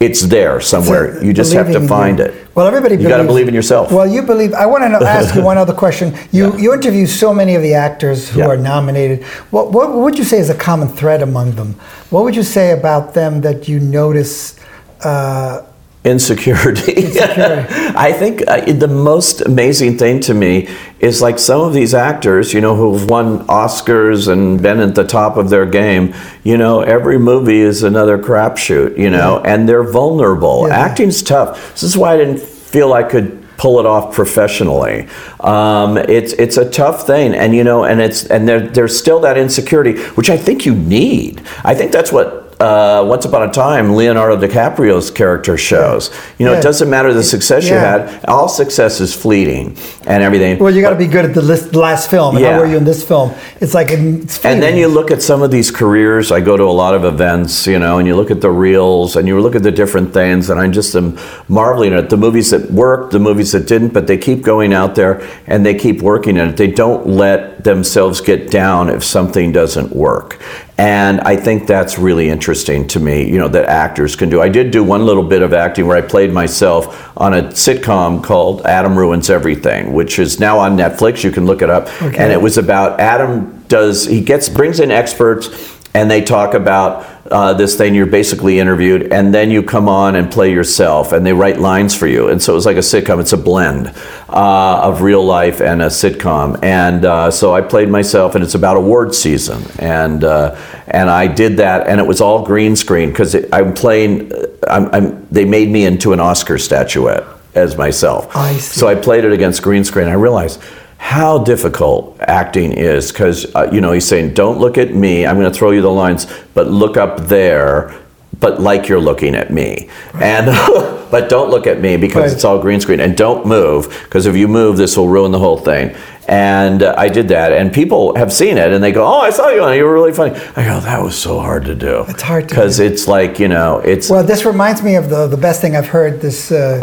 it's 0.00 0.22
there 0.22 0.60
somewhere. 0.60 1.22
You 1.24 1.32
just 1.32 1.52
have 1.52 1.68
to 1.72 1.86
find 1.86 2.18
you. 2.18 2.26
it. 2.26 2.34
Well, 2.54 2.66
everybody. 2.66 2.96
You 2.96 3.08
got 3.08 3.18
to 3.18 3.24
believe 3.24 3.48
in 3.48 3.54
yourself. 3.54 3.90
Well, 3.92 4.06
you 4.06 4.22
believe. 4.22 4.52
I 4.52 4.66
want 4.66 4.82
to 4.84 5.06
ask 5.08 5.34
you 5.34 5.42
one 5.52 5.56
other 5.58 5.72
question. 5.74 6.14
You 6.32 6.56
you 6.58 6.72
interview 6.74 7.06
so 7.06 7.32
many 7.32 7.54
of 7.54 7.62
the 7.62 7.74
actors 7.74 8.28
who 8.28 8.40
Yeah. 8.40 8.48
are 8.48 8.56
nominated. 8.56 9.22
What 9.50 9.72
what 9.72 9.92
would 9.94 10.18
you 10.18 10.24
say 10.24 10.38
is 10.38 10.50
a 10.50 10.54
common 10.54 10.88
thread 10.88 11.22
among 11.22 11.52
them? 11.52 11.74
What 12.10 12.24
would 12.24 12.36
you 12.36 12.42
say 12.44 12.72
about 12.72 13.14
them 13.14 13.40
that 13.42 13.68
you 13.68 13.78
notice? 13.80 14.56
Uh, 15.02 15.62
Insecurity. 16.04 16.92
Insecurity. 16.96 17.74
I 17.96 18.12
think 18.12 18.46
uh, 18.46 18.60
the 18.72 18.88
most 18.88 19.40
amazing 19.40 19.96
thing 19.96 20.20
to 20.20 20.34
me 20.34 20.68
is 21.00 21.22
like 21.22 21.38
some 21.38 21.62
of 21.62 21.72
these 21.72 21.94
actors, 21.94 22.52
you 22.52 22.60
know, 22.60 22.76
who've 22.76 23.08
won 23.08 23.46
Oscars 23.46 24.28
and 24.28 24.60
been 24.60 24.80
at 24.80 24.94
the 24.94 25.04
top 25.04 25.38
of 25.38 25.48
their 25.48 25.64
game. 25.64 26.14
You 26.42 26.58
know, 26.58 26.80
every 26.80 27.18
movie 27.18 27.60
is 27.60 27.82
another 27.82 28.18
crapshoot. 28.18 28.98
You 28.98 29.08
know, 29.08 29.40
and 29.44 29.66
they're 29.66 29.82
vulnerable. 29.82 30.68
Yeah. 30.68 30.78
Acting's 30.78 31.22
tough. 31.22 31.72
This 31.72 31.82
is 31.82 31.96
why 31.96 32.14
I 32.14 32.16
didn't 32.18 32.40
feel 32.40 32.92
I 32.92 33.02
could 33.02 33.44
pull 33.56 33.80
it 33.80 33.86
off 33.86 34.14
professionally. 34.14 35.08
Um, 35.40 35.96
it's 35.96 36.32
it's 36.34 36.56
a 36.56 36.68
tough 36.68 37.06
thing, 37.06 37.34
and 37.34 37.54
you 37.54 37.64
know, 37.64 37.84
and 37.84 38.00
it's 38.00 38.26
and 38.26 38.48
there, 38.48 38.60
there's 38.60 38.98
still 38.98 39.20
that 39.20 39.38
insecurity, 39.38 40.02
which 40.16 40.28
I 40.28 40.36
think 40.36 40.66
you 40.66 40.74
need. 40.74 41.42
I 41.64 41.74
think 41.74 41.92
that's 41.92 42.12
what. 42.12 42.42
Uh, 42.60 43.04
Once 43.06 43.24
upon 43.24 43.48
a 43.48 43.52
time, 43.52 43.94
Leonardo 43.96 44.36
DiCaprio's 44.36 45.10
character 45.10 45.56
shows. 45.56 46.10
You 46.38 46.46
know, 46.46 46.52
Yeah. 46.52 46.58
it 46.58 46.62
doesn't 46.62 46.88
matter 46.88 47.12
the 47.12 47.22
success 47.22 47.68
you 47.68 47.74
had. 47.76 48.08
All 48.28 48.48
success 48.48 49.00
is 49.00 49.12
fleeting 49.12 49.76
and 50.06 50.22
everything. 50.22 50.58
well, 50.58 50.72
you 50.74 50.80
got 50.80 50.90
to 50.90 50.96
be 50.96 51.06
good 51.06 51.24
at 51.24 51.34
the 51.34 51.42
list, 51.42 51.74
last 51.74 52.10
film. 52.10 52.36
And 52.36 52.44
Yeah. 52.44 52.52
How 52.54 52.60
were 52.60 52.66
you 52.66 52.76
in 52.76 52.84
this 52.84 53.02
film? 53.02 53.32
It's 53.60 53.74
like 53.74 53.90
it's 53.90 54.44
And 54.44 54.62
then 54.62 54.76
you 54.76 54.88
look 54.88 55.10
at 55.10 55.20
some 55.22 55.42
of 55.42 55.50
these 55.50 55.70
careers. 55.70 56.30
I 56.32 56.40
go 56.40 56.56
to 56.56 56.64
a 56.64 56.76
lot 56.84 56.94
of 56.94 57.04
events, 57.04 57.66
you 57.66 57.78
know, 57.78 57.98
and 57.98 58.06
you 58.06 58.14
look 58.14 58.30
at 58.30 58.40
the 58.40 58.50
reels 58.50 59.16
and 59.16 59.26
you 59.28 59.40
look 59.40 59.54
at 59.56 59.62
the 59.62 59.72
different 59.72 60.12
things, 60.14 60.48
and 60.50 60.60
I 60.60 60.68
just 60.68 60.94
am 60.94 61.16
marveling 61.48 61.92
at 61.92 62.08
the 62.10 62.16
movies 62.16 62.50
that 62.50 62.70
worked, 62.70 63.12
the 63.12 63.18
movies 63.18 63.52
that 63.52 63.66
didn't, 63.66 63.92
but 63.92 64.06
they 64.06 64.16
keep 64.16 64.42
going 64.42 64.72
out 64.72 64.94
there 64.94 65.20
and 65.46 65.66
they 65.66 65.74
keep 65.74 66.02
working 66.02 66.38
at 66.38 66.48
it. 66.48 66.56
They 66.56 66.68
don't 66.68 67.06
let 67.06 67.64
themselves 67.64 68.20
get 68.20 68.50
down 68.50 68.88
if 68.88 69.02
something 69.02 69.52
doesn't 69.52 69.94
work. 69.94 70.38
And 70.76 71.20
I 71.20 71.36
think 71.36 71.68
that's 71.68 71.98
really 71.98 72.28
interesting 72.28 72.88
to 72.88 73.00
me, 73.00 73.30
you 73.30 73.38
know, 73.38 73.46
that 73.48 73.66
actors 73.66 74.16
can 74.16 74.28
do. 74.28 74.42
I 74.42 74.48
did 74.48 74.72
do 74.72 74.82
one 74.82 75.06
little 75.06 75.22
bit 75.22 75.40
of 75.40 75.52
acting 75.52 75.86
where 75.86 75.96
I 75.96 76.00
played 76.00 76.32
myself 76.32 77.16
on 77.16 77.32
a 77.32 77.42
sitcom 77.44 78.24
called 78.24 78.62
Adam 78.62 78.98
Ruins 78.98 79.30
Everything, 79.30 79.92
which 79.92 80.18
is 80.18 80.40
now 80.40 80.58
on 80.58 80.76
Netflix. 80.76 81.22
You 81.22 81.30
can 81.30 81.46
look 81.46 81.62
it 81.62 81.70
up. 81.70 81.86
Okay. 82.02 82.18
And 82.18 82.32
it 82.32 82.42
was 82.42 82.58
about 82.58 82.98
Adam 82.98 83.62
does 83.68 84.04
he 84.04 84.20
gets 84.20 84.48
brings 84.48 84.80
in 84.80 84.90
experts 84.90 85.78
and 85.94 86.10
they 86.10 86.22
talk 86.22 86.54
about 86.54 87.06
uh, 87.30 87.54
this 87.54 87.76
thing 87.76 87.94
you're 87.94 88.06
basically 88.06 88.58
interviewed 88.58 89.12
and 89.12 89.34
then 89.34 89.50
you 89.50 89.62
come 89.62 89.88
on 89.88 90.14
and 90.14 90.30
play 90.30 90.52
yourself 90.52 91.12
and 91.12 91.24
they 91.24 91.32
write 91.32 91.58
lines 91.58 91.94
for 91.94 92.06
you. 92.06 92.28
And 92.28 92.42
so 92.42 92.52
it 92.52 92.56
was 92.56 92.66
like 92.66 92.76
a 92.76 92.80
sitcom. 92.80 93.20
It's 93.20 93.32
a 93.32 93.38
blend 93.38 93.88
uh, 94.28 94.80
of 94.82 95.00
real 95.00 95.24
life 95.24 95.60
and 95.60 95.80
a 95.80 95.86
sitcom. 95.86 96.62
And 96.62 97.04
uh, 97.04 97.30
so 97.30 97.54
i 97.54 97.60
played 97.60 97.88
myself 97.88 98.34
and 98.34 98.44
it's 98.44 98.54
about 98.54 98.76
award 98.76 99.14
season. 99.14 99.62
And 99.78 100.24
uh, 100.24 100.56
and 100.86 101.08
i 101.08 101.26
did 101.26 101.56
that 101.56 101.86
and 101.86 101.98
it 101.98 102.06
was 102.06 102.20
all 102.20 102.44
green 102.44 102.76
screen 102.76 103.08
because 103.08 103.34
i'm 103.52 103.72
playing 103.72 104.30
I'm, 104.68 104.94
I'm, 104.94 105.26
they 105.30 105.46
made 105.46 105.70
me 105.70 105.86
into 105.86 106.12
an 106.12 106.20
oscar 106.20 106.58
statuette 106.58 107.24
as 107.54 107.76
myself. 107.76 108.34
I 108.36 108.54
see. 108.54 108.80
so 108.80 108.88
I 108.88 108.94
played 108.94 109.24
it 109.24 109.32
against 109.32 109.62
green 109.62 109.84
screen. 109.84 110.08
I 110.08 110.14
realized 110.14 110.60
how 111.04 111.36
difficult 111.44 112.16
acting 112.20 112.72
is 112.72 113.12
because 113.12 113.54
uh, 113.54 113.68
you 113.70 113.80
know 113.82 113.92
he's 113.92 114.08
saying, 114.08 114.32
"Don't 114.32 114.58
look 114.58 114.78
at 114.78 114.94
me. 114.94 115.26
I'm 115.26 115.38
going 115.38 115.52
to 115.52 115.56
throw 115.58 115.70
you 115.70 115.82
the 115.82 115.90
lines, 115.90 116.26
but 116.54 116.68
look 116.68 116.96
up 116.96 117.28
there." 117.28 117.94
but 118.40 118.60
like 118.60 118.88
you're 118.88 119.00
looking 119.00 119.34
at 119.36 119.50
me. 119.50 119.88
And 120.20 120.46
but 121.10 121.28
don't 121.30 121.50
look 121.50 121.66
at 121.68 121.80
me 121.80 121.96
because 121.96 122.24
Right. 122.24 122.32
it's 122.32 122.44
all 122.44 122.58
green 122.58 122.80
screen. 122.80 123.00
And 123.00 123.16
don't 123.16 123.46
move 123.46 123.88
because 124.04 124.26
if 124.26 124.36
you 124.36 124.48
move, 124.48 124.76
this 124.76 124.96
will 124.96 125.08
ruin 125.08 125.30
the 125.30 125.38
whole 125.38 125.56
thing. 125.56 125.94
And 126.26 126.82
uh, 126.82 126.94
I 126.98 127.08
did 127.08 127.28
that, 127.28 127.52
and 127.52 127.72
people 127.72 128.16
have 128.16 128.32
seen 128.32 128.58
it, 128.58 128.72
and 128.72 128.82
they 128.82 128.92
go, 128.92 129.06
"Oh, 129.06 129.20
I 129.20 129.30
saw 129.30 129.48
you 129.50 129.62
on 129.62 129.72
it. 129.72 129.76
You 129.76 129.84
were 129.84 129.94
really 129.94 130.12
funny." 130.12 130.34
I 130.56 130.64
go, 130.64 130.80
"That 130.80 131.00
was 131.02 131.16
so 131.16 131.38
hard 131.38 131.64
to 131.66 131.74
do." 131.74 132.04
It's 132.08 132.22
hard 132.22 132.48
to 132.48 132.54
because 132.54 132.80
it's 132.80 133.06
like 133.06 133.38
you 133.38 133.48
know, 133.48 133.78
it's 133.78 134.10
Well, 134.10 134.24
this 134.24 134.44
reminds 134.44 134.82
me 134.82 134.96
of 134.96 135.10
the, 135.10 135.26
the 135.28 135.36
best 135.36 135.60
thing 135.60 135.76
I've 135.76 135.88
heard 135.88 136.20
this 136.20 136.50
uh, 136.50 136.80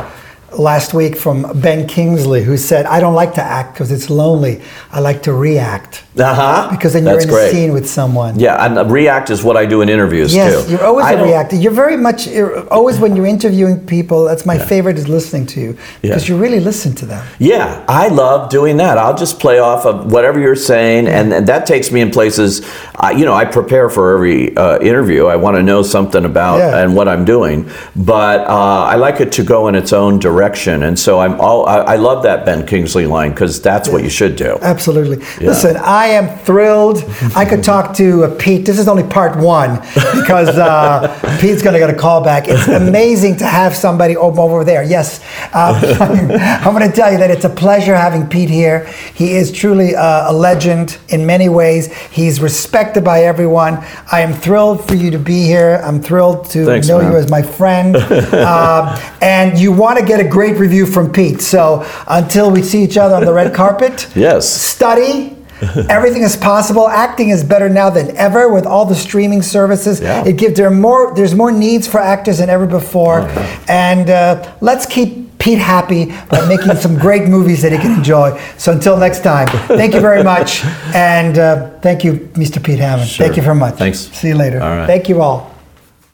last 0.57 0.93
week 0.93 1.15
from 1.15 1.45
Ben 1.61 1.87
Kingsley, 1.87 2.43
who 2.43 2.57
said, 2.57 2.85
I 2.85 2.99
don't 2.99 3.13
like 3.13 3.33
to 3.35 3.41
act 3.41 3.73
because 3.73 3.91
it's 3.91 4.09
lonely. 4.09 4.61
I 4.91 4.99
like 4.99 5.23
to 5.23 5.33
react. 5.33 6.03
uh 6.19 6.33
huh 6.35 6.67
Because 6.71 6.91
then 6.93 7.03
you're 7.05 7.13
That's 7.13 7.25
in 7.25 7.31
great. 7.31 7.47
a 7.47 7.51
scene 7.51 7.71
with 7.73 7.87
someone. 7.89 8.37
Yeah, 8.37 8.65
and 8.65 8.77
uh, 8.77 8.85
react 8.85 9.29
is 9.29 9.43
what 9.43 9.55
I 9.55 9.65
do 9.65 9.81
in 9.81 9.87
interviews 9.89 10.35
Yes, 10.35 10.65
too. 10.65 10.71
you're 10.71 10.83
always 10.83 11.05
I 11.05 11.13
a 11.13 11.23
reactor. 11.23 11.55
You're 11.55 11.71
very 11.71 11.95
much, 11.95 12.27
you're 12.27 12.67
always 12.69 12.99
when 12.99 13.15
you're 13.15 13.27
interviewing 13.27 13.85
people, 13.85 14.25
that's 14.25 14.45
my 14.45 14.57
favorite 14.57 14.97
is 14.97 15.07
listening 15.07 15.45
to 15.47 15.61
you 15.61 15.77
because 16.01 16.27
Yeah. 16.27 16.35
you 16.35 16.41
really 16.41 16.59
listen 16.59 16.93
to 16.95 17.05
them. 17.05 17.25
Yeah, 17.39 17.83
I 17.87 18.09
love 18.09 18.49
doing 18.49 18.75
that. 18.77 18.97
I'll 18.97 19.17
just 19.17 19.39
play 19.39 19.59
off 19.59 19.85
of 19.85 20.11
whatever 20.11 20.37
you're 20.39 20.55
saying, 20.55 21.07
and, 21.07 21.31
and 21.33 21.47
that 21.47 21.65
takes 21.65 21.91
me 21.91 22.01
in 22.01 22.11
places. 22.11 22.61
I 23.01 23.11
you 23.11 23.25
know, 23.25 23.33
I 23.33 23.45
prepare 23.45 23.89
for 23.89 24.13
every 24.13 24.55
uh, 24.55 24.79
interview. 24.79 25.25
I 25.25 25.35
want 25.35 25.57
to 25.57 25.63
know 25.63 25.81
something 25.81 26.23
about 26.23 26.57
Yeah. 26.59 26.83
and 26.83 26.95
what 26.95 27.07
I'm 27.07 27.25
doing, 27.25 27.67
but 27.95 28.41
uh, 28.41 28.83
I 28.83 28.95
like 28.95 29.19
it 29.19 29.31
to 29.33 29.43
go 29.43 29.67
in 29.69 29.73
its 29.75 29.91
own 29.91 30.19
direction. 30.19 30.83
And 30.83 30.97
so 30.99 31.19
I'm 31.19 31.41
all. 31.41 31.65
I, 31.67 31.77
I 31.79 31.95
love 31.95 32.21
that 32.23 32.45
Ben 32.45 32.65
Kingsley 32.67 33.07
line 33.07 33.31
because 33.31 33.59
that's 33.59 33.89
what 33.89 34.03
you 34.03 34.09
should 34.09 34.35
do. 34.35 34.59
Absolutely. 34.61 35.17
Listen, 35.43 35.77
I 35.77 36.05
am 36.07 36.37
thrilled. 36.45 37.03
I 37.35 37.43
could 37.43 37.63
talk 37.63 37.95
to 37.95 38.25
uh, 38.25 38.35
Pete. 38.37 38.65
This 38.67 38.77
is 38.77 38.87
only 38.87 39.03
part 39.03 39.35
one 39.39 39.79
because 40.13 40.49
uh, 40.49 41.37
Pete's 41.41 41.63
going 41.63 41.73
to 41.73 41.79
get 41.79 41.89
a 41.89 41.97
call 41.97 42.23
back. 42.23 42.43
It's 42.47 42.67
amazing 42.67 43.37
to 43.37 43.47
have 43.47 43.75
somebody 43.75 44.15
over, 44.15 44.39
over 44.41 44.63
there. 44.63 44.83
Yes. 44.83 45.21
Um, 45.55 45.75
I'm 46.39 46.75
going 46.75 46.87
to 46.87 46.95
tell 46.95 47.11
you 47.11 47.17
that 47.17 47.31
it's 47.31 47.45
a 47.45 47.49
pleasure 47.49 47.95
having 47.95 48.27
Pete 48.27 48.49
here. 48.51 48.85
He 49.15 49.33
is 49.33 49.51
truly 49.51 49.95
uh, 49.95 50.31
a 50.31 50.33
legend 50.33 50.99
in 51.09 51.25
many 51.25 51.49
ways. 51.49 51.91
He's 52.11 52.39
respected 52.39 52.90
by 52.99 53.21
everyone. 53.23 53.75
I 54.11 54.19
am 54.21 54.33
thrilled 54.33 54.85
for 54.85 54.95
you 54.95 55.11
to 55.11 55.19
be 55.19 55.43
here. 55.43 55.79
I'm 55.85 56.01
thrilled 56.01 56.49
to 56.49 56.65
Thanks, 56.65 56.89
know 56.89 56.99
man. 56.99 57.11
you 57.13 57.17
as 57.17 57.29
my 57.29 57.41
friend. 57.41 57.95
um, 58.35 58.99
and 59.21 59.57
you 59.57 59.71
want 59.71 59.99
to 59.99 60.05
get 60.05 60.19
a 60.19 60.27
great 60.27 60.57
review 60.57 60.85
from 60.85 61.13
Pete. 61.13 61.39
So 61.41 61.85
until 62.07 62.51
we 62.51 62.61
see 62.63 62.83
each 62.83 62.97
other 62.97 63.15
on 63.15 63.23
the 63.23 63.31
red 63.33 63.53
carpet, 63.61 64.09
Yes. 64.15 64.49
study. 64.49 65.37
Everything 65.89 66.23
is 66.23 66.35
possible. 66.35 66.87
Acting 66.87 67.29
is 67.29 67.43
better 67.43 67.69
now 67.69 67.91
than 67.91 68.17
ever 68.17 68.51
with 68.51 68.65
all 68.65 68.83
the 68.83 68.95
streaming 68.95 69.43
services. 69.43 70.01
Yeah. 70.01 70.25
It 70.25 70.35
gives 70.37 70.57
there 70.57 70.65
are 70.65 70.71
more. 70.71 71.13
There's 71.13 71.35
more 71.35 71.51
needs 71.51 71.87
for 71.87 71.99
actors 71.99 72.39
than 72.39 72.49
ever 72.49 72.65
before. 72.65 73.29
And 73.67 74.09
uh, 74.09 74.55
let's 74.59 74.87
keep 74.87 75.20
Pete 75.41 75.57
happy 75.57 76.05
by 76.29 76.47
making 76.47 76.75
some 76.75 76.97
great 76.99 77.27
movies 77.27 77.63
that 77.63 77.71
he 77.71 77.79
can 77.79 77.97
enjoy. 77.97 78.39
So 78.59 78.71
until 78.71 78.95
next 78.95 79.23
time, 79.23 79.47
thank 79.67 79.95
you 79.95 79.99
very 79.99 80.23
much, 80.23 80.63
and 80.93 81.39
uh, 81.39 81.71
thank 81.79 82.03
you, 82.03 82.13
Mr. 82.33 82.63
Pete 82.63 82.77
Hammond. 82.77 83.09
Sure. 83.09 83.25
Thank 83.25 83.37
you 83.37 83.43
very 83.43 83.55
much. 83.55 83.75
Thanks. 83.75 83.99
See 83.99 84.27
you 84.27 84.35
later. 84.35 84.61
All 84.61 84.69
right. 84.77 84.85
Thank 84.85 85.09
you 85.09 85.19
all. 85.19 85.51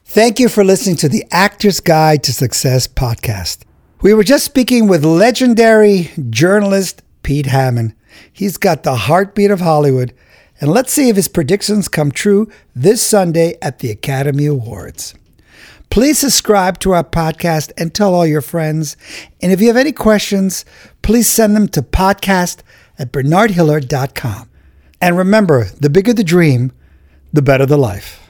Thank 0.06 0.40
you 0.40 0.48
for 0.48 0.64
listening 0.64 0.96
to 0.98 1.10
the 1.10 1.26
Actor's 1.30 1.82
Guide 1.82 2.24
to 2.24 2.32
Success 2.32 2.88
podcast. 2.88 3.66
We 4.02 4.14
were 4.14 4.24
just 4.24 4.46
speaking 4.46 4.88
with 4.88 5.04
legendary 5.04 6.12
journalist 6.30 7.02
Pete 7.22 7.48
Hammond. 7.48 7.94
He's 8.32 8.56
got 8.56 8.84
the 8.84 8.96
heartbeat 8.96 9.52
of 9.52 9.60
Hollywood, 9.60 10.14
and 10.62 10.72
let's 10.72 10.94
see 10.94 11.10
if 11.10 11.18
his 11.18 11.28
predictions 11.28 11.90
come 11.90 12.12
true 12.12 12.50
this 12.74 13.02
Sunday 13.02 13.58
at 13.62 13.80
the 13.80 13.92
Academy 13.92 14.46
Awards. 14.46 15.16
Please 15.90 16.20
subscribe 16.20 16.80
to 16.80 16.92
our 16.92 17.04
podcast 17.04 17.72
and 17.78 17.94
tell 17.94 18.14
all 18.14 18.26
your 18.26 18.42
friends. 18.42 18.98
And 19.42 19.52
if 19.52 19.62
you 19.62 19.68
have 19.68 19.78
any 19.78 19.92
questions, 19.92 20.66
please 21.02 21.28
send 21.28 21.56
them 21.56 21.68
to 21.70 21.82
podcast 21.82 22.60
at 23.00 23.12
bernardhiller.com. 23.12 24.50
And 25.00 25.18
remember, 25.18 25.66
the 25.80 25.90
bigger 25.90 26.14
the 26.14 26.24
dream, 26.24 26.72
the 27.32 27.42
better 27.42 27.66
the 27.66 27.78
life. 27.78 28.27